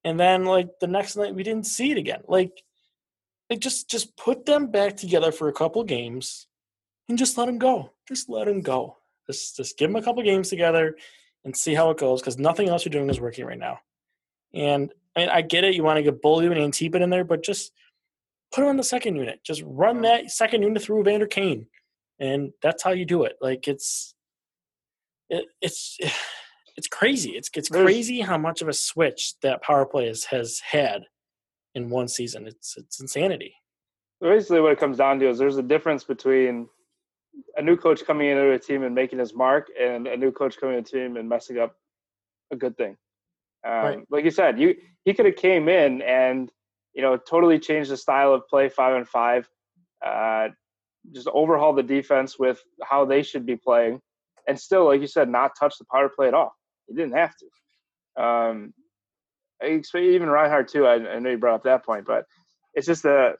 And 0.04 0.20
then, 0.20 0.44
like 0.44 0.68
the 0.80 0.86
next 0.86 1.16
night, 1.16 1.34
we 1.34 1.42
didn't 1.42 1.66
see 1.66 1.90
it 1.90 1.98
again. 1.98 2.22
Like, 2.28 2.62
like 3.50 3.60
just 3.60 3.90
just 3.90 4.16
put 4.16 4.44
them 4.44 4.70
back 4.70 4.96
together 4.96 5.32
for 5.32 5.48
a 5.48 5.52
couple 5.52 5.82
games, 5.84 6.46
and 7.08 7.18
just 7.18 7.38
let 7.38 7.46
them 7.46 7.58
go. 7.58 7.92
Just 8.06 8.28
let 8.28 8.46
them 8.46 8.60
go. 8.60 8.98
Just 9.26 9.56
just 9.56 9.78
give 9.78 9.90
them 9.90 9.96
a 9.96 10.02
couple 10.02 10.22
games 10.22 10.50
together, 10.50 10.96
and 11.44 11.56
see 11.56 11.74
how 11.74 11.90
it 11.90 11.98
goes. 11.98 12.20
Because 12.20 12.38
nothing 12.38 12.68
else 12.68 12.84
you're 12.84 12.90
doing 12.90 13.10
is 13.10 13.20
working 13.20 13.46
right 13.46 13.58
now. 13.58 13.80
And 14.54 14.92
I 15.16 15.20
mean, 15.20 15.28
I 15.30 15.42
get 15.42 15.64
it. 15.64 15.74
You 15.74 15.84
want 15.84 15.96
to 15.96 16.02
get 16.02 16.22
Beaulieu 16.22 16.52
and 16.52 16.72
Antipin 16.72 17.02
in 17.02 17.10
there, 17.10 17.24
but 17.24 17.42
just 17.42 17.72
put 18.52 18.62
him 18.62 18.68
on 18.68 18.76
the 18.76 18.84
second 18.84 19.16
unit. 19.16 19.40
Just 19.44 19.62
run 19.64 20.02
that 20.02 20.30
second 20.30 20.62
unit 20.62 20.82
through 20.82 21.02
Vander 21.02 21.26
Kane, 21.26 21.66
and 22.20 22.52
that's 22.62 22.82
how 22.82 22.90
you 22.90 23.04
do 23.04 23.24
it. 23.24 23.36
Like 23.40 23.68
it's, 23.68 24.14
it, 25.28 25.44
it's, 25.60 25.98
it's 26.76 26.88
crazy. 26.88 27.30
It's 27.30 27.50
it's 27.54 27.68
crazy 27.68 28.20
how 28.20 28.38
much 28.38 28.62
of 28.62 28.68
a 28.68 28.72
switch 28.72 29.34
that 29.42 29.62
power 29.62 29.84
play 29.84 30.06
has, 30.06 30.24
has 30.24 30.60
had 30.60 31.02
in 31.74 31.90
one 31.90 32.06
season. 32.06 32.46
It's 32.46 32.76
it's 32.76 33.00
insanity. 33.00 33.54
Basically, 34.20 34.60
what 34.60 34.72
it 34.72 34.78
comes 34.78 34.96
down 34.96 35.18
to 35.20 35.28
is 35.28 35.38
there's 35.38 35.58
a 35.58 35.62
difference 35.62 36.04
between 36.04 36.68
a 37.56 37.62
new 37.62 37.76
coach 37.76 38.04
coming 38.04 38.28
into 38.28 38.50
a 38.52 38.58
team 38.58 38.84
and 38.84 38.94
making 38.94 39.18
his 39.18 39.34
mark, 39.34 39.66
and 39.78 40.06
a 40.06 40.16
new 40.16 40.30
coach 40.30 40.56
coming 40.58 40.78
into 40.78 40.96
a 40.96 41.00
team 41.00 41.16
and 41.16 41.28
messing 41.28 41.58
up 41.58 41.74
a 42.52 42.56
good 42.56 42.76
thing. 42.76 42.96
Um, 43.66 43.72
right. 43.72 43.98
Like 44.10 44.24
you 44.24 44.30
said, 44.30 44.60
you 44.60 44.76
he 45.04 45.14
could 45.14 45.26
have 45.26 45.36
came 45.36 45.68
in 45.68 46.00
and 46.02 46.50
you 46.94 47.02
know 47.02 47.16
totally 47.16 47.58
changed 47.58 47.90
the 47.90 47.96
style 47.96 48.32
of 48.32 48.46
play 48.48 48.68
five 48.68 48.94
and 48.94 49.08
five, 49.08 49.48
uh, 50.04 50.48
just 51.12 51.28
overhaul 51.28 51.72
the 51.72 51.82
defense 51.82 52.38
with 52.38 52.62
how 52.82 53.04
they 53.04 53.22
should 53.22 53.46
be 53.46 53.56
playing, 53.56 54.00
and 54.46 54.58
still, 54.58 54.86
like 54.86 55.00
you 55.00 55.06
said, 55.06 55.28
not 55.28 55.52
touch 55.58 55.78
the 55.78 55.84
power 55.90 56.08
play 56.08 56.28
at 56.28 56.34
all. 56.34 56.54
He 56.86 56.94
didn't 56.94 57.16
have 57.16 57.34
to. 57.36 58.22
Um, 58.22 58.74
I 59.62 59.66
expect 59.66 60.04
even 60.04 60.28
Reinhart 60.28 60.68
too. 60.68 60.86
I, 60.86 60.94
I 60.94 61.18
know 61.18 61.30
you 61.30 61.38
brought 61.38 61.56
up 61.56 61.64
that 61.64 61.84
point, 61.84 62.06
but 62.06 62.24
it's 62.74 62.86
just 62.86 63.04
a 63.04 63.34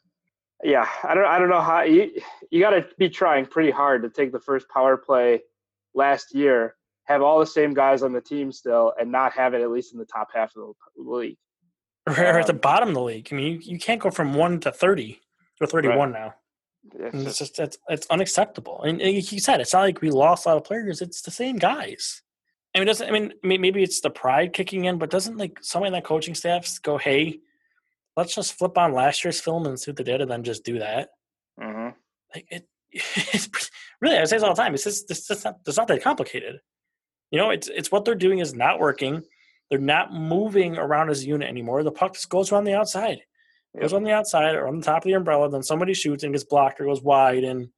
yeah. 0.63 0.89
I 1.05 1.15
don't 1.15 1.27
I 1.27 1.39
don't 1.39 1.49
know 1.49 1.61
how 1.61 1.83
you 1.83 2.11
you 2.51 2.61
got 2.61 2.71
to 2.71 2.87
be 2.99 3.09
trying 3.09 3.47
pretty 3.47 3.71
hard 3.71 4.03
to 4.03 4.11
take 4.11 4.33
the 4.33 4.41
first 4.41 4.69
power 4.69 4.97
play 4.97 5.43
last 5.95 6.35
year 6.35 6.75
have 7.09 7.23
all 7.23 7.39
the 7.39 7.47
same 7.47 7.73
guys 7.73 8.03
on 8.03 8.13
the 8.13 8.21
team 8.21 8.53
still 8.53 8.93
and 9.01 9.11
not 9.11 9.33
have 9.33 9.55
it 9.55 9.63
at 9.63 9.71
least 9.71 9.95
in 9.95 9.99
the 9.99 10.05
top 10.05 10.29
half 10.33 10.55
of 10.57 10.75
the 10.97 11.03
league. 11.03 11.39
Or 12.07 12.13
um, 12.13 12.37
at 12.37 12.47
the 12.47 12.53
um, 12.53 12.59
bottom 12.59 12.91
of 12.91 12.95
the 12.95 13.03
league. 13.03 13.29
I 13.33 13.35
mean, 13.35 13.53
you, 13.55 13.59
you 13.73 13.79
can't 13.79 14.01
go 14.01 14.11
from 14.11 14.35
one 14.35 14.61
to 14.61 14.71
thirty 14.71 15.21
or 15.61 15.67
thirty-one 15.67 16.13
right. 16.13 16.21
now. 16.21 16.35
It's 16.95 17.13
just, 17.13 17.27
it's 17.27 17.39
just 17.39 17.59
it's, 17.59 17.79
it's 17.89 18.07
unacceptable. 18.09 18.83
And, 18.83 19.01
and 19.01 19.15
you 19.15 19.41
said 19.41 19.61
it's 19.61 19.73
not 19.73 19.83
like 19.83 20.01
we 20.01 20.11
lost 20.11 20.47
a 20.47 20.51
lot 20.51 20.57
of 20.59 20.65
players; 20.65 21.01
it's 21.01 21.23
the 21.23 21.31
same 21.31 21.57
guys. 21.57 22.23
I 22.75 22.79
mean, 22.79 22.87
doesn't 22.87 23.09
I 23.09 23.11
mean 23.11 23.33
maybe 23.43 23.83
it's 23.83 24.01
the 24.01 24.11
pride 24.11 24.53
kicking 24.53 24.85
in, 24.85 24.99
but 24.99 25.11
doesn't 25.11 25.37
like 25.37 25.59
somebody 25.63 25.89
in 25.89 25.93
that 25.95 26.05
coaching 26.05 26.35
staff 26.35 26.81
go, 26.83 26.99
"Hey, 26.99 27.41
let's 28.17 28.35
just 28.35 28.55
flip 28.55 28.77
on 28.79 28.93
last 28.93 29.25
year's 29.25 29.41
film 29.41 29.67
and 29.67 29.79
see 29.79 29.91
what 29.91 29.97
they 29.97 30.05
did, 30.05 30.21
and 30.21 30.31
then 30.31 30.45
just 30.45 30.65
do 30.65 30.79
that." 30.79 31.11
Mm-hmm. 31.61 31.89
Like 32.35 32.47
it, 32.51 32.69
it's 32.93 33.71
really 34.01 34.19
I 34.19 34.25
say 34.25 34.37
this 34.37 34.43
all 34.43 34.55
the 34.55 34.63
time. 34.63 34.75
It's 34.75 34.85
just 34.85 35.11
it's, 35.11 35.27
just 35.27 35.45
not 35.45 35.59
it's 35.67 35.77
not 35.77 35.89
that 35.89 36.03
complicated. 36.03 36.61
You 37.31 37.39
know, 37.39 37.51
it's 37.51 37.69
it's 37.69 37.91
what 37.91 38.05
they're 38.05 38.15
doing 38.15 38.39
is 38.39 38.55
not 38.55 38.81
working. 38.81 39.23
They're 39.71 39.79
not 39.79 40.13
moving 40.13 40.79
around 40.79 41.11
as 41.11 41.23
a 41.23 41.27
unit 41.27 41.49
anymore. 41.49 41.83
The 41.83 41.93
puck 41.93 42.15
just 42.15 42.31
goes 42.31 42.53
around 42.53 42.65
the 42.65 42.75
outside. 42.77 43.21
It 43.75 43.81
goes 43.81 43.93
on 43.93 44.03
the 44.03 44.13
outside 44.13 44.55
or 44.55 44.67
on 44.67 44.79
the 44.79 44.85
top 44.85 44.99
of 44.99 45.05
the 45.05 45.13
umbrella, 45.13 45.51
then 45.51 45.63
somebody 45.63 45.95
shoots 45.95 46.25
and 46.25 46.33
gets 46.33 46.45
blocked 46.45 46.81
or 46.81 46.87
goes 46.87 47.03
wide. 47.03 47.45
And 47.45 47.69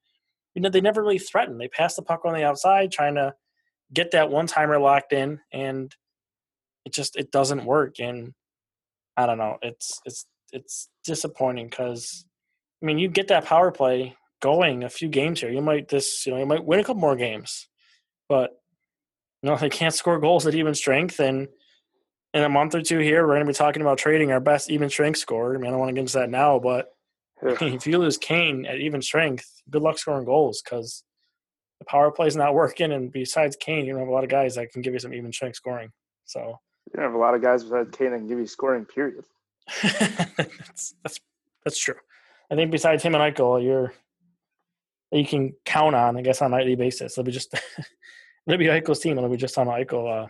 you 0.55 0.63
know, 0.63 0.69
they 0.69 0.81
never 0.81 1.03
really 1.03 1.19
threaten. 1.19 1.59
They 1.59 1.69
pass 1.69 1.95
the 1.95 2.03
puck 2.03 2.25
on 2.25 2.35
the 2.35 2.45
outside, 2.45 2.91
trying 2.91 3.17
to 3.17 3.35
get 3.93 4.13
that 4.13 4.31
one 4.31 4.47
timer 4.47 4.79
locked 4.79 5.13
in, 5.13 5.41
and 5.53 5.95
it 6.85 6.93
just 6.93 7.17
it 7.17 7.31
doesn't 7.31 7.65
work. 7.65 8.01
And 8.01 8.33
I 9.17 9.27
don't 9.27 9.39
know. 9.39 9.59
It's 9.63 10.01
it's 10.05 10.27
it's 10.53 10.89
disappointing 11.05 11.69
because 11.69 12.25
I 12.83 12.87
mean, 12.87 12.99
you 12.99 13.09
get 13.09 13.29
that 13.29 13.45
power 13.45 13.71
play 13.71 14.17
going 14.41 14.85
a 14.85 14.91
few 14.91 15.09
games 15.09 15.41
here. 15.41 15.51
You 15.51 15.61
might 15.61 15.89
this 15.89 16.25
you 16.27 16.33
know 16.33 16.39
you 16.39 16.47
might 16.47 16.65
win 16.65 16.81
a 16.81 16.85
couple 16.85 17.01
more 17.01 17.17
games, 17.17 17.69
but 18.29 18.53
you 19.43 19.51
know, 19.51 19.57
they 19.57 19.71
can't 19.71 19.95
score 19.95 20.19
goals 20.19 20.47
at 20.47 20.55
even 20.55 20.75
strength. 20.75 21.19
And 21.21 21.49
in 22.33 22.43
a 22.43 22.49
month 22.49 22.75
or 22.75 22.83
two 22.83 22.99
here, 22.99 23.23
we're 23.23 23.35
going 23.35 23.47
to 23.47 23.53
be 23.53 23.55
talking 23.55 23.83
about 23.83 23.99
trading 23.99 24.31
our 24.31 24.41
best 24.41 24.71
even 24.71 24.89
strength 24.89 25.19
scorer. 25.19 25.55
I 25.55 25.59
mean, 25.59 25.67
I 25.67 25.71
don't 25.71 25.81
want 25.81 25.91
to 25.91 25.95
get 25.95 26.01
into 26.01 26.19
that 26.19 26.31
now, 26.31 26.59
but 26.59 26.95
if 27.43 27.87
you 27.87 27.99
lose 27.99 28.17
Kane 28.17 28.67
at 28.67 28.79
even 28.79 29.03
strength, 29.03 29.63
good 29.69 29.83
luck 29.83 29.99
scoring 29.99 30.25
goals 30.25 30.63
because 30.63 31.05
the 31.79 31.85
power 31.87 32.11
play 32.11 32.29
is 32.29 32.37
not 32.37 32.55
working. 32.55 32.93
And 32.93 33.11
besides 33.11 33.57
Kane, 33.57 33.85
you 33.85 33.93
don't 33.93 34.01
have 34.01 34.09
a 34.09 34.13
lot 34.13 34.25
of 34.25 34.31
guys 34.31 34.55
that 34.55 34.71
can 34.73 34.83
give 34.83 34.93
you 34.93 35.01
some 35.01 35.15
even 35.15 35.33
strength 35.33 35.57
scoring. 35.57 35.91
So 36.25 36.59
you 36.87 36.97
don't 36.97 37.05
have 37.05 37.15
a 37.15 37.19
lot 37.19 37.35
of 37.35 37.43
guys 37.43 37.65
besides 37.65 37.97
Kane 37.97 38.11
that 38.13 38.19
can 38.19 38.29
give 38.29 38.39
you 38.39 38.47
scoring. 38.47 38.85
Period. 38.85 39.25
that's 39.83 40.95
that's 41.03 41.21
that's 41.65 41.79
true. 41.79 41.95
I 42.51 42.57
think 42.57 42.71
besides 42.71 43.03
him 43.03 43.15
and 43.15 43.23
Eichel, 43.23 43.63
you're 43.63 43.93
you 45.13 45.27
can 45.27 45.55
count 45.65 45.95
on, 45.95 46.17
I 46.17 46.23
guess, 46.23 46.41
on 46.41 46.53
a 46.53 46.57
nightly 46.57 46.77
basis. 46.77 47.13
It'll 47.13 47.25
be 47.25 47.33
just 47.33 47.55
maybe 48.47 48.67
Eichel's 48.67 49.01
team, 49.01 49.19
and 49.19 49.29
we 49.31 49.37
just 49.37 49.59
on 49.59 49.67
Eichel 49.67 50.25
uh, 50.25 50.29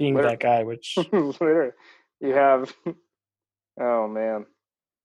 being 0.00 0.14
Later. 0.14 0.30
that 0.30 0.40
guy. 0.40 0.64
Which 0.64 0.96
Later. 1.12 1.76
you 2.20 2.32
have, 2.32 2.74
oh 3.80 4.08
man, 4.08 4.46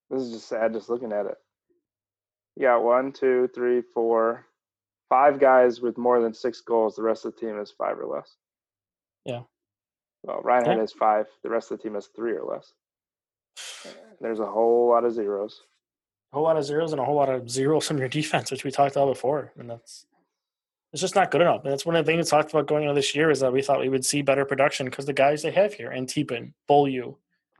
this 0.09 0.23
is 0.23 0.31
just 0.31 0.47
sad 0.47 0.73
just 0.73 0.89
looking 0.89 1.11
at 1.11 1.27
it. 1.27 1.35
You 2.55 2.63
got 2.63 2.83
one, 2.83 3.11
two, 3.11 3.49
three, 3.53 3.83
four, 3.93 4.45
five 5.09 5.39
guys 5.39 5.81
with 5.81 5.97
more 5.97 6.21
than 6.21 6.33
six 6.33 6.61
goals. 6.61 6.95
The 6.95 7.03
rest 7.03 7.25
of 7.25 7.35
the 7.35 7.41
team 7.41 7.59
is 7.59 7.73
five 7.77 7.99
or 7.99 8.07
less. 8.07 8.37
Yeah. 9.25 9.41
Well, 10.23 10.41
Reinhart 10.41 10.77
yeah. 10.77 10.81
has 10.81 10.93
five. 10.93 11.25
The 11.43 11.49
rest 11.49 11.69
of 11.71 11.77
the 11.77 11.83
team 11.83 11.95
has 11.95 12.07
three 12.15 12.31
or 12.31 12.45
less. 12.45 12.71
There's 14.21 14.39
a 14.39 14.45
whole 14.45 14.87
lot 14.89 15.03
of 15.03 15.13
zeros. 15.13 15.59
A 16.31 16.37
whole 16.37 16.45
lot 16.45 16.57
of 16.57 16.63
zeros 16.63 16.93
and 16.93 17.01
a 17.01 17.05
whole 17.05 17.15
lot 17.15 17.29
of 17.29 17.49
zeros 17.49 17.87
from 17.87 17.97
your 17.97 18.07
defense, 18.07 18.49
which 18.49 18.63
we 18.63 18.71
talked 18.71 18.95
about 18.95 19.07
before, 19.07 19.51
and 19.59 19.69
that's 19.69 20.05
it's 20.95 21.01
just 21.01 21.15
not 21.15 21.29
good 21.29 21.41
enough. 21.41 21.65
And 21.65 21.73
that's 21.73 21.85
one 21.85 21.97
of 21.97 22.05
the 22.05 22.09
things 22.09 22.25
we 22.25 22.29
talked 22.29 22.51
about 22.51 22.67
going 22.67 22.83
into 22.83 22.95
this 22.95 23.13
year 23.13 23.29
is 23.29 23.41
that 23.41 23.51
we 23.51 23.61
thought 23.61 23.81
we 23.81 23.89
would 23.89 24.05
see 24.05 24.21
better 24.21 24.45
production 24.45 24.85
because 24.85 25.05
the 25.05 25.11
guys 25.11 25.41
they 25.41 25.51
have 25.51 25.73
here, 25.73 25.89
Antipin, 25.93 26.53
Beaulieu, 26.69 27.15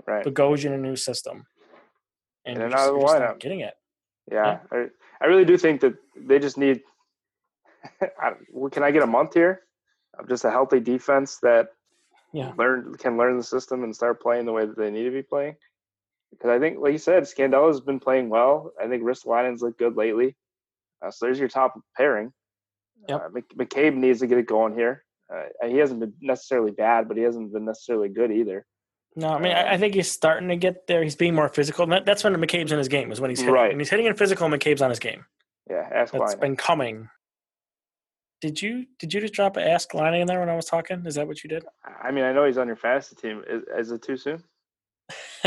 right. 0.08 0.26
Bogosian, 0.26 0.74
a 0.74 0.78
new 0.78 0.96
system. 0.96 1.46
And, 2.46 2.62
and 2.62 2.72
just, 2.72 2.94
just 2.98 3.20
not 3.20 3.42
getting 3.42 3.60
it. 3.60 3.74
Yeah, 4.32 4.60
yeah, 4.72 4.78
I, 4.80 4.86
I 5.20 5.26
really 5.26 5.44
do 5.44 5.58
think 5.58 5.82
that 5.82 5.96
they 6.16 6.40
just 6.40 6.58
need. 6.58 6.80
can 8.72 8.84
I 8.84 8.92
get 8.92 9.04
a 9.04 9.08
month 9.08 9.34
here? 9.34 9.64
just 10.30 10.46
a 10.46 10.50
healthy 10.50 10.80
defense 10.80 11.40
that 11.40 11.68
yeah. 12.32 12.54
learn 12.58 12.96
can 12.96 13.18
learn 13.18 13.36
the 13.36 13.44
system 13.44 13.84
and 13.84 13.94
start 13.94 14.22
playing 14.22 14.46
the 14.46 14.54
way 14.54 14.66
that 14.66 14.78
they 14.78 14.90
need 14.90 15.04
to 15.04 15.12
be 15.12 15.24
playing. 15.24 15.58
Because 16.32 16.52
I 16.52 16.58
think, 16.58 16.80
like 16.80 16.94
you 16.94 17.00
said, 17.00 17.24
Scandella 17.24 17.68
has 17.68 17.82
been 17.82 18.00
playing 18.00 18.30
well. 18.30 18.72
I 18.82 18.88
think 18.88 19.04
Ristolainen's 19.04 19.62
looked 19.62 19.78
good 19.78 19.98
lately. 19.98 20.38
Uh, 21.06 21.12
so 21.12 21.26
there's 21.26 21.38
your 21.38 21.50
top 21.50 21.78
pairing. 21.98 22.32
Yep. 23.08 23.22
Uh, 23.22 23.40
McCabe 23.58 23.96
needs 23.96 24.20
to 24.20 24.28
get 24.28 24.38
it 24.38 24.48
going 24.48 24.74
here. 24.74 25.04
Uh, 25.34 25.68
he 25.68 25.78
hasn't 25.78 26.00
been 26.00 26.14
necessarily 26.22 26.72
bad, 26.72 27.08
but 27.08 27.18
he 27.18 27.24
hasn't 27.24 27.52
been 27.52 27.66
necessarily 27.66 28.10
good 28.10 28.32
either. 28.32 28.66
No, 29.16 29.30
I 29.30 29.40
mean, 29.40 29.54
I, 29.54 29.62
I 29.62 29.74
um, 29.76 29.80
think 29.80 29.96
he's 29.96 30.12
starting 30.12 30.50
to 30.50 30.58
get 30.58 30.88
there. 30.88 31.02
He's 31.02 31.16
being 31.16 31.34
more 31.34 31.48
physical. 31.48 31.88
That's 31.88 32.24
when 32.24 32.36
McCabe's 32.36 32.72
in 32.72 32.78
his 32.78 32.90
game, 32.90 33.12
is 33.12 33.22
when 33.22 33.30
he's 33.30 33.40
hitting. 33.40 33.54
Right. 33.54 33.70
When 33.70 33.80
he's 33.80 33.90
hitting 33.90 34.06
in 34.06 34.16
physical, 34.16 34.48
McCabe's 34.50 34.82
on 34.82 34.90
his 34.90 35.00
game. 35.00 35.26
Yeah, 35.70 35.88
ask 35.94 36.14
That's 36.14 36.34
Laine. 36.34 36.40
been 36.40 36.56
coming. 36.58 37.10
Did 38.42 38.62
you 38.62 38.86
did 39.00 39.14
you 39.14 39.22
just 39.22 39.34
drop 39.34 39.58
an 39.58 39.64
ask 39.64 39.94
Laine 39.94 40.16
in 40.16 40.28
there 40.28 40.40
when 40.40 40.50
I 40.50 40.56
was 40.56 40.66
talking? 40.66 41.04
Is 41.06 41.16
that 41.16 41.28
what 41.28 41.44
you 41.44 41.50
did? 41.50 41.64
I 42.04 42.12
mean, 42.12 42.26
I 42.26 42.34
know 42.34 42.46
he's 42.46 42.58
on 42.58 42.68
your 42.68 42.76
fantasy 42.76 43.16
team. 43.16 43.44
Is, 43.50 43.64
is 43.78 43.92
it 43.92 44.04
too 44.04 44.18
soon? 44.18 44.44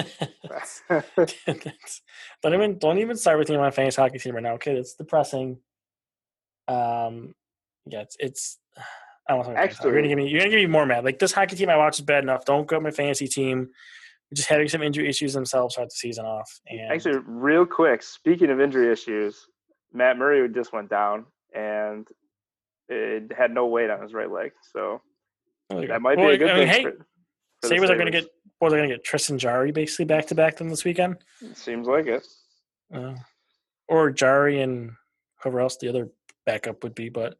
don't 2.43 2.55
even 2.55 2.79
don't 2.79 2.99
even 2.99 3.17
start 3.17 3.39
with 3.39 3.49
me 3.49 3.57
on 3.57 3.61
my 3.61 3.71
fantasy 3.71 4.01
hockey 4.01 4.19
team 4.19 4.35
right 4.35 4.43
now. 4.43 4.55
Okay, 4.55 4.75
it's 4.75 4.95
depressing. 4.95 5.59
Um, 6.67 7.35
yeah, 7.91 8.01
it's 8.01 8.17
it's. 8.19 8.59
I 9.31 9.35
don't 9.35 9.47
know. 9.47 9.57
Actually, 9.57 9.91
you're 9.91 9.97
gonna 9.97 10.09
give 10.09 10.17
me 10.17 10.29
you're 10.29 10.41
gonna 10.41 10.51
give 10.51 10.61
me 10.61 10.67
more 10.67 10.87
mad. 10.87 11.05
Like 11.05 11.19
this 11.19 11.33
hockey 11.33 11.55
team 11.55 11.69
I 11.69 11.77
watch 11.77 11.99
is 11.99 12.05
bad 12.05 12.23
enough. 12.23 12.47
Don't 12.47 12.67
go 12.67 12.81
my 12.81 12.91
fantasy 12.91 13.29
team. 13.29 13.69
Just 14.33 14.49
having 14.49 14.69
some 14.69 14.83
injury 14.83 15.07
issues 15.07 15.35
themselves 15.35 15.75
start 15.75 15.89
the 15.89 15.95
season 15.97 16.25
off. 16.25 16.51
And 16.67 16.91
actually, 16.91 17.19
real 17.27 17.67
quick, 17.67 18.03
speaking 18.03 18.49
of 18.49 18.59
injury 18.59 18.91
issues, 18.91 19.47
Matt 19.93 20.17
Murray 20.17 20.49
just 20.49 20.73
went 20.73 20.89
down 20.89 21.27
and 21.55 22.09
it 22.89 23.33
had 23.37 23.53
no 23.53 23.67
weight 23.67 23.91
on 23.91 24.03
his 24.03 24.15
right 24.15 24.31
leg. 24.31 24.53
So 24.73 25.03
that 25.71 26.01
might 26.01 26.17
well, 26.19 26.29
be 26.29 26.35
a 26.35 26.39
good 26.39 26.51
I 26.51 26.59
mean, 26.59 26.69
thing. 26.69 26.75
Hey, 26.75 26.83
for, 26.83 27.07
for 27.63 27.69
Sabres 27.69 27.91
are 27.91 27.97
going 27.97 28.11
to 28.11 28.13
get 28.13 28.27
what 28.59 28.71
they're 28.71 28.79
going 28.79 28.91
to 28.91 28.97
get 28.97 29.05
Tristan 29.05 29.39
Jarry 29.39 29.73
basically 29.73 30.07
back 30.07 30.27
to 30.27 30.35
back 30.35 30.57
them 30.57 30.69
this 30.69 30.85
weekend. 30.85 31.17
seems 31.55 31.87
like 31.87 32.07
it. 32.07 32.27
Uh, 32.93 33.15
or 33.89 34.11
Jarry 34.11 34.61
and 34.61 34.93
whoever 35.43 35.61
else 35.61 35.77
the 35.77 35.89
other 35.89 36.11
backup 36.47 36.83
would 36.83 36.95
be, 36.95 37.09
but 37.09 37.37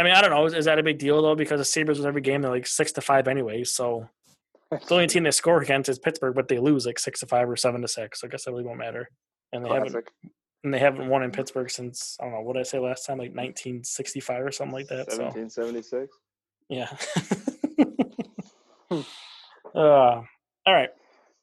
I 0.00 0.02
mean, 0.02 0.14
I 0.14 0.22
don't 0.22 0.30
know. 0.30 0.46
Is, 0.46 0.54
is 0.54 0.64
that 0.64 0.78
a 0.78 0.82
big 0.82 0.98
deal 0.98 1.20
though? 1.20 1.34
Because 1.34 1.60
the 1.60 1.64
Sabres 1.64 1.98
with 1.98 2.06
every 2.06 2.22
game 2.22 2.40
they're 2.42 2.50
like 2.50 2.66
six 2.66 2.92
to 2.92 3.00
five 3.00 3.28
anyway. 3.28 3.64
So 3.64 4.08
the 4.70 4.94
only 4.94 5.06
team 5.06 5.24
they 5.24 5.30
score 5.30 5.60
against 5.60 5.90
is 5.90 5.98
Pittsburgh, 5.98 6.34
but 6.34 6.48
they 6.48 6.58
lose 6.58 6.86
like 6.86 6.98
six 6.98 7.20
to 7.20 7.26
five 7.26 7.48
or 7.48 7.56
seven 7.56 7.82
to 7.82 7.88
six. 7.88 8.20
So 8.20 8.26
I 8.26 8.30
guess 8.30 8.44
that 8.44 8.52
really 8.52 8.64
won't 8.64 8.78
matter. 8.78 9.10
And 9.52 9.64
they 9.64 9.68
Classic. 9.68 9.86
haven't 9.86 10.06
and 10.64 10.74
they 10.74 10.78
haven't 10.78 11.08
won 11.08 11.22
in 11.22 11.30
Pittsburgh 11.30 11.70
since 11.70 12.16
I 12.20 12.24
don't 12.24 12.32
know 12.32 12.40
what 12.40 12.54
did 12.54 12.60
I 12.60 12.64
say 12.64 12.78
last 12.78 13.06
time, 13.06 13.18
like 13.18 13.30
1965 13.30 14.42
or 14.42 14.52
something 14.52 14.74
like 14.74 14.88
that. 14.88 15.08
1776. 15.08 15.90
So. 15.90 16.18
Yeah. 16.68 16.88
uh, 19.74 20.22
all 20.66 20.74
right. 20.74 20.90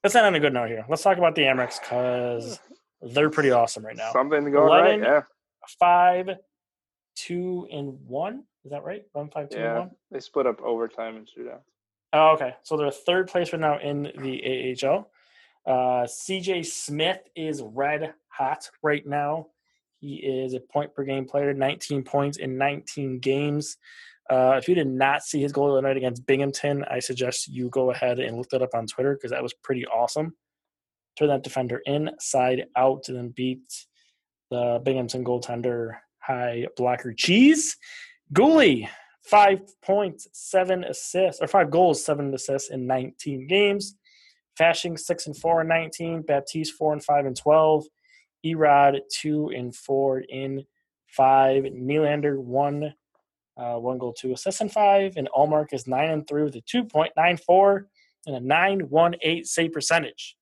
Let's 0.03 0.15
end 0.15 0.25
on 0.25 0.35
a 0.35 0.39
good 0.39 0.53
note 0.53 0.69
here. 0.69 0.85
Let's 0.87 1.01
talk 1.01 1.17
about 1.17 1.35
the 1.35 1.43
Amerks 1.43 1.79
because 1.79 2.59
they're 3.01 3.29
pretty 3.29 3.51
awesome 3.51 3.85
right 3.85 3.95
now. 3.95 4.11
Something 4.13 4.45
to 4.45 4.51
go 4.51 4.63
right, 4.63 4.99
yeah. 4.99 5.21
Five, 5.79 6.29
two, 7.27 7.67
and 7.71 7.97
one. 8.05 8.43
Is 8.63 8.71
that 8.71 8.83
right? 8.83 9.03
One, 9.13 9.29
five, 9.29 9.49
two, 9.49 9.59
yeah. 9.59 9.69
and 9.69 9.79
one. 9.79 9.91
They 10.11 10.19
split 10.19 10.47
up 10.47 10.61
overtime 10.61 11.17
and 11.17 11.27
shootout. 11.27 11.61
Oh, 12.13 12.29
okay. 12.31 12.53
So 12.63 12.77
they're 12.77 12.91
third 12.91 13.27
place 13.27 13.51
right 13.51 13.59
now 13.59 13.79
in 13.79 14.03
the 14.03 14.75
AHL. 14.83 15.09
Uh, 15.65 16.05
CJ 16.05 16.65
Smith 16.65 17.19
is 17.35 17.61
red 17.61 18.13
hot 18.29 18.69
right 18.81 19.05
now. 19.05 19.47
He 19.99 20.15
is 20.15 20.53
a 20.53 20.59
point 20.59 20.93
per 20.93 21.03
game 21.03 21.25
player, 21.25 21.53
19 21.53 22.03
points 22.03 22.37
in 22.37 22.57
19 22.57 23.19
games. 23.19 23.77
Uh, 24.29 24.55
if 24.57 24.67
you 24.67 24.75
did 24.75 24.87
not 24.87 25.23
see 25.23 25.41
his 25.41 25.51
goal 25.51 25.69
of 25.69 25.75
the 25.75 25.87
night 25.87 25.97
against 25.97 26.25
Binghamton, 26.25 26.85
I 26.89 26.99
suggest 26.99 27.47
you 27.47 27.69
go 27.69 27.91
ahead 27.91 28.19
and 28.19 28.37
look 28.37 28.49
that 28.49 28.61
up 28.61 28.75
on 28.75 28.85
Twitter 28.85 29.15
because 29.15 29.31
that 29.31 29.43
was 29.43 29.53
pretty 29.53 29.85
awesome. 29.85 30.35
Turn 31.17 31.29
that 31.29 31.43
defender 31.43 31.81
inside 31.85 32.65
out 32.75 33.05
and 33.07 33.17
then 33.17 33.29
beat 33.29 33.85
the 34.51 34.81
Binghamton 34.83 35.23
goaltender 35.23 35.95
high 36.27 36.67
blocker 36.75 37.13
cheese. 37.13 37.77
Points, 39.81 40.27
seven 40.33 40.83
assists, 40.83 41.41
or 41.41 41.47
five 41.47 41.71
goals, 41.71 42.03
seven 42.03 42.33
assists 42.33 42.69
in 42.69 42.87
19 42.87 43.47
games. 43.47 43.95
Fasching, 44.59 44.97
six 44.97 45.27
and 45.27 45.37
four 45.37 45.61
in 45.61 45.67
19. 45.67 46.23
Baptiste, 46.23 46.73
four 46.73 46.93
and 46.93 47.03
five 47.03 47.25
and 47.25 47.35
12. 47.35 47.85
Erod 48.45 48.99
two 49.11 49.49
and 49.49 49.75
four 49.75 50.19
in 50.19 50.63
five. 51.07 51.63
Nylander 51.63 52.37
one, 52.37 52.93
uh, 53.57 53.75
one 53.75 53.97
goal, 53.97 54.13
two 54.13 54.31
assists 54.33 54.61
in 54.61 54.69
five, 54.69 55.17
and 55.17 55.29
Ullmark 55.35 55.73
is 55.73 55.87
nine 55.87 56.09
and 56.09 56.27
three 56.27 56.43
with 56.43 56.55
a 56.55 56.61
two 56.61 56.83
point 56.83 57.13
nine 57.17 57.37
four 57.37 57.87
and 58.25 58.35
a 58.35 58.39
nine 58.39 58.81
one 58.89 59.15
eight 59.21 59.47
save 59.47 59.73
percentage. 59.73 60.35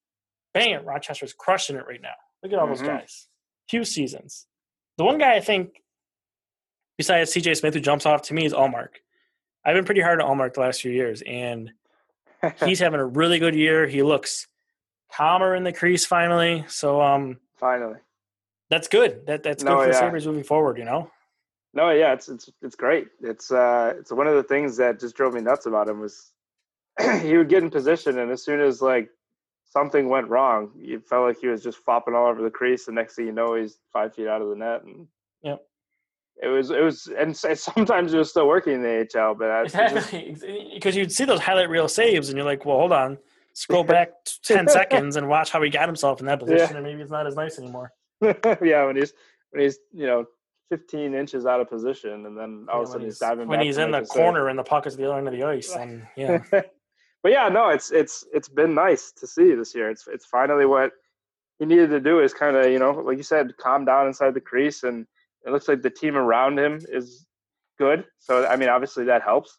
Bam! 0.54 0.86
Rochester's 0.86 1.34
crushing 1.34 1.76
it 1.76 1.86
right 1.88 2.02
now. 2.02 2.16
Look 2.44 2.54
at 2.54 2.60
all 2.60 2.68
mm-hmm. 2.68 2.76
those 2.76 2.88
guys. 2.88 3.28
Huge 3.70 3.88
seasons. 3.88 4.46
The 4.98 5.04
one 5.04 5.18
guy 5.18 5.36
I 5.36 5.40
think, 5.40 5.82
besides 6.98 7.34
CJ 7.34 7.58
Smith, 7.58 7.74
who 7.74 7.80
jumps 7.80 8.06
off 8.06 8.24
to 8.24 8.34
me 8.34 8.46
is 8.46 8.54
Ullmark. 8.54 8.90
I've 9.66 9.76
been 9.76 9.86
pretty 9.86 10.02
hard 10.02 10.22
on 10.22 10.38
Ullmark 10.38 10.54
the 10.54 10.62
last 10.62 10.82
few 10.82 10.92
years, 10.92 11.22
and 11.26 11.72
he's 12.66 12.80
having 12.80 13.00
a 13.00 13.06
really 13.06 13.40
good 13.40 13.56
year. 13.56 13.88
He 13.88 14.04
looks 14.04 14.48
calmer 15.12 15.56
in 15.56 15.64
the 15.64 15.74
crease 15.74 16.06
finally. 16.06 16.66
So 16.68 17.02
um, 17.02 17.38
Finally. 17.58 17.98
That's 18.70 18.88
good. 18.88 19.26
That 19.28 19.44
that's 19.44 19.64
no, 19.64 19.78
good 19.78 19.84
for 19.84 19.92
yeah. 19.92 20.00
Sabres 20.00 20.28
moving 20.28 20.44
forward, 20.44 20.78
you 20.78 20.86
know? 20.86 21.12
No, 21.74 21.92
yeah, 21.92 22.14
it's 22.14 22.30
it's 22.30 22.50
it's 22.62 22.76
great. 22.76 23.08
It's 23.22 23.52
uh 23.52 23.94
it's 23.98 24.12
one 24.12 24.28
of 24.28 24.36
the 24.36 24.44
things 24.44 24.78
that 24.78 25.00
just 25.00 25.16
drove 25.16 25.34
me 25.34 25.42
nuts 25.42 25.66
about 25.66 25.88
him 25.88 26.00
was 26.00 26.32
he 27.22 27.38
would 27.38 27.50
get 27.50 27.64
in 27.64 27.70
position 27.70 28.20
and 28.20 28.32
as 28.32 28.44
soon 28.44 28.62
as 28.62 28.82
like 28.82 29.10
something 29.66 30.10
went 30.10 30.30
wrong, 30.30 30.72
you 30.78 31.00
felt 31.00 31.28
like 31.28 31.40
he 31.40 31.48
was 31.48 31.64
just 31.64 31.78
flopping 31.80 32.16
all 32.16 32.28
over 32.28 32.42
the 32.42 32.50
crease. 32.50 32.86
The 32.86 32.92
next 32.92 33.16
thing 33.16 33.26
you 33.26 33.32
know, 33.32 33.56
he's 33.56 33.78
five 33.92 34.16
feet 34.16 34.28
out 34.28 34.42
of 34.42 34.50
the 34.50 34.56
net, 34.56 34.84
and 34.84 35.08
yep. 35.42 35.62
It 36.42 36.48
was 36.48 36.70
it 36.70 36.82
was 36.82 37.08
and 37.18 37.36
sometimes 37.36 38.14
it 38.14 38.18
was 38.18 38.30
still 38.30 38.48
working 38.48 38.74
in 38.74 38.82
the 38.82 39.08
AHL, 39.16 39.36
but 39.36 39.64
exactly. 39.64 40.36
Because 40.74 40.96
eh, 40.96 41.00
you'd 41.00 41.12
see 41.12 41.24
those 41.24 41.40
highlight 41.40 41.70
reel 41.70 41.88
saves, 41.88 42.28
and 42.28 42.38
you're 42.38 42.46
like, 42.46 42.66
well, 42.66 42.78
hold 42.78 42.92
on, 42.92 43.18
scroll 43.56 43.84
back 43.84 44.10
10 44.44 44.68
seconds 44.68 45.16
and 45.16 45.28
watch 45.28 45.50
how 45.50 45.62
he 45.62 45.70
got 45.70 45.88
himself 45.88 46.20
in 46.20 46.28
that 46.28 46.40
position 46.40 46.70
yeah. 46.72 46.76
and 46.76 46.84
maybe 46.86 47.02
it's 47.02 47.12
not 47.12 47.26
as 47.26 47.36
nice 47.36 47.58
anymore. 47.58 47.92
Yeah 48.62 48.86
when 48.86 48.96
he's 48.96 49.14
when 49.52 49.64
he's 49.64 49.78
you 49.94 50.08
know 50.08 50.26
15 50.70 51.14
inches 51.14 51.46
out 51.46 51.60
of 51.60 51.70
position 51.70 52.26
and 52.26 52.38
then 52.38 52.66
all 52.72 52.78
yeah, 52.78 52.84
of 52.84 52.90
a 52.90 52.92
sudden 52.92 53.06
he's 53.06 53.20
diving 53.20 53.48
when 53.48 53.62
he's 53.62 53.78
in 53.78 53.92
the 53.92 54.02
corner 54.02 54.48
and 54.50 54.58
the 54.58 54.64
puck 54.64 54.88
is 54.88 54.96
the 54.96 55.06
other 55.06 55.18
end 55.18 55.28
of 55.28 55.34
the 55.34 55.44
ice 55.44 55.76
and 55.76 56.06
yeah 56.16 56.40
but 57.26 57.32
yeah 57.32 57.50
no 57.50 57.70
it's 57.70 57.90
it's 57.92 58.24
it's 58.32 58.48
been 58.48 58.76
nice 58.76 59.12
to 59.12 59.26
see 59.26 59.56
this 59.56 59.74
year 59.74 59.90
it's 59.90 60.06
it's 60.08 60.28
finally 60.28 60.68
what 60.68 60.92
he 61.58 61.66
needed 61.66 61.90
to 61.90 62.00
do 62.00 62.20
is 62.20 62.36
kind 62.36 62.56
of 62.56 62.72
you 62.72 62.78
know 62.78 62.92
like 62.92 63.18
you 63.18 63.24
said 63.24 63.58
calm 63.58 63.84
down 63.84 64.06
inside 64.06 64.36
the 64.36 64.40
crease 64.40 64.84
and 64.84 65.08
it 65.44 65.52
looks 65.52 65.68
like 65.68 65.82
the 65.82 65.90
team 65.90 66.16
around 66.16 66.60
him 66.60 66.80
is 66.88 67.26
good 67.80 68.06
so 68.20 68.46
i 68.46 68.56
mean 68.56 68.70
obviously 68.70 69.06
that 69.06 69.24
helps 69.24 69.58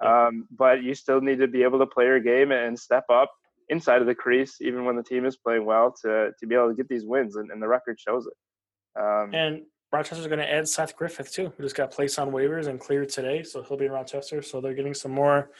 um, 0.00 0.46
but 0.50 0.82
you 0.82 0.94
still 0.94 1.22
need 1.22 1.38
to 1.38 1.48
be 1.48 1.62
able 1.62 1.78
to 1.78 1.86
play 1.86 2.04
your 2.04 2.20
game 2.20 2.52
and 2.52 2.78
step 2.78 3.04
up 3.10 3.30
inside 3.68 4.00
of 4.00 4.06
the 4.06 4.14
crease, 4.14 4.58
even 4.60 4.84
when 4.84 4.96
the 4.96 5.02
team 5.02 5.24
is 5.24 5.36
playing 5.36 5.64
well, 5.64 5.92
to 6.02 6.30
to 6.38 6.46
be 6.46 6.54
able 6.54 6.68
to 6.68 6.74
get 6.74 6.88
these 6.88 7.04
wins, 7.04 7.34
and, 7.34 7.50
and 7.50 7.60
the 7.60 7.66
record 7.66 7.98
shows 7.98 8.26
it. 8.26 9.00
Um, 9.00 9.34
and 9.34 9.62
Rochester's 9.90 10.28
going 10.28 10.38
to 10.38 10.48
add 10.48 10.68
Seth 10.68 10.96
Griffith 10.96 11.32
too, 11.32 11.52
who 11.56 11.62
just 11.62 11.74
got 11.74 11.90
placed 11.90 12.18
on 12.18 12.30
waivers 12.30 12.68
and 12.68 12.78
cleared 12.78 13.08
today, 13.08 13.42
so 13.42 13.62
he'll 13.62 13.76
be 13.76 13.86
in 13.86 13.92
Rochester. 13.92 14.42
So 14.42 14.60
they're 14.60 14.74
getting 14.74 14.94
some 14.94 15.12
more 15.12 15.50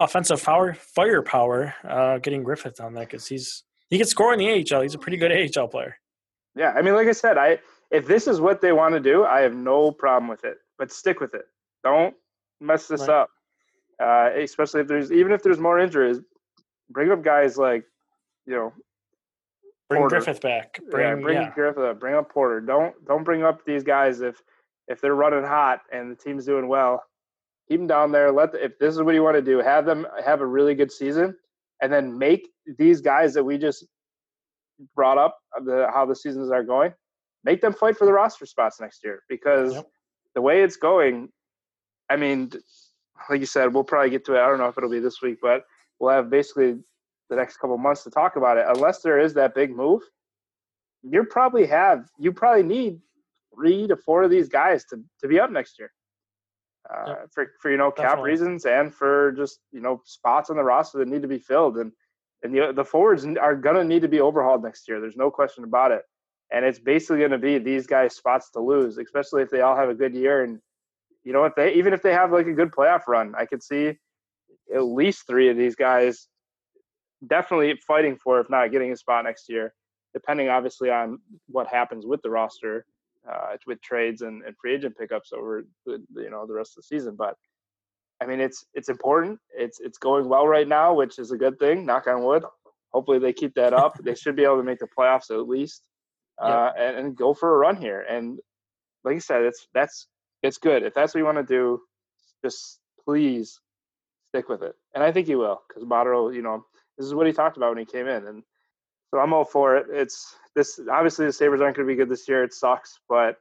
offensive 0.00 0.42
power, 0.42 0.74
firepower, 0.74 1.74
uh, 1.88 2.18
getting 2.18 2.42
Griffith 2.42 2.80
on 2.80 2.94
that 2.94 3.08
because 3.08 3.26
he's 3.26 3.64
he 3.88 3.98
can 3.98 4.06
score 4.06 4.32
in 4.32 4.38
the 4.38 4.48
AHL. 4.48 4.82
He's 4.82 4.94
a 4.94 4.98
pretty 4.98 5.18
good 5.18 5.32
AHL 5.32 5.68
player. 5.68 5.96
Yeah, 6.56 6.72
I 6.72 6.82
mean, 6.82 6.94
like 6.94 7.06
I 7.06 7.12
said, 7.12 7.38
I 7.38 7.58
if 7.90 8.06
this 8.06 8.26
is 8.26 8.40
what 8.40 8.60
they 8.60 8.72
want 8.72 8.94
to 8.94 9.00
do, 9.00 9.24
I 9.24 9.40
have 9.40 9.54
no 9.54 9.92
problem 9.92 10.28
with 10.28 10.44
it. 10.44 10.56
But 10.78 10.90
stick 10.90 11.20
with 11.20 11.34
it. 11.34 11.44
Don't 11.84 12.14
mess 12.60 12.88
this 12.88 13.02
right. 13.02 13.10
up 13.10 13.30
uh, 14.00 14.30
especially 14.36 14.80
if 14.80 14.88
there's 14.88 15.12
even 15.12 15.32
if 15.32 15.42
there's 15.42 15.58
more 15.58 15.78
injuries. 15.78 16.18
Bring 16.88 17.12
up 17.12 17.22
guys 17.22 17.56
like, 17.56 17.84
you 18.46 18.54
know, 18.54 18.72
bring 19.88 20.00
Porter. 20.00 20.16
Griffith 20.16 20.40
back. 20.40 20.80
Bring, 20.90 21.06
yeah, 21.06 21.22
bring 21.22 21.36
yeah. 21.36 21.50
Griffith 21.54 21.82
up. 21.82 22.00
Bring 22.00 22.14
up 22.14 22.32
Porter. 22.32 22.60
Don't 22.60 22.94
don't 23.06 23.24
bring 23.24 23.42
up 23.42 23.64
these 23.64 23.84
guys 23.84 24.22
if 24.22 24.42
if 24.88 25.00
they're 25.00 25.14
running 25.14 25.44
hot 25.44 25.82
and 25.92 26.10
the 26.10 26.16
team's 26.16 26.46
doing 26.46 26.66
well. 26.66 27.04
Keep 27.70 27.80
them 27.80 27.86
down 27.86 28.10
there. 28.10 28.32
Let 28.32 28.52
the, 28.52 28.64
if 28.64 28.78
this 28.80 28.94
is 28.94 29.02
what 29.02 29.14
you 29.14 29.22
want 29.22 29.36
to 29.36 29.42
do, 29.42 29.58
have 29.58 29.86
them 29.86 30.06
have 30.24 30.40
a 30.40 30.46
really 30.46 30.74
good 30.74 30.90
season, 30.90 31.36
and 31.80 31.92
then 31.92 32.18
make 32.18 32.48
these 32.78 33.00
guys 33.00 33.32
that 33.34 33.44
we 33.44 33.58
just 33.58 33.86
brought 34.96 35.18
up 35.18 35.38
the 35.64 35.88
how 35.92 36.04
the 36.04 36.16
seasons 36.16 36.50
are 36.50 36.64
going, 36.64 36.92
make 37.44 37.60
them 37.60 37.72
fight 37.72 37.96
for 37.96 38.06
the 38.06 38.12
roster 38.12 38.46
spots 38.46 38.80
next 38.80 39.04
year 39.04 39.22
because 39.28 39.74
yep. 39.74 39.86
the 40.34 40.42
way 40.42 40.62
it's 40.62 40.76
going, 40.76 41.28
I 42.08 42.16
mean, 42.16 42.50
like 43.28 43.40
you 43.40 43.46
said, 43.46 43.72
we'll 43.72 43.84
probably 43.84 44.10
get 44.10 44.24
to 44.26 44.34
it. 44.34 44.40
I 44.40 44.48
don't 44.48 44.58
know 44.58 44.68
if 44.68 44.76
it'll 44.76 44.90
be 44.90 44.98
this 44.98 45.22
week, 45.22 45.38
but 45.40 45.62
we'll 45.98 46.10
have 46.10 46.30
basically 46.30 46.76
the 47.28 47.36
next 47.36 47.58
couple 47.58 47.78
months 47.78 48.02
to 48.04 48.10
talk 48.10 48.36
about 48.36 48.58
it. 48.58 48.66
Unless 48.68 49.02
there 49.02 49.18
is 49.18 49.34
that 49.34 49.54
big 49.54 49.74
move, 49.74 50.02
you 51.02 51.24
probably 51.24 51.66
have 51.66 52.08
you 52.18 52.32
probably 52.32 52.62
need 52.62 52.98
three 53.54 53.86
to 53.86 53.96
four 53.96 54.22
of 54.22 54.30
these 54.30 54.48
guys 54.48 54.84
to 54.86 55.02
to 55.20 55.28
be 55.28 55.38
up 55.38 55.50
next 55.50 55.78
year. 55.78 55.92
Uh, 56.88 57.04
yep. 57.08 57.28
for 57.32 57.52
for 57.60 57.70
you 57.70 57.76
know 57.76 57.90
cap 57.90 58.10
Definitely. 58.10 58.30
reasons 58.30 58.64
and 58.64 58.94
for 58.94 59.32
just 59.32 59.60
you 59.72 59.80
know 59.80 60.00
spots 60.04 60.50
on 60.50 60.56
the 60.56 60.64
roster 60.64 60.98
that 60.98 61.08
need 61.08 61.22
to 61.22 61.28
be 61.28 61.38
filled 61.38 61.76
and 61.76 61.92
and 62.42 62.54
the 62.54 62.72
the 62.72 62.84
forwards 62.84 63.26
are 63.40 63.54
gonna 63.54 63.84
need 63.84 64.02
to 64.02 64.08
be 64.08 64.20
overhauled 64.20 64.62
next 64.62 64.88
year. 64.88 65.00
There's 65.00 65.16
no 65.16 65.30
question 65.30 65.64
about 65.64 65.92
it. 65.92 66.02
And 66.52 66.64
it's 66.64 66.80
basically 66.80 67.18
going 67.18 67.30
to 67.30 67.38
be 67.38 67.58
these 67.58 67.86
guys' 67.86 68.16
spots 68.16 68.50
to 68.52 68.60
lose, 68.60 68.98
especially 68.98 69.42
if 69.42 69.50
they 69.50 69.60
all 69.60 69.76
have 69.76 69.88
a 69.88 69.94
good 69.94 70.14
year. 70.14 70.42
And 70.42 70.58
you 71.22 71.32
know 71.32 71.40
what? 71.40 71.54
They 71.54 71.74
even 71.74 71.92
if 71.92 72.02
they 72.02 72.12
have 72.12 72.32
like 72.32 72.46
a 72.46 72.52
good 72.52 72.72
playoff 72.72 73.06
run, 73.06 73.34
I 73.38 73.46
could 73.46 73.62
see 73.62 73.96
at 74.74 74.82
least 74.82 75.26
three 75.26 75.48
of 75.48 75.56
these 75.56 75.76
guys 75.76 76.28
definitely 77.26 77.78
fighting 77.86 78.16
for, 78.16 78.40
if 78.40 78.50
not 78.50 78.72
getting 78.72 78.92
a 78.92 78.96
spot 78.96 79.24
next 79.24 79.48
year, 79.48 79.74
depending 80.12 80.48
obviously 80.48 80.90
on 80.90 81.18
what 81.46 81.66
happens 81.66 82.06
with 82.06 82.22
the 82.22 82.30
roster, 82.30 82.86
uh, 83.30 83.56
with 83.66 83.80
trades 83.82 84.22
and, 84.22 84.42
and 84.44 84.56
free 84.56 84.74
agent 84.74 84.96
pickups 84.96 85.32
over 85.32 85.64
the, 85.86 86.02
you 86.14 86.30
know 86.30 86.46
the 86.46 86.54
rest 86.54 86.72
of 86.72 86.82
the 86.82 86.86
season. 86.86 87.16
But 87.16 87.36
I 88.20 88.26
mean, 88.26 88.40
it's 88.40 88.64
it's 88.74 88.88
important. 88.88 89.38
It's 89.56 89.80
it's 89.80 89.98
going 89.98 90.28
well 90.28 90.46
right 90.46 90.68
now, 90.68 90.94
which 90.94 91.18
is 91.18 91.32
a 91.32 91.36
good 91.36 91.58
thing. 91.58 91.86
Knock 91.86 92.06
on 92.06 92.22
wood. 92.22 92.44
Hopefully 92.92 93.18
they 93.18 93.32
keep 93.32 93.54
that 93.54 93.72
up. 93.72 93.96
they 94.02 94.14
should 94.14 94.36
be 94.36 94.44
able 94.44 94.58
to 94.58 94.62
make 94.62 94.78
the 94.78 94.88
playoffs 94.98 95.30
at 95.30 95.48
least, 95.48 95.82
uh, 96.42 96.70
and, 96.76 96.96
and 96.96 97.16
go 97.16 97.34
for 97.34 97.54
a 97.54 97.58
run 97.58 97.76
here. 97.76 98.04
And 98.08 98.38
like 99.04 99.16
I 99.16 99.18
said, 99.18 99.42
it's 99.42 99.66
that's 99.74 100.06
it's 100.42 100.58
good. 100.58 100.82
If 100.82 100.94
that's 100.94 101.14
what 101.14 101.18
you 101.18 101.24
want 101.24 101.38
to 101.38 101.44
do, 101.44 101.80
just 102.44 102.80
please 103.04 103.60
stick 104.28 104.48
with 104.48 104.62
it. 104.62 104.74
And 104.94 105.02
I 105.02 105.12
think 105.12 105.26
he 105.26 105.34
will, 105.34 105.60
because 105.68 105.84
Botterill, 105.84 106.34
you 106.34 106.42
know, 106.42 106.64
this 106.96 107.06
is 107.06 107.14
what 107.14 107.26
he 107.26 107.32
talked 107.32 107.56
about 107.56 107.70
when 107.70 107.78
he 107.78 107.84
came 107.84 108.06
in, 108.06 108.26
and 108.26 108.42
so 109.10 109.20
I'm 109.20 109.32
all 109.32 109.44
for 109.44 109.76
it. 109.76 109.86
It's 109.90 110.36
this 110.54 110.80
obviously 110.90 111.26
the 111.26 111.32
Sabres 111.32 111.60
aren't 111.60 111.76
going 111.76 111.86
to 111.86 111.92
be 111.92 111.96
good 111.96 112.08
this 112.08 112.28
year. 112.28 112.42
It 112.42 112.52
sucks, 112.52 112.98
but 113.08 113.36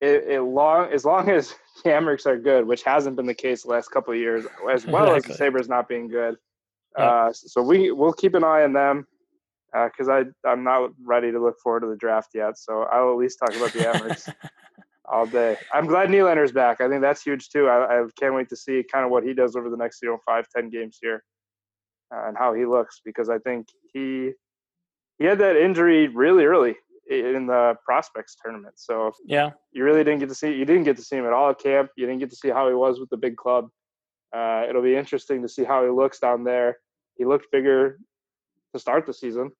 it, 0.00 0.24
it 0.28 0.42
long 0.42 0.92
as 0.92 1.04
long 1.04 1.28
as 1.30 1.54
Amerks 1.84 2.26
are 2.26 2.38
good, 2.38 2.66
which 2.66 2.82
hasn't 2.82 3.16
been 3.16 3.26
the 3.26 3.34
case 3.34 3.62
the 3.62 3.70
last 3.70 3.90
couple 3.90 4.12
of 4.12 4.18
years, 4.18 4.44
as 4.70 4.86
well 4.86 5.14
exactly. 5.14 5.16
as 5.16 5.24
the 5.24 5.34
Sabres 5.34 5.68
not 5.68 5.88
being 5.88 6.08
good. 6.08 6.36
Yeah. 6.98 7.04
Uh, 7.04 7.32
so 7.32 7.62
we 7.62 7.90
we'll 7.92 8.12
keep 8.12 8.34
an 8.34 8.44
eye 8.44 8.62
on 8.62 8.72
them 8.72 9.06
because 9.72 10.08
uh, 10.08 10.24
I 10.44 10.48
I'm 10.48 10.64
not 10.64 10.90
ready 11.02 11.32
to 11.32 11.40
look 11.40 11.58
forward 11.62 11.80
to 11.80 11.86
the 11.86 11.96
draft 11.96 12.30
yet. 12.34 12.58
So 12.58 12.82
I'll 12.84 13.10
at 13.10 13.18
least 13.18 13.38
talk 13.38 13.54
about 13.54 13.72
the 13.72 13.80
Amerks 13.80 14.32
all 15.04 15.26
day. 15.26 15.56
I'm 15.72 15.86
glad 15.86 16.08
Nylander's 16.08 16.52
back. 16.52 16.80
I 16.80 16.88
think 16.88 17.00
that's 17.00 17.22
huge 17.22 17.48
too. 17.48 17.68
I, 17.68 18.00
I 18.00 18.04
can't 18.18 18.34
wait 18.34 18.48
to 18.50 18.56
see 18.56 18.84
kind 18.90 19.04
of 19.04 19.10
what 19.10 19.24
he 19.24 19.34
does 19.34 19.56
over 19.56 19.70
the 19.70 19.76
next 19.76 20.02
you 20.02 20.08
know 20.08 20.18
five 20.26 20.46
ten 20.54 20.68
games 20.70 20.98
here 21.00 21.22
uh, 22.14 22.28
and 22.28 22.36
how 22.36 22.54
he 22.54 22.64
looks 22.64 23.00
because 23.04 23.28
I 23.28 23.38
think 23.38 23.68
he 23.92 24.32
he 25.18 25.24
had 25.24 25.38
that 25.38 25.56
injury 25.56 26.08
really 26.08 26.44
early 26.44 26.76
in 27.08 27.46
the 27.46 27.74
prospects 27.84 28.36
tournament. 28.42 28.74
So 28.76 29.12
yeah, 29.24 29.50
you 29.72 29.84
really 29.84 30.04
didn't 30.04 30.20
get 30.20 30.28
to 30.28 30.34
see 30.34 30.52
you 30.52 30.64
didn't 30.64 30.84
get 30.84 30.96
to 30.96 31.02
see 31.02 31.16
him 31.16 31.26
at 31.26 31.32
all 31.32 31.50
at 31.50 31.58
camp. 31.58 31.90
You 31.96 32.06
didn't 32.06 32.20
get 32.20 32.30
to 32.30 32.36
see 32.36 32.48
how 32.48 32.68
he 32.68 32.74
was 32.74 33.00
with 33.00 33.10
the 33.10 33.16
big 33.16 33.36
club. 33.36 33.68
Uh, 34.34 34.64
it'll 34.68 34.82
be 34.82 34.96
interesting 34.96 35.42
to 35.42 35.48
see 35.48 35.64
how 35.64 35.84
he 35.84 35.90
looks 35.90 36.18
down 36.18 36.44
there. 36.44 36.78
He 37.16 37.24
looked 37.24 37.46
bigger 37.52 37.98
to 38.74 38.78
start 38.78 39.06
the 39.06 39.14
season. 39.14 39.50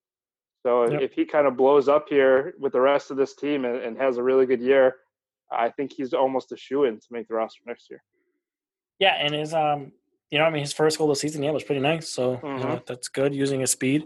So 0.65 0.91
yep. 0.91 1.01
if 1.01 1.13
he 1.13 1.25
kind 1.25 1.47
of 1.47 1.57
blows 1.57 1.89
up 1.89 2.07
here 2.09 2.55
with 2.59 2.73
the 2.73 2.81
rest 2.81 3.13
of 3.13 3.17
this 3.17 3.37
team 3.37 3.65
and, 3.65 3.77
and 3.77 3.97
has 3.97 4.17
a 4.17 4.23
really 4.23 4.47
good 4.47 4.61
year, 4.61 4.97
I 5.51 5.71
think 5.71 5.93
he's 5.93 6.13
almost 6.13 6.51
a 6.51 6.57
shoe 6.57 6.85
in 6.85 6.97
to 6.97 7.07
make 7.13 7.29
the 7.29 7.35
roster 7.35 7.61
next 7.67 7.89
year. 7.89 8.03
Yeah, 8.99 9.15
and 9.15 9.33
his 9.33 9.55
um, 9.55 9.93
you 10.31 10.39
know, 10.39 10.45
I 10.45 10.51
mean, 10.51 10.63
his 10.63 10.73
first 10.73 10.99
goal 10.99 11.11
of 11.11 11.17
the 11.17 11.21
season, 11.21 11.43
yeah, 11.43 11.51
was 11.53 11.65
pretty 11.65 11.81
nice. 11.81 12.09
So 12.09 12.37
mm-hmm. 12.37 12.47
you 12.47 12.53
know, 12.53 12.67
mm-hmm. 12.67 12.85
that's 12.87 13.09
good 13.09 13.35
using 13.35 13.61
his 13.61 13.71
speed. 13.71 14.05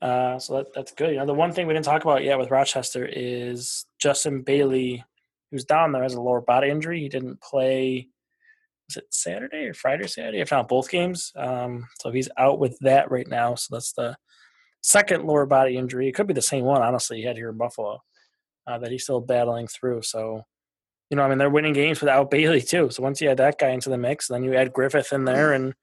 Uh, 0.00 0.38
so 0.38 0.56
that, 0.56 0.74
that's 0.74 0.92
good. 0.92 1.12
You 1.12 1.18
know, 1.18 1.26
the 1.26 1.34
one 1.34 1.52
thing 1.52 1.66
we 1.66 1.74
didn't 1.74 1.86
talk 1.86 2.02
about 2.02 2.24
yet 2.24 2.38
with 2.38 2.50
Rochester 2.50 3.08
is 3.10 3.86
Justin 3.98 4.42
Bailey, 4.42 5.04
who's 5.50 5.64
down 5.64 5.92
there 5.92 6.02
has 6.02 6.14
a 6.14 6.20
lower 6.20 6.40
body 6.40 6.68
injury. 6.68 7.00
He 7.00 7.08
didn't 7.08 7.40
play. 7.40 8.08
Was 8.88 8.98
it 8.98 9.06
Saturday 9.10 9.64
or 9.64 9.74
Friday 9.74 10.04
or 10.04 10.08
Saturday? 10.08 10.40
If 10.40 10.50
not 10.50 10.68
both 10.68 10.90
games. 10.90 11.32
Um, 11.34 11.88
so 12.00 12.10
he's 12.10 12.28
out 12.36 12.58
with 12.58 12.78
that 12.80 13.10
right 13.10 13.26
now. 13.26 13.54
So 13.56 13.74
that's 13.74 13.92
the 13.92 14.16
second 14.82 15.24
lower 15.24 15.46
body 15.46 15.76
injury. 15.76 16.08
It 16.08 16.14
could 16.14 16.28
be 16.28 16.34
the 16.34 16.42
same 16.42 16.64
one, 16.64 16.82
honestly. 16.82 17.18
He 17.18 17.24
had 17.24 17.36
here 17.36 17.48
in 17.48 17.56
Buffalo 17.56 18.02
uh, 18.66 18.78
that 18.78 18.92
he's 18.92 19.02
still 19.02 19.20
battling 19.20 19.66
through. 19.66 20.02
So 20.02 20.44
you 21.10 21.16
know, 21.16 21.22
I 21.22 21.28
mean, 21.28 21.38
they're 21.38 21.50
winning 21.50 21.72
games 21.72 22.00
without 22.00 22.30
Bailey 22.32 22.60
too. 22.60 22.90
So 22.90 23.02
once 23.02 23.20
you 23.20 23.30
add 23.30 23.38
that 23.38 23.58
guy 23.58 23.70
into 23.70 23.90
the 23.90 23.98
mix, 23.98 24.28
then 24.28 24.44
you 24.44 24.54
add 24.54 24.72
Griffith 24.72 25.12
in 25.12 25.24
there, 25.24 25.52
and 25.52 25.74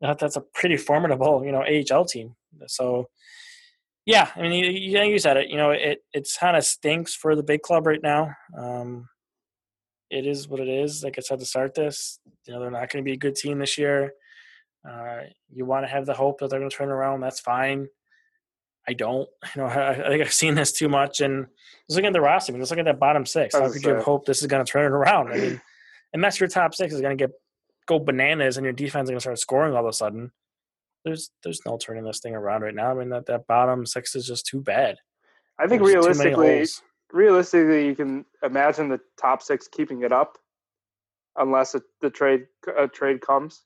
that's 0.00 0.36
a 0.36 0.40
pretty 0.40 0.76
formidable, 0.76 1.44
you 1.44 1.52
know, 1.52 1.64
AHL 1.64 2.04
team. 2.04 2.34
So, 2.66 3.08
yeah, 4.06 4.30
I 4.36 4.42
mean, 4.42 4.52
you, 4.52 5.00
you 5.02 5.18
said 5.18 5.36
it. 5.36 5.50
You 5.50 5.56
know, 5.56 5.72
it 5.72 5.98
it 6.14 6.28
kind 6.38 6.56
of 6.56 6.64
stinks 6.64 7.14
for 7.14 7.34
the 7.34 7.42
big 7.42 7.62
club 7.62 7.86
right 7.86 8.02
now. 8.02 8.30
Um, 8.56 9.08
it 10.10 10.26
is 10.26 10.48
what 10.48 10.60
it 10.60 10.68
is. 10.68 11.02
Like 11.02 11.16
I 11.18 11.20
said 11.20 11.40
to 11.40 11.44
start 11.44 11.74
this, 11.74 12.20
you 12.46 12.54
know, 12.54 12.60
they're 12.60 12.70
not 12.70 12.90
going 12.90 13.04
to 13.04 13.08
be 13.08 13.12
a 13.12 13.16
good 13.16 13.34
team 13.34 13.58
this 13.58 13.76
year. 13.76 14.12
Uh, 14.88 15.22
you 15.52 15.64
want 15.64 15.84
to 15.84 15.88
have 15.88 16.06
the 16.06 16.14
hope 16.14 16.38
that 16.38 16.50
they're 16.50 16.60
going 16.60 16.70
to 16.70 16.76
turn 16.76 16.90
around. 16.90 17.20
That's 17.20 17.40
fine. 17.40 17.88
I 18.88 18.92
don't. 18.92 19.28
You 19.56 19.62
know, 19.62 19.68
I, 19.68 19.90
I, 19.90 20.08
think 20.08 20.22
I've 20.22 20.32
seen 20.32 20.54
this 20.54 20.70
too 20.70 20.88
much. 20.88 21.20
And 21.20 21.46
just 21.88 21.96
looking 21.96 22.06
at 22.06 22.12
the 22.12 22.20
roster, 22.20 22.52
I 22.52 22.54
mean, 22.54 22.62
just 22.62 22.70
look 22.70 22.78
at 22.78 22.84
that 22.84 23.00
bottom 23.00 23.26
six. 23.26 23.54
How 23.54 23.70
could 23.72 23.82
you 23.82 23.94
have 23.94 24.04
hope 24.04 24.26
this 24.26 24.40
is 24.40 24.46
going 24.46 24.64
to 24.64 24.70
turn 24.70 24.84
it 24.84 24.94
around? 24.94 25.32
I 25.32 25.36
mean, 25.38 25.60
unless 26.12 26.38
your 26.38 26.48
top 26.48 26.74
six 26.74 26.94
is 26.94 27.00
going 27.00 27.16
to 27.16 27.26
get 27.26 27.34
go 27.86 27.98
bananas 27.98 28.56
and 28.56 28.64
your 28.64 28.72
defense 28.72 29.06
is 29.06 29.10
going 29.10 29.18
to 29.18 29.22
start 29.22 29.38
scoring 29.38 29.74
all 29.74 29.80
of 29.80 29.86
a 29.88 29.92
sudden, 29.92 30.30
there's 31.06 31.30
there's 31.42 31.60
no 31.64 31.78
turning 31.78 32.04
this 32.04 32.20
thing 32.20 32.34
around 32.34 32.62
right 32.62 32.74
now. 32.74 32.90
I 32.90 32.94
mean, 32.94 33.10
that, 33.10 33.26
that 33.26 33.46
bottom 33.46 33.86
six 33.86 34.14
is 34.16 34.26
just 34.26 34.44
too 34.44 34.60
bad. 34.60 34.96
I 35.58 35.66
think 35.66 35.82
there's 35.82 35.94
realistically, 35.94 36.66
realistically, 37.12 37.86
you 37.86 37.94
can 37.94 38.26
imagine 38.42 38.88
the 38.88 39.00
top 39.18 39.40
six 39.40 39.68
keeping 39.68 40.02
it 40.02 40.12
up, 40.12 40.36
unless 41.36 41.74
a, 41.74 41.82
the 42.02 42.10
trade 42.10 42.46
a 42.76 42.88
trade 42.88 43.20
comes 43.20 43.62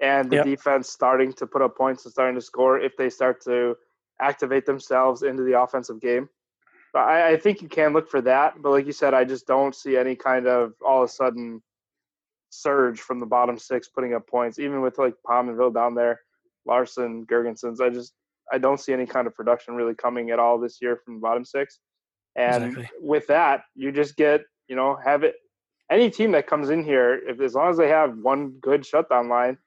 and 0.00 0.30
the 0.30 0.36
yep. 0.36 0.44
defense 0.44 0.90
starting 0.90 1.32
to 1.32 1.46
put 1.46 1.62
up 1.62 1.76
points 1.76 2.04
and 2.04 2.12
starting 2.12 2.34
to 2.34 2.42
score. 2.42 2.78
If 2.78 2.96
they 2.96 3.08
start 3.08 3.42
to 3.44 3.76
activate 4.20 4.66
themselves 4.66 5.22
into 5.22 5.42
the 5.42 5.58
offensive 5.58 6.00
game. 6.00 6.28
But 6.92 7.04
I, 7.04 7.32
I, 7.32 7.36
think 7.38 7.62
you 7.62 7.68
can 7.68 7.94
look 7.94 8.08
for 8.08 8.20
that. 8.20 8.60
But 8.60 8.70
like 8.70 8.86
you 8.86 8.92
said, 8.92 9.14
I 9.14 9.24
just 9.24 9.46
don't 9.46 9.74
see 9.74 9.96
any 9.96 10.14
kind 10.14 10.46
of 10.46 10.74
all 10.86 11.02
of 11.02 11.08
a 11.08 11.12
sudden 11.12 11.62
surge 12.50 13.00
from 13.00 13.18
the 13.18 13.26
bottom 13.26 13.58
six 13.58 13.88
putting 13.88 14.14
up 14.14 14.28
points, 14.28 14.58
even 14.58 14.82
with 14.82 14.98
like 14.98 15.14
Pominville 15.26 15.74
down 15.74 15.94
there, 15.94 16.20
Larsson, 16.66 17.26
Girgensons. 17.26 17.80
I 17.80 17.90
just 17.90 18.12
I 18.52 18.58
don't 18.58 18.80
see 18.80 18.92
any 18.92 19.06
kind 19.06 19.26
of 19.26 19.34
production 19.34 19.74
really 19.74 19.94
coming 19.94 20.30
at 20.30 20.38
all 20.38 20.58
this 20.58 20.78
year 20.80 20.98
from 21.04 21.14
the 21.14 21.20
bottom 21.20 21.44
six. 21.44 21.78
And 22.36 22.64
exactly. 22.64 22.98
with 23.00 23.26
that, 23.26 23.62
you 23.74 23.92
just 23.92 24.16
get, 24.16 24.42
you 24.68 24.76
know, 24.76 24.98
have 25.04 25.22
it 25.22 25.34
any 25.92 26.10
team 26.10 26.32
that 26.32 26.46
comes 26.46 26.70
in 26.70 26.82
here, 26.82 27.20
if 27.28 27.40
as 27.40 27.54
long 27.54 27.70
as 27.70 27.76
they 27.76 27.88
have 27.88 28.16
one 28.18 28.52
good 28.60 28.84
shutdown 28.84 29.28
line, 29.28 29.58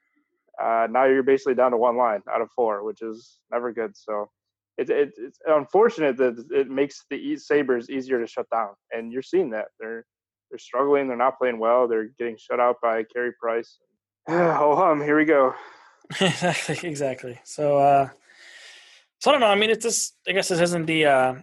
uh, 0.61 0.87
now 0.89 1.05
you're 1.05 1.23
basically 1.23 1.53
down 1.53 1.71
to 1.71 1.77
one 1.77 1.97
line 1.97 2.21
out 2.33 2.41
of 2.41 2.49
four, 2.55 2.83
which 2.83 3.01
is 3.01 3.39
never 3.51 3.71
good. 3.71 3.95
So 3.95 4.29
it, 4.77 4.89
it, 4.89 5.13
it's 5.17 5.37
unfortunate 5.45 6.17
that 6.17 6.45
it 6.51 6.69
makes 6.69 7.05
the 7.09 7.37
Sabres 7.37 7.89
easier 7.89 8.19
to 8.19 8.27
shut 8.27 8.49
down, 8.49 8.69
and 8.91 9.11
you're 9.11 9.21
seeing 9.21 9.51
that 9.51 9.67
they're 9.79 10.05
they're 10.49 10.59
struggling. 10.59 11.07
They're 11.07 11.17
not 11.17 11.37
playing 11.37 11.59
well. 11.59 11.87
They're 11.87 12.09
getting 12.17 12.37
shut 12.37 12.59
out 12.59 12.77
by 12.81 13.03
Carey 13.03 13.33
Price. 13.39 13.77
oh 14.27 14.75
hum, 14.75 15.01
here 15.01 15.17
we 15.17 15.25
go. 15.25 15.53
exactly, 16.21 16.89
exactly. 16.89 17.39
So, 17.43 17.77
uh, 17.77 18.09
so 19.19 19.31
I 19.31 19.33
don't 19.33 19.41
know. 19.41 19.47
I 19.47 19.55
mean, 19.55 19.69
it's 19.69 19.83
just. 19.83 20.15
I 20.27 20.31
guess 20.31 20.49
this 20.49 20.59
isn't 20.59 20.85
the 20.85 21.05
uh, 21.05 21.35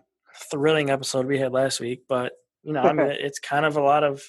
thrilling 0.50 0.90
episode 0.90 1.26
we 1.26 1.38
had 1.38 1.52
last 1.52 1.80
week, 1.80 2.02
but 2.08 2.32
you 2.62 2.72
know, 2.72 2.82
I 2.82 2.92
mean, 2.92 3.06
it's 3.10 3.38
kind 3.38 3.64
of 3.64 3.76
a 3.76 3.82
lot 3.82 4.04
of 4.04 4.22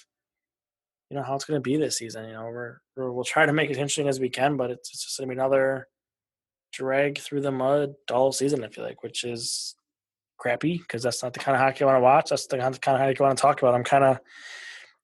you 1.09 1.17
know 1.17 1.23
how 1.23 1.35
it's 1.35 1.45
going 1.45 1.57
to 1.57 1.61
be 1.61 1.77
this 1.77 1.97
season. 1.97 2.25
You 2.25 2.33
know, 2.33 2.45
we're, 2.45 2.77
we 2.97 3.09
will 3.09 3.23
try 3.23 3.45
to 3.45 3.53
make 3.53 3.69
it 3.69 3.77
interesting 3.77 4.07
as 4.07 4.19
we 4.19 4.29
can, 4.29 4.57
but 4.57 4.71
it's, 4.71 4.89
it's 4.91 5.03
just 5.03 5.17
going 5.17 5.29
to 5.29 5.35
be 5.35 5.39
another 5.39 5.87
drag 6.71 7.19
through 7.19 7.41
the 7.41 7.51
mud 7.51 7.93
all 8.11 8.31
season. 8.31 8.63
I 8.63 8.69
feel 8.69 8.83
like, 8.83 9.03
which 9.03 9.23
is 9.23 9.75
crappy 10.37 10.79
because 10.79 11.03
that's 11.03 11.23
not 11.23 11.33
the 11.33 11.39
kind 11.39 11.55
of 11.55 11.61
hockey 11.61 11.83
I 11.83 11.87
want 11.87 11.97
to 11.97 12.01
watch. 12.01 12.29
That's 12.29 12.47
the 12.47 12.57
kind 12.57 12.75
of 12.75 12.83
hockey 12.83 13.19
I 13.19 13.23
want 13.23 13.37
to 13.37 13.41
talk 13.41 13.61
about. 13.61 13.75
I'm 13.75 13.83
kind 13.83 14.03
of 14.03 14.19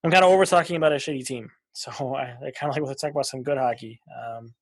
I'm 0.02 0.10
kind 0.10 0.24
of 0.24 0.30
over 0.30 0.44
talking 0.46 0.76
about 0.76 0.92
a 0.92 0.96
shitty 0.96 1.24
team. 1.24 1.50
So 1.72 2.16
I, 2.16 2.36
I 2.44 2.50
kind 2.50 2.68
of 2.68 2.82
like 2.82 2.84
to 2.84 2.94
talk 3.00 3.12
about 3.12 3.26
some 3.26 3.44
good 3.44 3.56
hockey. 3.56 4.00
Um, 4.10 4.52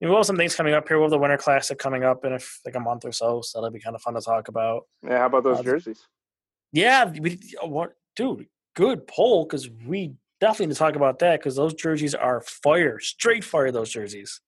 we 0.00 0.08
will 0.08 0.16
have 0.16 0.26
some 0.26 0.36
things 0.36 0.54
coming 0.54 0.74
up 0.74 0.86
here. 0.86 0.98
We'll 0.98 1.06
have 1.06 1.12
the 1.12 1.18
Winter 1.18 1.36
Classic 1.36 1.78
coming 1.78 2.04
up 2.04 2.24
in 2.24 2.32
a, 2.32 2.38
like 2.64 2.76
a 2.76 2.80
month 2.80 3.04
or 3.04 3.12
so, 3.12 3.40
so 3.42 3.58
that'll 3.58 3.72
be 3.72 3.80
kind 3.80 3.96
of 3.96 4.02
fun 4.02 4.14
to 4.14 4.20
talk 4.20 4.48
about. 4.48 4.86
Yeah, 5.02 5.18
how 5.18 5.26
about 5.26 5.44
those 5.44 5.58
uh, 5.58 5.62
jerseys? 5.62 6.06
Yeah, 6.72 7.10
we, 7.10 7.38
what, 7.62 7.94
dude? 8.14 8.46
Good 8.76 9.06
poll 9.08 9.44
because 9.44 9.68
we 9.86 10.14
definitely 10.40 10.66
need 10.66 10.74
to 10.74 10.78
talk 10.78 10.94
about 10.94 11.18
that 11.18 11.40
because 11.40 11.56
those 11.56 11.74
jerseys 11.74 12.14
are 12.14 12.40
fire, 12.42 13.00
straight 13.00 13.42
fire. 13.42 13.72
Those 13.72 13.90
jerseys. 13.90 14.40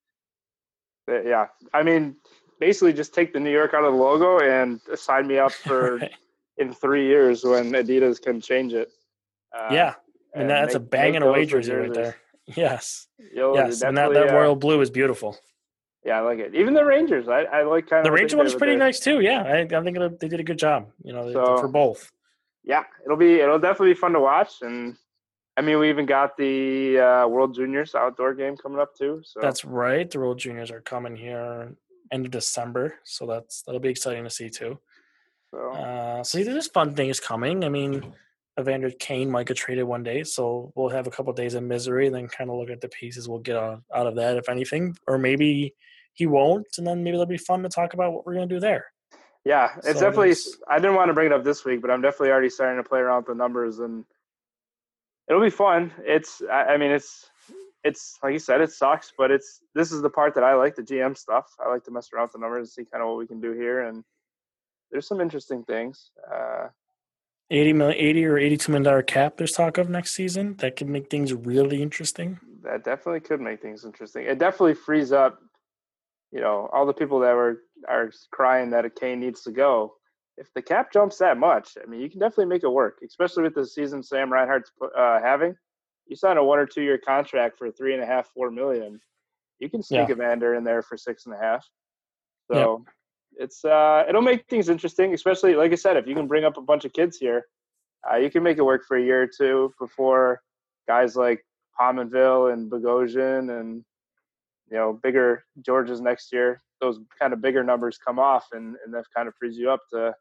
Yeah, 1.08 1.46
I 1.74 1.82
mean, 1.82 2.16
basically, 2.60 2.92
just 2.92 3.12
take 3.12 3.32
the 3.32 3.40
New 3.40 3.50
York 3.50 3.74
out 3.74 3.84
of 3.84 3.92
the 3.92 3.98
logo 3.98 4.38
and 4.38 4.80
sign 4.94 5.26
me 5.26 5.38
up 5.38 5.50
for 5.50 5.96
right. 5.96 6.12
in 6.58 6.72
three 6.72 7.06
years 7.06 7.42
when 7.42 7.72
Adidas 7.72 8.22
can 8.22 8.40
change 8.40 8.72
it. 8.72 8.90
Uh, 9.52 9.68
yeah, 9.72 9.94
and, 10.32 10.42
and 10.42 10.50
that's 10.50 10.74
make, 10.74 10.82
a 10.82 10.86
banging 10.86 11.22
away 11.22 11.46
jersey 11.46 11.72
right 11.72 11.92
there. 11.92 12.16
Yes, 12.56 13.08
Yo, 13.34 13.54
yes, 13.54 13.82
and 13.82 13.96
that, 13.96 14.12
that 14.12 14.30
uh, 14.30 14.34
royal 14.34 14.56
blue 14.56 14.80
is 14.80 14.90
beautiful. 14.90 15.36
Yeah, 16.04 16.18
I 16.18 16.20
like 16.20 16.38
it. 16.38 16.54
Even 16.54 16.72
the 16.72 16.84
Rangers, 16.84 17.28
I, 17.28 17.42
I 17.42 17.62
like 17.62 17.88
kind 17.88 18.00
of 18.00 18.04
the 18.04 18.12
Ranger 18.12 18.36
one 18.36 18.46
is 18.46 18.54
pretty 18.54 18.76
nice 18.76 19.00
too. 19.00 19.20
Yeah, 19.20 19.42
I, 19.42 19.60
I 19.60 19.82
think 19.82 19.98
they 20.18 20.28
did 20.28 20.40
a 20.40 20.44
good 20.44 20.58
job. 20.58 20.88
You 21.02 21.12
know, 21.12 21.30
so, 21.32 21.58
for 21.58 21.68
both. 21.68 22.10
Yeah, 22.64 22.84
it'll 23.04 23.16
be 23.16 23.40
it'll 23.40 23.58
definitely 23.58 23.94
be 23.94 24.00
fun 24.00 24.12
to 24.12 24.20
watch, 24.20 24.62
and 24.62 24.96
I 25.56 25.62
mean, 25.62 25.78
we 25.78 25.90
even 25.90 26.06
got 26.06 26.36
the 26.36 26.98
uh, 26.98 27.28
World 27.28 27.54
Juniors 27.54 27.94
outdoor 27.94 28.34
game 28.34 28.56
coming 28.56 28.80
up 28.80 28.94
too. 28.96 29.20
So 29.24 29.40
that's 29.40 29.64
right. 29.64 30.10
The 30.10 30.18
World 30.18 30.38
Juniors 30.38 30.70
are 30.70 30.80
coming 30.80 31.16
here 31.16 31.74
end 32.10 32.24
of 32.24 32.30
December, 32.30 32.94
so 33.04 33.26
that's 33.26 33.62
that'll 33.62 33.80
be 33.80 33.90
exciting 33.90 34.24
to 34.24 34.30
see 34.30 34.48
too. 34.48 34.78
So, 35.50 35.72
uh, 35.72 36.22
so 36.22 36.42
there's 36.42 36.68
fun 36.68 36.94
things 36.94 37.20
coming. 37.20 37.64
I 37.64 37.68
mean, 37.68 38.14
Evander 38.58 38.90
Kane 38.90 39.30
might 39.30 39.46
get 39.46 39.56
traded 39.56 39.84
one 39.84 40.02
day, 40.02 40.24
so 40.24 40.72
we'll 40.74 40.88
have 40.88 41.06
a 41.06 41.10
couple 41.10 41.32
days 41.32 41.54
of 41.54 41.62
misery, 41.62 42.06
and 42.06 42.14
then 42.14 42.28
kind 42.28 42.50
of 42.50 42.56
look 42.56 42.70
at 42.70 42.80
the 42.80 42.88
pieces 42.88 43.28
we'll 43.28 43.38
get 43.38 43.56
out, 43.56 43.82
out 43.94 44.06
of 44.06 44.16
that, 44.16 44.36
if 44.36 44.48
anything, 44.48 44.96
or 45.06 45.18
maybe 45.18 45.74
he 46.14 46.26
won't, 46.26 46.66
and 46.78 46.86
then 46.86 47.02
maybe 47.02 47.14
it'll 47.14 47.26
be 47.26 47.38
fun 47.38 47.62
to 47.62 47.68
talk 47.68 47.94
about 47.94 48.12
what 48.12 48.26
we're 48.26 48.34
gonna 48.34 48.46
do 48.46 48.60
there. 48.60 48.86
Yeah, 49.44 49.70
it's 49.78 49.98
so 49.98 50.10
definitely. 50.10 50.34
I 50.68 50.78
didn't 50.78 50.96
want 50.96 51.08
to 51.08 51.14
bring 51.14 51.26
it 51.26 51.32
up 51.32 51.44
this 51.44 51.64
week, 51.64 51.80
but 51.80 51.90
I'm 51.90 52.02
definitely 52.02 52.30
already 52.30 52.50
starting 52.50 52.82
to 52.82 52.88
play 52.88 53.00
around 53.00 53.18
with 53.18 53.26
the 53.26 53.34
numbers, 53.34 53.78
and 53.78 54.04
it'll 55.28 55.42
be 55.42 55.50
fun. 55.50 55.92
It's. 56.04 56.42
I, 56.50 56.64
I 56.64 56.76
mean, 56.76 56.90
it's. 56.90 57.30
It's 57.82 58.18
like 58.22 58.34
you 58.34 58.38
said, 58.38 58.60
it 58.60 58.70
sucks, 58.70 59.12
but 59.16 59.30
it's. 59.30 59.60
This 59.74 59.92
is 59.92 60.02
the 60.02 60.10
part 60.10 60.34
that 60.34 60.44
I 60.44 60.54
like 60.54 60.74
the 60.74 60.82
GM 60.82 61.16
stuff. 61.16 61.46
I 61.64 61.70
like 61.70 61.84
to 61.84 61.90
mess 61.90 62.10
around 62.12 62.24
with 62.24 62.32
the 62.32 62.38
numbers 62.38 62.58
and 62.58 62.68
see 62.68 62.90
kind 62.90 63.02
of 63.02 63.08
what 63.08 63.18
we 63.18 63.26
can 63.26 63.40
do 63.40 63.52
here, 63.52 63.84
and 63.88 64.04
there's 64.90 65.06
some 65.06 65.22
interesting 65.22 65.64
things. 65.64 66.10
Uh, 66.30 66.68
80 67.50 67.72
million 67.72 67.98
80 67.98 68.26
or 68.26 68.38
82 68.38 68.72
million 68.72 68.82
dollar 68.84 69.02
cap 69.02 69.36
there's 69.36 69.52
talk 69.52 69.78
of 69.78 69.88
next 69.88 70.12
season 70.12 70.56
that 70.56 70.76
could 70.76 70.88
make 70.88 71.10
things 71.10 71.32
really 71.32 71.82
interesting 71.82 72.38
that 72.62 72.84
definitely 72.84 73.20
could 73.20 73.40
make 73.40 73.60
things 73.60 73.84
interesting 73.84 74.24
it 74.24 74.38
definitely 74.38 74.74
frees 74.74 75.12
up 75.12 75.40
you 76.32 76.40
know 76.40 76.68
all 76.72 76.86
the 76.86 76.92
people 76.92 77.20
that 77.20 77.32
were 77.34 77.62
are 77.88 78.10
crying 78.30 78.70
that 78.70 78.84
a 78.84 78.90
Kane 78.90 79.20
needs 79.20 79.42
to 79.42 79.50
go. 79.50 79.94
If 80.36 80.52
the 80.54 80.62
cap 80.62 80.92
jumps 80.92 81.18
that 81.18 81.36
much, 81.36 81.76
I 81.82 81.88
mean, 81.88 82.00
you 82.00 82.08
can 82.08 82.20
definitely 82.20 82.46
make 82.46 82.64
it 82.64 82.70
work, 82.70 82.98
especially 83.04 83.42
with 83.42 83.54
the 83.54 83.66
season 83.66 84.02
Sam 84.02 84.32
Reinhart's 84.32 84.70
uh, 84.96 85.20
having. 85.20 85.54
You 86.06 86.16
sign 86.16 86.38
a 86.38 86.44
one 86.44 86.58
or 86.58 86.66
two 86.66 86.82
year 86.82 86.98
contract 86.98 87.58
for 87.58 87.70
three 87.70 87.94
and 87.94 88.02
a 88.02 88.06
half, 88.06 88.28
four 88.28 88.50
million. 88.50 89.00
You 89.58 89.68
can 89.68 89.82
sneak 89.82 90.08
yeah. 90.08 90.14
Evander 90.14 90.54
in 90.54 90.64
there 90.64 90.82
for 90.82 90.96
six 90.96 91.26
and 91.26 91.34
a 91.34 91.38
half. 91.38 91.66
So 92.50 92.84
yeah. 92.84 92.92
It's 93.40 93.64
uh, 93.64 94.04
it'll 94.06 94.20
make 94.20 94.46
things 94.48 94.68
interesting, 94.68 95.14
especially 95.14 95.54
like 95.54 95.72
I 95.72 95.76
said, 95.76 95.96
if 95.96 96.06
you 96.06 96.14
can 96.14 96.26
bring 96.26 96.44
up 96.44 96.58
a 96.58 96.62
bunch 96.62 96.84
of 96.84 96.92
kids 96.92 97.16
here, 97.16 97.46
uh, 98.08 98.16
you 98.16 98.30
can 98.30 98.42
make 98.42 98.58
it 98.58 98.62
work 98.62 98.82
for 98.86 98.98
a 98.98 99.02
year 99.02 99.22
or 99.22 99.26
two 99.26 99.72
before 99.80 100.42
guys 100.86 101.16
like 101.16 101.42
Pominville 101.80 102.52
and 102.52 102.70
Bogosian 102.70 103.58
and 103.58 103.82
you 104.70 104.76
know 104.76 104.92
bigger 105.02 105.44
Gorges 105.66 106.02
next 106.02 106.34
year, 106.34 106.60
those 106.82 107.00
kind 107.18 107.32
of 107.32 107.40
bigger 107.40 107.64
numbers 107.64 107.98
come 107.98 108.18
off, 108.18 108.48
and 108.52 108.76
and 108.84 108.92
that 108.92 109.04
kind 109.16 109.26
of 109.26 109.34
frees 109.36 109.56
you 109.56 109.70
up 109.70 109.80
to 109.94 110.14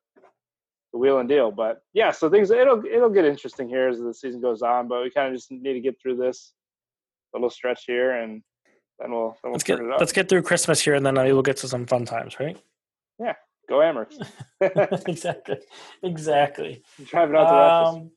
the 0.93 0.97
wheel 0.97 1.19
and 1.19 1.27
deal. 1.27 1.51
But 1.51 1.81
yeah, 1.93 2.11
so 2.11 2.29
things 2.29 2.51
it'll 2.51 2.83
it'll 2.85 3.09
get 3.09 3.25
interesting 3.25 3.67
here 3.67 3.89
as 3.89 3.99
the 3.99 4.13
season 4.13 4.39
goes 4.39 4.61
on. 4.61 4.87
But 4.87 5.03
we 5.03 5.11
kind 5.11 5.27
of 5.27 5.33
just 5.33 5.51
need 5.51 5.73
to 5.73 5.81
get 5.81 6.01
through 6.01 6.15
this 6.15 6.53
little 7.33 7.49
stretch 7.49 7.83
here, 7.85 8.11
and 8.11 8.41
then 8.97 9.11
we'll 9.11 9.35
then 9.43 9.51
we'll 9.51 9.51
let's 9.51 9.63
get 9.65 9.79
let's 9.99 10.13
get 10.13 10.29
through 10.29 10.43
Christmas 10.43 10.79
here, 10.79 10.93
and 10.93 11.05
then 11.05 11.15
we'll 11.15 11.41
get 11.41 11.57
to 11.57 11.67
some 11.67 11.85
fun 11.85 12.05
times, 12.05 12.39
right? 12.39 12.57
Yeah, 13.19 13.33
go 13.67 13.75
Amerks. 13.75 14.15
exactly, 15.07 15.57
exactly. 16.03 16.83
Driving 17.05 17.35
out 17.35 17.49
to 17.49 17.89
um, 17.89 18.11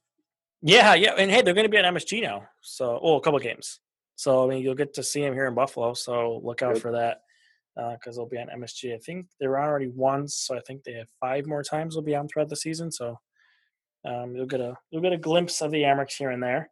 Yeah, 0.62 0.94
yeah, 0.94 1.14
and 1.18 1.30
hey, 1.30 1.42
they're 1.42 1.54
going 1.54 1.66
to 1.66 1.70
be 1.70 1.78
at 1.78 1.84
MSG 1.84 2.22
now, 2.22 2.44
so 2.60 2.98
oh, 3.02 3.16
a 3.16 3.20
couple 3.20 3.38
games. 3.40 3.80
So 4.16 4.44
I 4.44 4.48
mean, 4.48 4.62
you'll 4.62 4.74
get 4.74 4.94
to 4.94 5.02
see 5.02 5.22
him 5.22 5.34
here 5.34 5.46
in 5.46 5.54
Buffalo. 5.54 5.94
So 5.94 6.40
look 6.44 6.62
out 6.62 6.74
Good. 6.74 6.82
for 6.82 6.92
that 6.92 7.22
because 7.74 8.18
uh, 8.18 8.20
they'll 8.20 8.28
be 8.28 8.38
on 8.38 8.48
MSG. 8.48 8.94
I 8.94 8.98
think 8.98 9.26
they 9.40 9.46
were 9.46 9.60
already 9.60 9.88
once, 9.88 10.36
so 10.36 10.56
I 10.56 10.60
think 10.60 10.84
they 10.84 10.92
have 10.92 11.08
five 11.20 11.46
more 11.46 11.62
times 11.62 11.94
they'll 11.94 12.04
be 12.04 12.14
on 12.14 12.28
throughout 12.28 12.48
the 12.48 12.56
season. 12.56 12.92
So 12.92 13.18
um, 14.04 14.34
you'll 14.36 14.46
get 14.46 14.60
a 14.60 14.76
you'll 14.90 15.02
get 15.02 15.12
a 15.12 15.18
glimpse 15.18 15.60
of 15.60 15.70
the 15.70 15.82
Amerks 15.82 16.16
here 16.16 16.30
and 16.30 16.42
there. 16.42 16.70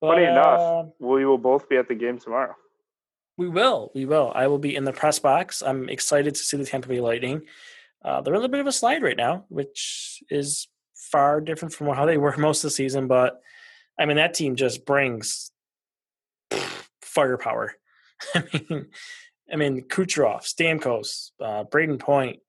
But, 0.00 0.14
Funny 0.14 0.24
enough, 0.24 0.60
uh, 0.60 0.84
we 0.98 1.24
will 1.24 1.38
both 1.38 1.68
be 1.68 1.76
at 1.76 1.88
the 1.88 1.94
game 1.94 2.18
tomorrow. 2.18 2.54
We 3.38 3.48
will, 3.48 3.90
we 3.94 4.06
will. 4.06 4.32
I 4.34 4.46
will 4.46 4.58
be 4.58 4.74
in 4.74 4.84
the 4.84 4.92
press 4.92 5.18
box. 5.18 5.62
I'm 5.62 5.88
excited 5.88 6.34
to 6.34 6.40
see 6.40 6.56
the 6.56 6.64
Tampa 6.64 6.88
Bay 6.88 7.00
Lightning. 7.00 7.42
Uh, 8.02 8.20
they're 8.20 8.32
a 8.32 8.36
little 8.36 8.50
bit 8.50 8.60
of 8.60 8.66
a 8.66 8.72
slide 8.72 9.02
right 9.02 9.16
now, 9.16 9.44
which 9.48 10.22
is 10.30 10.68
far 10.94 11.40
different 11.40 11.74
from 11.74 11.88
how 11.88 12.06
they 12.06 12.16
were 12.16 12.34
most 12.38 12.64
of 12.64 12.68
the 12.68 12.74
season. 12.74 13.08
But 13.08 13.40
I 13.98 14.06
mean, 14.06 14.16
that 14.16 14.34
team 14.34 14.56
just 14.56 14.86
brings 14.86 15.50
firepower. 17.02 17.74
I 18.34 18.44
mean, 18.52 18.86
I 19.52 19.56
mean 19.56 19.82
Kucherov, 19.82 20.42
Stamkos, 20.42 21.30
uh, 21.40 21.64
Brayden 21.64 21.98
Point, 21.98 22.40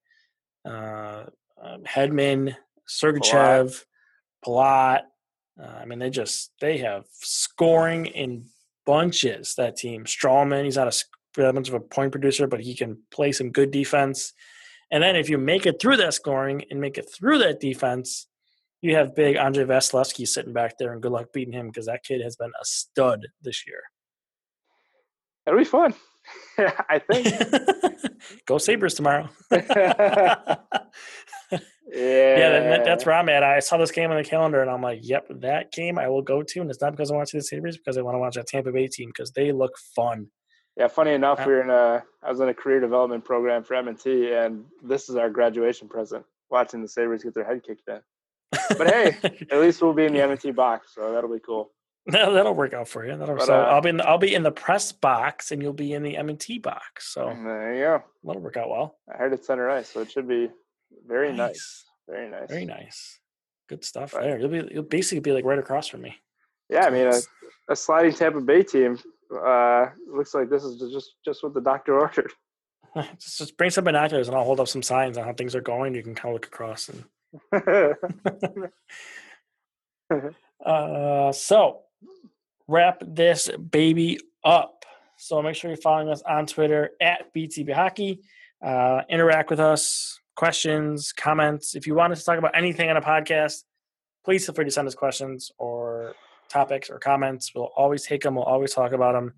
uh, 0.66 1.26
uh, 1.62 1.78
Hedman, 1.86 2.56
Sergachev, 2.88 3.84
Palat. 4.46 5.02
Uh, 5.62 5.66
I 5.66 5.86
mean, 5.86 6.00
they 6.00 6.10
just 6.10 6.52
they 6.62 6.78
have 6.78 7.06
scoring 7.12 8.06
in 8.06 8.46
bunches. 8.88 9.54
That 9.56 9.76
team, 9.76 10.06
Stralman, 10.06 10.64
he's 10.64 10.78
not 10.78 10.88
a 10.88 11.54
much 11.54 11.68
of 11.68 11.76
a 11.76 11.80
point 11.80 12.12
producer, 12.12 12.48
but 12.48 12.62
he 12.62 12.74
can 12.74 12.98
play 13.12 13.32
some 13.32 13.52
good 13.52 13.70
defense. 13.70 14.34
And 14.90 15.04
then 15.04 15.16
if 15.16 15.30
you 15.30 15.38
make 15.38 15.68
it 15.68 15.80
through 15.80 15.98
that 15.98 16.16
scoring 16.16 16.64
and 16.72 16.82
make 16.82 16.98
it 16.98 17.08
through 17.14 17.38
that 17.40 17.60
defense, 17.60 18.28
you 18.82 18.96
have 18.96 19.16
big 19.16 19.38
Andre 19.38 19.66
Vasilevskiy 19.66 20.28
sitting 20.28 20.54
back 20.54 20.78
there, 20.78 20.94
and 20.94 21.02
good 21.02 21.12
luck 21.12 21.34
beating 21.34 21.54
him 21.54 21.68
because 21.68 21.88
that 21.88 22.04
kid 22.04 22.22
has 22.22 22.36
been 22.36 22.52
a 22.60 22.66
stud 22.66 23.28
this 23.42 23.68
year. 23.68 23.82
It'll 25.46 25.60
be 25.60 25.66
fun. 25.66 25.94
I 26.58 27.00
think. 27.00 27.28
Go 28.46 28.58
Sabres 28.58 28.94
tomorrow. 28.94 29.30
yeah, 31.94 32.38
yeah 32.38 32.60
that, 32.60 32.86
that's 32.86 33.06
where 33.06 33.16
I'm 33.16 33.30
at. 33.30 33.44
I 33.44 33.60
saw 33.60 33.78
this 33.78 33.92
game 33.92 34.12
on 34.12 34.18
the 34.18 34.24
calendar 34.24 34.62
and 34.62 34.70
I'm 34.70 34.82
like, 34.82 35.00
yep, 35.02 35.28
that 35.30 35.72
game 35.72 35.98
I 35.98 36.08
will 36.08 36.22
go 36.22 36.44
to. 36.44 36.62
And 36.62 36.70
it's 36.70 36.82
not 36.82 36.92
because 36.92 37.12
I 37.12 37.16
want 37.16 37.28
to 37.28 37.32
see 37.32 37.38
the 37.38 37.44
Sabres, 37.44 37.78
because 37.78 37.98
I 37.98 38.02
want 38.02 38.16
to 38.16 38.20
watch 38.20 38.36
that 38.36 38.48
Tampa 38.48 38.72
Bay 38.72 38.88
team 38.88 39.10
because 39.10 39.32
they 39.32 39.52
look 39.52 39.78
fun. 39.96 40.28
Yeah, 40.78 40.88
funny 40.88 41.14
enough, 41.14 41.44
we 41.46 41.54
are 41.54 41.62
in 41.62 41.72
a 41.72 42.04
I 42.22 42.30
was 42.30 42.40
in 42.40 42.50
a 42.50 42.54
career 42.54 42.80
development 42.80 43.26
program 43.26 43.64
for 43.64 43.74
M&T, 43.74 44.32
and 44.32 44.64
this 44.84 45.10
is 45.10 45.16
our 45.16 45.30
graduation 45.30 45.88
present, 45.88 46.24
watching 46.52 46.84
the 46.84 46.88
Sabres 46.88 47.24
get 47.24 47.34
their 47.34 47.44
head 47.44 47.64
kicked 47.64 47.88
in. 47.88 48.00
But 48.78 48.88
hey, 48.88 49.18
at 49.52 49.60
least 49.60 49.82
we'll 49.82 49.94
be 49.94 50.06
in 50.06 50.14
the 50.14 50.22
M&T 50.22 50.52
box, 50.52 50.94
so 50.94 51.12
that'll 51.12 51.34
be 51.34 51.40
cool. 51.40 51.72
That'll 52.06 52.54
work 52.54 52.74
out 52.74 52.88
for 52.88 53.06
you. 53.06 53.18
That'll, 53.18 53.36
but, 53.36 53.48
so 53.48 53.60
uh, 53.60 53.64
I'll 53.64 53.82
be 53.82 53.90
in 53.90 53.98
the, 53.98 54.08
I'll 54.08 54.18
be 54.20 54.36
in 54.36 54.44
the 54.44 54.52
press 54.52 54.92
box, 54.92 55.52
and 55.52 55.62
you'll 55.64 55.74
be 55.74 55.94
in 55.94 56.04
the 56.04 56.16
M 56.16 56.30
and 56.30 56.40
T 56.40 56.60
box. 56.60 57.12
So 57.12 57.26
there 57.26 57.74
you 57.74 57.82
go. 57.82 58.04
That'll 58.24 58.42
work 58.42 58.56
out 58.56 58.70
well. 58.70 58.98
I 59.12 59.18
heard 59.18 59.34
it's 59.34 59.48
center 59.48 59.70
ice, 59.70 59.90
so 59.90 60.02
it 60.02 60.12
should 60.12 60.28
be 60.28 60.50
very 61.06 61.30
nice. 61.30 61.38
nice. 61.38 61.86
Very 62.08 62.30
nice. 62.30 62.50
Very 62.50 62.66
nice. 62.66 63.20
Good 63.68 63.84
stuff 63.84 64.14
but, 64.14 64.22
there. 64.22 64.40
You'll 64.40 64.50
be 64.50 64.70
you'll 64.72 64.84
basically 64.84 65.20
be 65.20 65.32
like 65.32 65.46
right 65.46 65.60
across 65.60 65.88
from 65.88 66.02
me. 66.02 66.16
Yeah, 66.70 66.86
I 66.86 66.90
mean 66.90 67.08
a, 67.08 67.20
a 67.70 67.76
sliding 67.76 68.14
Tampa 68.14 68.42
Bay 68.42 68.64
team. 68.64 68.98
Uh, 69.32 69.88
looks 70.10 70.34
like 70.34 70.50
this 70.50 70.64
is 70.64 70.80
just 70.92 71.16
just 71.26 71.44
what 71.44 71.54
the 71.54 71.62
doctor 71.62 72.00
ordered. 72.00 72.32
just, 73.20 73.38
just 73.38 73.58
bring 73.58 73.70
some 73.70 73.84
binoculars, 73.84 74.28
and 74.28 74.38
I'll 74.38 74.44
hold 74.44 74.60
up 74.60 74.68
some 74.68 74.84
signs 74.84 75.18
on 75.18 75.26
how 75.26 75.34
things 75.34 75.56
are 75.56 75.62
going. 75.62 75.96
You 75.96 76.04
can 76.04 76.16
kind 76.16 76.30
of 76.30 76.34
look 76.34 76.48
across 76.48 76.90
and. 76.90 77.04
uh, 80.66 81.32
so 81.34 81.82
wrap 82.68 83.04
this 83.06 83.50
baby 83.50 84.20
up. 84.44 84.86
So 85.18 85.42
make 85.42 85.56
sure 85.56 85.72
you're 85.72 85.78
following 85.78 86.10
us 86.10 86.22
on 86.22 86.46
Twitter 86.46 86.92
at 87.02 87.34
BTB 87.34 87.74
Hockey. 87.74 88.22
Uh, 88.64 89.02
interact 89.10 89.50
with 89.50 89.60
us, 89.60 90.20
questions, 90.38 91.12
comments. 91.12 91.76
If 91.76 91.86
you 91.86 91.96
want 91.96 92.14
us 92.14 92.20
to 92.20 92.26
talk 92.26 92.38
about 92.38 92.56
anything 92.56 92.90
on 92.90 92.96
a 92.96 93.02
podcast, 93.02 93.64
please 94.24 94.46
feel 94.46 94.56
free 94.56 94.66
to 94.66 94.72
send 94.72 94.88
us 94.88 94.96
questions 94.96 95.52
or 95.58 96.14
topics 96.48 96.90
or 96.90 97.00
comments. 97.00 97.52
We'll 97.54 97.72
always 97.76 98.06
take 98.06 98.22
them. 98.22 98.36
We'll 98.36 98.46
always 98.46 98.74
talk 98.74 98.94
about 98.94 99.14
them 99.14 99.34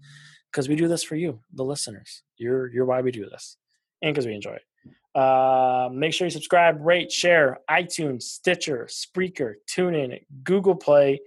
because 0.52 0.70
we 0.70 0.76
do 0.76 0.88
this 0.88 1.02
for 1.02 1.16
you, 1.16 1.40
the 1.54 1.64
listeners. 1.64 2.22
You're 2.38 2.68
you're 2.72 2.86
why 2.86 3.02
we 3.02 3.12
do 3.12 3.28
this, 3.28 3.58
and 4.04 4.14
because 4.14 4.28
we 4.28 4.36
enjoy 4.36 4.58
it. 4.58 5.20
Uh, 5.20 5.90
make 5.92 6.14
sure 6.14 6.28
you 6.28 6.32
subscribe, 6.32 6.78
rate, 6.86 7.12
share, 7.12 7.58
iTunes, 7.70 8.24
Stitcher, 8.24 8.88
Spreaker, 8.90 9.56
TuneIn, 9.68 10.22
Google 10.44 10.76
Play 10.76 11.20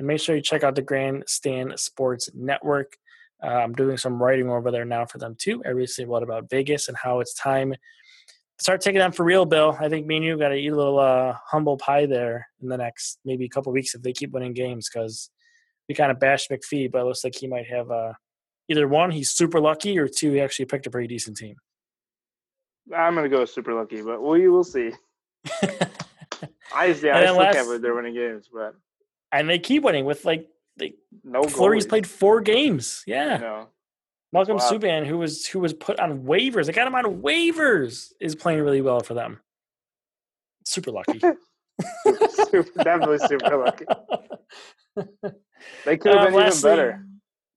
and 0.00 0.06
make 0.06 0.18
sure 0.18 0.34
you 0.34 0.40
check 0.40 0.64
out 0.64 0.74
the 0.74 0.82
Grandstand 0.82 1.78
Sports 1.78 2.30
Network. 2.34 2.96
Uh, 3.42 3.48
I'm 3.48 3.74
doing 3.74 3.98
some 3.98 4.20
writing 4.22 4.48
over 4.48 4.70
there 4.70 4.86
now 4.86 5.04
for 5.04 5.18
them 5.18 5.36
too. 5.38 5.62
I 5.66 5.70
recently 5.70 6.10
wrote 6.10 6.22
about 6.22 6.48
Vegas 6.48 6.88
and 6.88 6.96
how 6.96 7.20
it's 7.20 7.34
time 7.34 7.74
start 8.60 8.80
taking 8.80 8.98
them 8.98 9.12
for 9.12 9.24
real, 9.24 9.44
Bill. 9.44 9.76
I 9.80 9.88
think 9.88 10.06
me 10.06 10.16
and 10.16 10.24
you 10.24 10.38
got 10.38 10.50
to 10.50 10.54
eat 10.54 10.68
a 10.68 10.76
little 10.76 10.98
uh, 10.98 11.34
humble 11.46 11.76
pie 11.76 12.06
there 12.06 12.46
in 12.62 12.68
the 12.68 12.76
next 12.76 13.18
maybe 13.24 13.46
a 13.46 13.48
couple 13.48 13.72
weeks 13.72 13.94
if 13.94 14.02
they 14.02 14.12
keep 14.12 14.30
winning 14.32 14.52
games 14.52 14.88
because 14.92 15.30
we 15.88 15.94
kind 15.94 16.12
of 16.12 16.20
bashed 16.20 16.50
McPhee, 16.50 16.90
but 16.90 17.00
it 17.00 17.04
looks 17.04 17.24
like 17.24 17.34
he 17.34 17.48
might 17.48 17.66
have 17.66 17.90
uh, 17.90 18.12
either 18.68 18.86
one, 18.86 19.10
he's 19.10 19.32
super 19.32 19.60
lucky, 19.60 19.98
or 19.98 20.06
two, 20.06 20.32
he 20.32 20.40
actually 20.40 20.66
picked 20.66 20.86
a 20.86 20.90
pretty 20.90 21.08
decent 21.08 21.36
team. 21.36 21.56
I'm 22.94 23.14
going 23.14 23.28
to 23.28 23.36
go 23.36 23.44
super 23.44 23.74
lucky, 23.74 24.02
but 24.02 24.22
we 24.22 24.48
will 24.48 24.64
see. 24.64 24.92
I, 25.62 26.86
yeah, 26.86 27.16
I 27.16 27.24
still 27.24 27.36
last, 27.36 27.54
can't 27.54 27.66
believe 27.66 27.82
they're 27.82 27.94
winning 27.94 28.14
games, 28.14 28.48
but 28.52 28.74
and 29.32 29.48
they 29.48 29.58
keep 29.58 29.82
winning 29.82 30.04
with 30.04 30.24
like 30.24 30.48
they 30.76 30.94
no 31.24 31.42
Fleury's 31.42 31.86
played 31.86 32.06
four 32.06 32.40
games. 32.40 33.02
Yeah. 33.06 33.38
No. 33.38 33.68
Malcolm 34.32 34.56
wow. 34.56 34.70
Subban, 34.70 35.06
who 35.06 35.18
was 35.18 35.46
who 35.46 35.58
was 35.58 35.72
put 35.72 35.98
on 35.98 36.22
waivers, 36.24 36.66
they 36.66 36.72
got 36.72 36.86
him 36.86 36.94
on 36.94 37.20
waivers, 37.20 38.12
is 38.20 38.34
playing 38.34 38.62
really 38.62 38.80
well 38.80 39.00
for 39.00 39.14
them. 39.14 39.40
Super 40.64 40.92
lucky. 40.92 41.18
super, 42.50 42.82
definitely 42.82 43.18
super 43.18 43.56
lucky. 43.56 43.86
They 45.84 45.96
could 45.96 46.12
have 46.12 46.20
uh, 46.20 46.24
been 46.26 46.34
lastly, 46.34 46.72
even 46.72 47.06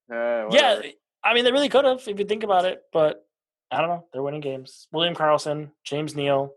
better. 0.10 0.46
Uh, 0.46 0.50
yeah, 0.52 0.82
I 1.24 1.34
mean, 1.34 1.46
they 1.46 1.52
really 1.52 1.70
could 1.70 1.86
have 1.86 2.08
if 2.08 2.20
you 2.20 2.26
think 2.26 2.44
about 2.44 2.66
it, 2.66 2.82
but 2.92 3.26
I 3.72 3.80
don't 3.80 3.90
know. 3.90 4.06
They're 4.12 4.24
winning 4.24 4.42
games. 4.42 4.88
William 4.92 5.16
Karlsson, 5.16 5.72
James 5.84 6.16
Neal, 6.16 6.54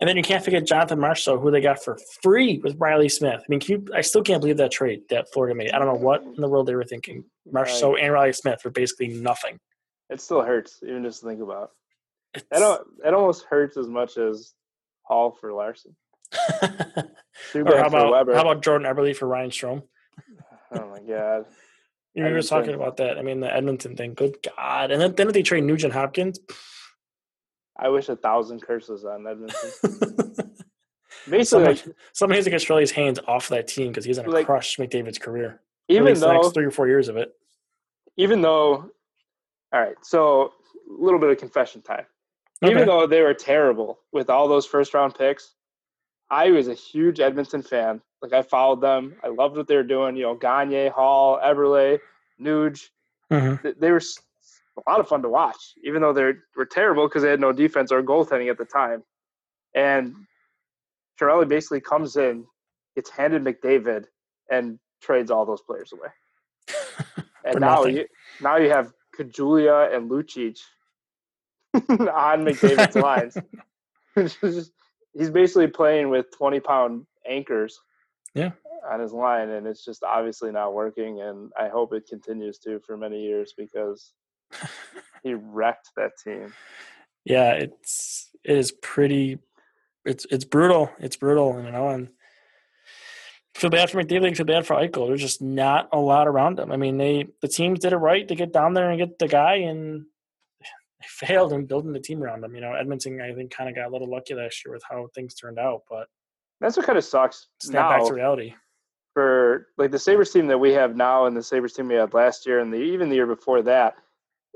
and 0.00 0.08
then 0.08 0.16
you 0.16 0.22
can't 0.22 0.44
forget 0.44 0.66
Jonathan 0.66 0.98
Marchessault, 0.98 1.40
who 1.40 1.50
they 1.50 1.60
got 1.60 1.82
for 1.82 1.98
free 2.22 2.58
with 2.58 2.76
Reilly 2.78 3.08
Smith. 3.08 3.40
I 3.40 3.44
mean, 3.48 3.60
you, 3.64 3.86
I 3.94 4.00
still 4.00 4.22
can't 4.22 4.40
believe 4.40 4.58
that 4.58 4.70
trade 4.70 5.02
that 5.10 5.32
Florida 5.32 5.54
made. 5.54 5.72
I 5.72 5.78
don't 5.78 5.88
know 5.88 5.94
what 5.94 6.22
in 6.22 6.40
the 6.40 6.48
world 6.48 6.66
they 6.66 6.74
were 6.74 6.84
thinking. 6.84 7.24
Marchessault 7.52 7.94
right. 7.94 8.04
and 8.04 8.12
Reilly 8.12 8.32
Smith 8.32 8.60
for 8.62 8.70
basically 8.70 9.08
nothing. 9.08 9.58
It 10.08 10.20
still 10.20 10.42
hurts, 10.42 10.80
even 10.86 11.02
just 11.02 11.20
to 11.20 11.26
think 11.26 11.42
about. 11.42 11.70
It, 12.34 12.44
it, 12.52 12.80
it 13.04 13.14
almost 13.14 13.46
hurts 13.48 13.76
as 13.76 13.88
much 13.88 14.16
as 14.16 14.54
Hall 15.02 15.36
for 15.40 15.52
Larsson. 15.52 15.96
or 16.62 16.68
how 17.78 17.86
about, 17.86 18.28
how 18.28 18.42
about 18.42 18.62
Jordan 18.62 18.86
Eberle 18.86 19.16
for 19.16 19.26
Ryan 19.26 19.50
Strome? 19.50 19.82
Oh 20.70 20.86
my 20.90 21.00
god. 21.00 21.46
You 22.12 22.24
were 22.24 22.42
talking 22.42 22.74
about 22.74 22.98
that. 22.98 23.16
I 23.16 23.22
mean, 23.22 23.40
the 23.40 23.50
Edmonton 23.50 23.96
thing. 23.96 24.12
Good 24.12 24.36
God! 24.56 24.90
And 24.90 25.00
then 25.00 25.14
then 25.14 25.28
they 25.28 25.42
trade 25.42 25.64
Nugent 25.64 25.94
Hopkins. 25.94 26.40
I 27.78 27.88
wish 27.88 28.08
a 28.08 28.16
thousand 28.16 28.62
curses 28.62 29.04
on 29.04 29.26
Edmonton. 29.30 29.70
Basically, 31.28 31.64
like, 31.64 31.84
someone 32.12 32.36
needs 32.36 32.44
to 32.44 32.50
get 32.50 32.60
Chiarelli's 32.60 32.90
hands 32.90 33.18
off 33.26 33.48
that 33.48 33.68
team 33.68 33.88
because 33.88 34.04
he's 34.04 34.18
going 34.18 34.30
to 34.30 34.44
crush 34.44 34.76
McDavid's 34.76 35.18
career. 35.18 35.60
Even 35.88 36.18
though 36.18 36.32
next 36.32 36.54
three 36.54 36.64
or 36.64 36.70
four 36.70 36.88
years 36.88 37.08
of 37.08 37.16
it. 37.16 37.32
Even 38.16 38.40
though, 38.42 38.90
all 39.72 39.80
right, 39.80 39.96
so 40.02 40.52
a 40.88 41.02
little 41.02 41.20
bit 41.20 41.30
of 41.30 41.38
confession 41.38 41.82
time. 41.82 42.04
Okay. 42.62 42.72
Even 42.72 42.86
though 42.86 43.06
they 43.06 43.22
were 43.22 43.34
terrible 43.34 44.00
with 44.12 44.28
all 44.28 44.48
those 44.48 44.66
first 44.66 44.92
round 44.92 45.14
picks, 45.14 45.54
I 46.30 46.50
was 46.50 46.68
a 46.68 46.74
huge 46.74 47.20
Edmonton 47.20 47.62
fan. 47.62 48.00
Like 48.20 48.32
I 48.32 48.42
followed 48.42 48.80
them. 48.80 49.14
I 49.22 49.28
loved 49.28 49.56
what 49.56 49.68
they 49.68 49.76
were 49.76 49.84
doing. 49.84 50.16
You 50.16 50.24
know, 50.24 50.34
Gagner, 50.34 50.90
Hall, 50.90 51.38
Eberle, 51.42 51.98
Nuge. 52.40 52.88
Mm-hmm. 53.30 53.68
They 53.78 53.92
were 53.92 54.02
a 54.86 54.90
lot 54.90 55.00
of 55.00 55.08
fun 55.08 55.22
to 55.22 55.28
watch, 55.28 55.74
even 55.84 56.02
though 56.02 56.12
they 56.12 56.32
were 56.56 56.66
terrible 56.66 57.08
because 57.08 57.22
they 57.22 57.30
had 57.30 57.40
no 57.40 57.52
defense 57.52 57.90
or 57.92 58.02
goaltending 58.02 58.50
at 58.50 58.58
the 58.58 58.64
time. 58.64 59.02
And 59.74 60.14
Chiarelli 61.20 61.48
basically 61.48 61.80
comes 61.80 62.16
in, 62.16 62.44
gets 62.94 63.10
handed 63.10 63.44
McDavid, 63.44 64.04
and 64.50 64.78
trades 65.02 65.30
all 65.30 65.44
those 65.44 65.62
players 65.62 65.92
away. 65.92 66.08
and 67.44 67.60
now 67.60 67.84
you 67.84 68.06
now 68.40 68.56
you 68.56 68.70
have 68.70 68.92
Caggiula 69.16 69.94
and 69.94 70.10
Lucic 70.10 70.58
on 71.74 72.44
McDavid's 72.44 72.96
lines. 72.96 73.36
He's 75.14 75.30
basically 75.30 75.68
playing 75.68 76.10
with 76.10 76.26
twenty 76.36 76.60
pound 76.60 77.06
anchors. 77.28 77.80
Yeah. 78.34 78.50
On 78.90 79.00
his 79.00 79.12
line, 79.12 79.50
and 79.50 79.66
it's 79.66 79.84
just 79.84 80.02
obviously 80.02 80.52
not 80.52 80.72
working. 80.72 81.20
And 81.20 81.50
I 81.58 81.68
hope 81.68 81.92
it 81.92 82.06
continues 82.08 82.58
to 82.60 82.78
for 82.86 82.96
many 82.96 83.20
years 83.20 83.52
because 83.56 84.12
he 85.22 85.34
wrecked 85.34 85.90
that 85.96 86.12
team. 86.22 86.52
Yeah, 87.24 87.52
it's 87.52 88.30
it 88.44 88.56
is 88.56 88.72
pretty. 88.72 89.38
It's 90.04 90.26
it's 90.30 90.44
brutal. 90.44 90.90
It's 90.98 91.16
brutal, 91.16 91.62
you 91.62 91.70
know, 91.70 91.88
and 91.88 92.08
feel 93.54 93.70
bad 93.70 93.90
for 93.90 94.02
McDavid. 94.02 94.36
Feel 94.36 94.46
bad 94.46 94.66
for 94.66 94.76
Eichel. 94.76 95.08
There's 95.08 95.20
just 95.20 95.42
not 95.42 95.88
a 95.92 95.98
lot 95.98 96.28
around 96.28 96.56
them. 96.56 96.72
I 96.72 96.76
mean, 96.76 96.96
they 96.96 97.26
the 97.42 97.48
teams 97.48 97.80
did 97.80 97.92
it 97.92 97.96
right 97.96 98.26
to 98.28 98.34
get 98.34 98.52
down 98.52 98.74
there 98.74 98.90
and 98.90 98.98
get 98.98 99.18
the 99.18 99.28
guy, 99.28 99.56
and 99.56 100.06
they 101.00 101.06
failed 101.26 101.52
in 101.52 101.66
building 101.66 101.92
the 101.92 102.00
team 102.00 102.22
around 102.22 102.42
them. 102.42 102.54
You 102.54 102.60
know, 102.60 102.72
Edmonton, 102.72 103.20
I 103.20 103.34
think, 103.34 103.50
kind 103.50 103.68
of 103.68 103.76
got 103.76 103.88
a 103.88 103.92
little 103.92 104.10
lucky 104.10 104.34
last 104.34 104.64
year 104.64 104.72
with 104.72 104.82
how 104.88 105.08
things 105.14 105.34
turned 105.34 105.58
out, 105.58 105.82
but 105.90 106.08
that's 106.60 106.76
what 106.76 106.86
kind 106.86 106.98
of 106.98 107.04
sucks. 107.04 107.48
Snap 107.60 107.82
now 107.82 107.98
back 107.98 108.06
to 108.06 108.14
reality 108.14 108.54
for 109.14 109.66
like 109.76 109.90
the 109.90 109.98
Sabres 109.98 110.30
team 110.30 110.46
that 110.46 110.58
we 110.58 110.72
have 110.72 110.96
now, 110.96 111.26
and 111.26 111.36
the 111.36 111.42
Sabres 111.42 111.72
team 111.72 111.88
we 111.88 111.94
had 111.94 112.14
last 112.14 112.46
year, 112.46 112.60
and 112.60 112.72
the 112.72 112.78
even 112.78 113.08
the 113.08 113.16
year 113.16 113.26
before 113.26 113.62
that 113.62 113.96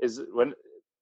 is 0.03 0.21
when 0.31 0.53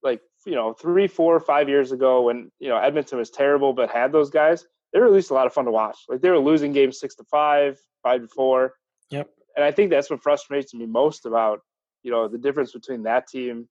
like 0.03 0.21
you 0.45 0.55
know 0.55 0.73
three, 0.73 1.07
four, 1.07 1.39
five 1.39 1.67
years 1.67 1.91
ago 1.91 2.21
when 2.21 2.51
you 2.59 2.69
know 2.69 2.77
Edmonton 2.77 3.17
was 3.17 3.29
terrible 3.29 3.73
but 3.73 3.89
had 3.89 4.11
those 4.11 4.29
guys, 4.29 4.65
they 4.93 4.99
were 4.99 5.07
at 5.07 5.11
least 5.11 5.31
a 5.31 5.33
lot 5.33 5.47
of 5.47 5.53
fun 5.53 5.65
to 5.65 5.71
watch. 5.71 5.97
Like 6.07 6.21
they 6.21 6.29
were 6.29 6.39
losing 6.39 6.71
games 6.71 6.99
six 6.99 7.15
to 7.15 7.23
five, 7.25 7.79
five 8.03 8.21
to 8.21 8.27
four. 8.27 8.73
Yep. 9.09 9.29
And 9.55 9.65
I 9.65 9.71
think 9.71 9.89
that's 9.89 10.09
what 10.09 10.23
frustrates 10.23 10.73
me 10.73 10.85
most 10.85 11.25
about 11.25 11.59
you 12.03 12.11
know 12.11 12.27
the 12.27 12.37
difference 12.37 12.71
between 12.71 13.03
that 13.03 13.27
team 13.27 13.67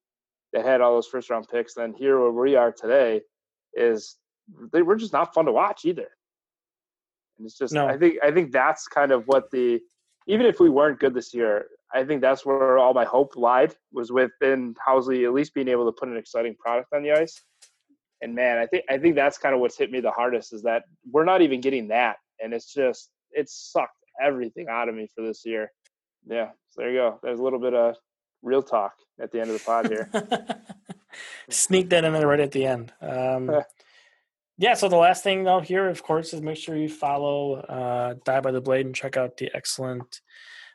that 0.52 0.64
had 0.64 0.80
all 0.80 0.94
those 0.94 1.06
first 1.06 1.30
round 1.30 1.46
picks 1.48 1.76
and 1.76 1.94
here 1.96 2.18
where 2.18 2.32
we 2.32 2.56
are 2.56 2.72
today 2.72 3.22
is 3.74 4.16
they 4.72 4.82
were 4.82 4.96
just 4.96 5.12
not 5.12 5.32
fun 5.32 5.44
to 5.44 5.52
watch 5.52 5.84
either. 5.84 6.08
And 7.38 7.46
it's 7.46 7.56
just 7.56 7.72
no. 7.72 7.86
I 7.86 7.96
think 7.96 8.16
I 8.22 8.30
think 8.30 8.52
that's 8.52 8.86
kind 8.86 9.12
of 9.12 9.26
what 9.26 9.50
the 9.50 9.80
even 10.26 10.46
if 10.46 10.60
we 10.60 10.68
weren't 10.68 11.00
good 11.00 11.14
this 11.14 11.32
year, 11.32 11.66
I 11.92 12.04
think 12.04 12.20
that's 12.20 12.46
where 12.46 12.78
all 12.78 12.94
my 12.94 13.04
hope 13.04 13.36
lied 13.36 13.74
was 13.92 14.12
within 14.12 14.74
Housley 14.86 15.24
at 15.24 15.32
least 15.32 15.54
being 15.54 15.68
able 15.68 15.86
to 15.86 15.92
put 15.92 16.08
an 16.08 16.16
exciting 16.16 16.54
product 16.56 16.92
on 16.94 17.02
the 17.02 17.12
ice. 17.12 17.42
And 18.22 18.34
man, 18.34 18.58
I 18.58 18.66
think 18.66 18.84
I 18.88 18.98
think 18.98 19.14
that's 19.14 19.38
kind 19.38 19.54
of 19.54 19.60
what's 19.60 19.78
hit 19.78 19.90
me 19.90 20.00
the 20.00 20.10
hardest 20.10 20.52
is 20.52 20.62
that 20.62 20.84
we're 21.10 21.24
not 21.24 21.42
even 21.42 21.60
getting 21.60 21.88
that, 21.88 22.16
and 22.38 22.52
it's 22.52 22.72
just 22.72 23.10
it's 23.32 23.70
sucked 23.72 23.94
everything 24.22 24.66
out 24.68 24.88
of 24.88 24.94
me 24.94 25.08
for 25.14 25.24
this 25.24 25.44
year. 25.46 25.72
Yeah, 26.26 26.50
so 26.68 26.82
there 26.82 26.90
you 26.90 26.98
go. 26.98 27.18
There's 27.22 27.40
a 27.40 27.42
little 27.42 27.58
bit 27.58 27.72
of 27.72 27.96
real 28.42 28.62
talk 28.62 28.92
at 29.18 29.32
the 29.32 29.40
end 29.40 29.50
of 29.50 29.58
the 29.58 29.64
pod 29.64 29.88
here. 29.88 30.10
Sneak 31.48 31.88
that 31.90 32.04
in 32.04 32.12
there 32.12 32.26
right 32.26 32.40
at 32.40 32.52
the 32.52 32.66
end. 32.66 32.92
Um, 33.00 33.50
yeah, 34.58 34.74
so 34.74 34.88
the 34.88 34.96
last 34.96 35.24
thing 35.24 35.44
though 35.44 35.60
here, 35.60 35.88
of 35.88 36.02
course, 36.02 36.34
is 36.34 36.42
make 36.42 36.58
sure 36.58 36.76
you 36.76 36.90
follow 36.90 37.54
uh, 37.54 38.14
Die 38.24 38.40
by 38.40 38.50
the 38.50 38.60
Blade 38.60 38.84
and 38.84 38.94
check 38.94 39.16
out 39.16 39.38
the 39.38 39.50
excellent 39.54 40.20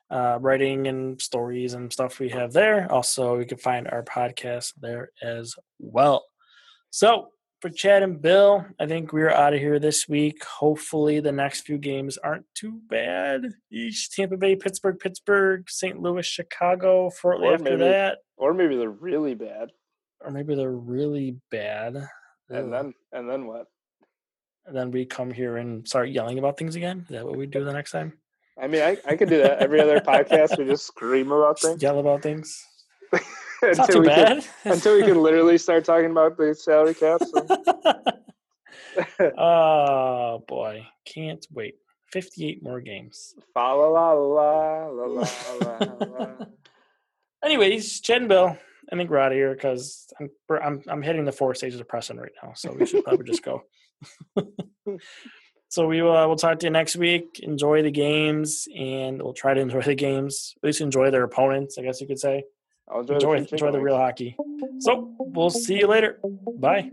uh, 0.10 0.38
writing 0.41 0.88
and 0.88 1.22
stories 1.22 1.74
and 1.74 1.91
stuff 1.91 2.20
we 2.20 2.30
have 2.30 2.53
there. 2.53 2.91
Also, 2.91 3.39
you 3.39 3.45
can 3.45 3.58
find 3.58 3.88
our 3.88 4.03
podcast 4.03 4.74
there 4.80 5.12
as 5.22 5.56
well. 5.80 6.26
So, 6.89 7.30
for 7.62 7.70
Chad 7.70 8.03
and 8.03 8.22
Bill, 8.22 8.66
I 8.80 8.86
think 8.86 9.12
we're 9.12 9.32
out 9.32 9.53
of 9.53 9.60
here 9.60 9.80
this 9.80 10.08
week. 10.08 10.43
Hopefully, 10.43 11.20
the 11.20 11.32
next 11.32 11.62
few 11.62 11.78
games 11.78 12.18
aren't 12.18 12.45
too 12.53 12.80
bad. 12.89 13.41
Each 13.72 14.12
Tampa 14.12 14.38
Bay, 14.38 14.56
Pittsburgh, 14.56 14.99
Pittsburgh, 14.99 15.70
St. 15.70 15.99
Louis, 15.99 16.26
Chicago. 16.26 17.10
Shortly 17.20 17.47
after 17.47 17.64
maybe, 17.64 17.78
that, 17.78 18.20
or 18.38 18.53
maybe 18.53 18.78
they're 18.78 18.89
really 18.89 19.34
bad, 19.34 19.72
or 20.22 20.32
maybe 20.32 20.53
they're 20.53 20.72
really 20.72 21.38
bad. 21.49 22.08
And 22.49 22.72
then, 22.72 22.93
and 23.12 23.28
then 23.28 23.47
what? 23.47 23.66
And 24.68 24.76
then 24.76 24.91
we 24.91 25.06
come 25.06 25.32
here 25.32 25.58
and 25.58 25.88
start 25.88 26.10
yelling 26.10 26.38
about 26.38 26.58
things 26.58 26.76
again. 26.76 27.06
Is 27.10 27.16
that 27.16 27.26
what 27.26 27.38
we 27.38 27.47
do 27.47 27.64
the 27.64 27.74
next 27.74 27.91
time? 27.91 28.14
I 28.62 28.68
mean, 28.68 28.82
I, 28.82 28.97
I 29.06 29.16
could 29.16 29.30
do 29.30 29.38
that 29.39 29.60
every 29.60 29.82
other 29.82 29.99
podcast. 29.99 30.58
We 30.58 30.66
just 30.66 30.88
scream 30.88 31.32
about 31.32 31.60
things, 31.60 31.82
yell 31.82 31.99
about 31.99 32.22
things. 32.22 32.66
until 33.62 33.78
not 33.78 33.89
too 33.91 34.01
we 34.01 34.08
bad. 34.08 34.43
Can, 34.64 34.72
until 34.72 34.95
we 34.95 35.03
can 35.03 35.22
literally 35.22 35.58
start 35.58 35.84
talking 35.86 36.12
about 36.12 36.38
the 36.38 36.56
salary 36.56 36.93
cap. 36.93 37.22
So. 37.22 37.45
oh 39.38 40.43
boy, 40.47 40.88
can't 41.06 41.45
wait! 41.51 41.76
Fifty-eight 42.12 42.64
more 42.64 42.80
games. 42.80 43.36
La 43.56 43.74
la 43.74 43.88
la 43.88 44.12
la 44.14 44.86
la 44.88 45.28
la. 45.99 46.28
Anyways, 47.43 48.01
and 48.10 48.30
Bill, 48.30 48.58
I 48.91 48.95
think 48.95 49.10
we're 49.10 49.18
out 49.18 49.32
of 49.32 49.38
here 49.38 49.53
because 49.53 50.08
I'm 50.20 50.30
I'm 50.62 50.84
I'm 50.88 51.01
hitting 51.01 51.26
the 51.26 51.32
four 51.32 51.56
stages 51.56 51.80
of 51.80 51.88
pressing 51.89 52.18
right 52.18 52.32
now, 52.41 52.53
so 52.56 52.72
we 52.72 52.86
should 52.86 53.03
probably 53.03 53.26
just 53.26 53.43
go. 53.43 53.64
So 55.76 55.86
we 55.88 56.01
will 56.01 56.15
uh, 56.15 56.26
we'll 56.26 56.38
talk 56.38 56.59
to 56.59 56.67
you 56.67 56.69
next 56.69 56.95
week. 56.95 57.41
Enjoy 57.43 57.82
the 57.82 57.91
games, 57.91 58.65
and 58.73 59.21
we'll 59.21 59.34
try 59.34 59.53
to 59.53 59.59
enjoy 59.59 59.82
the 59.82 59.93
games. 59.93 60.53
At 60.55 60.67
least 60.67 60.80
enjoy 60.80 61.11
their 61.11 61.23
opponents, 61.23 61.78
I 61.78 61.82
guess 61.82 61.99
you 61.99 62.07
could 62.07 62.17
say. 62.17 62.45
I'll 62.89 63.01
enjoy 63.01 63.15
enjoy, 63.15 63.39
the, 63.41 63.51
enjoy 63.51 63.71
the 63.73 63.82
real 63.82 63.97
hockey. 63.97 64.38
So 64.80 65.13
we'll 65.19 65.49
see 65.49 65.78
you 65.78 65.88
later. 65.88 66.21
Bye. 66.59 66.91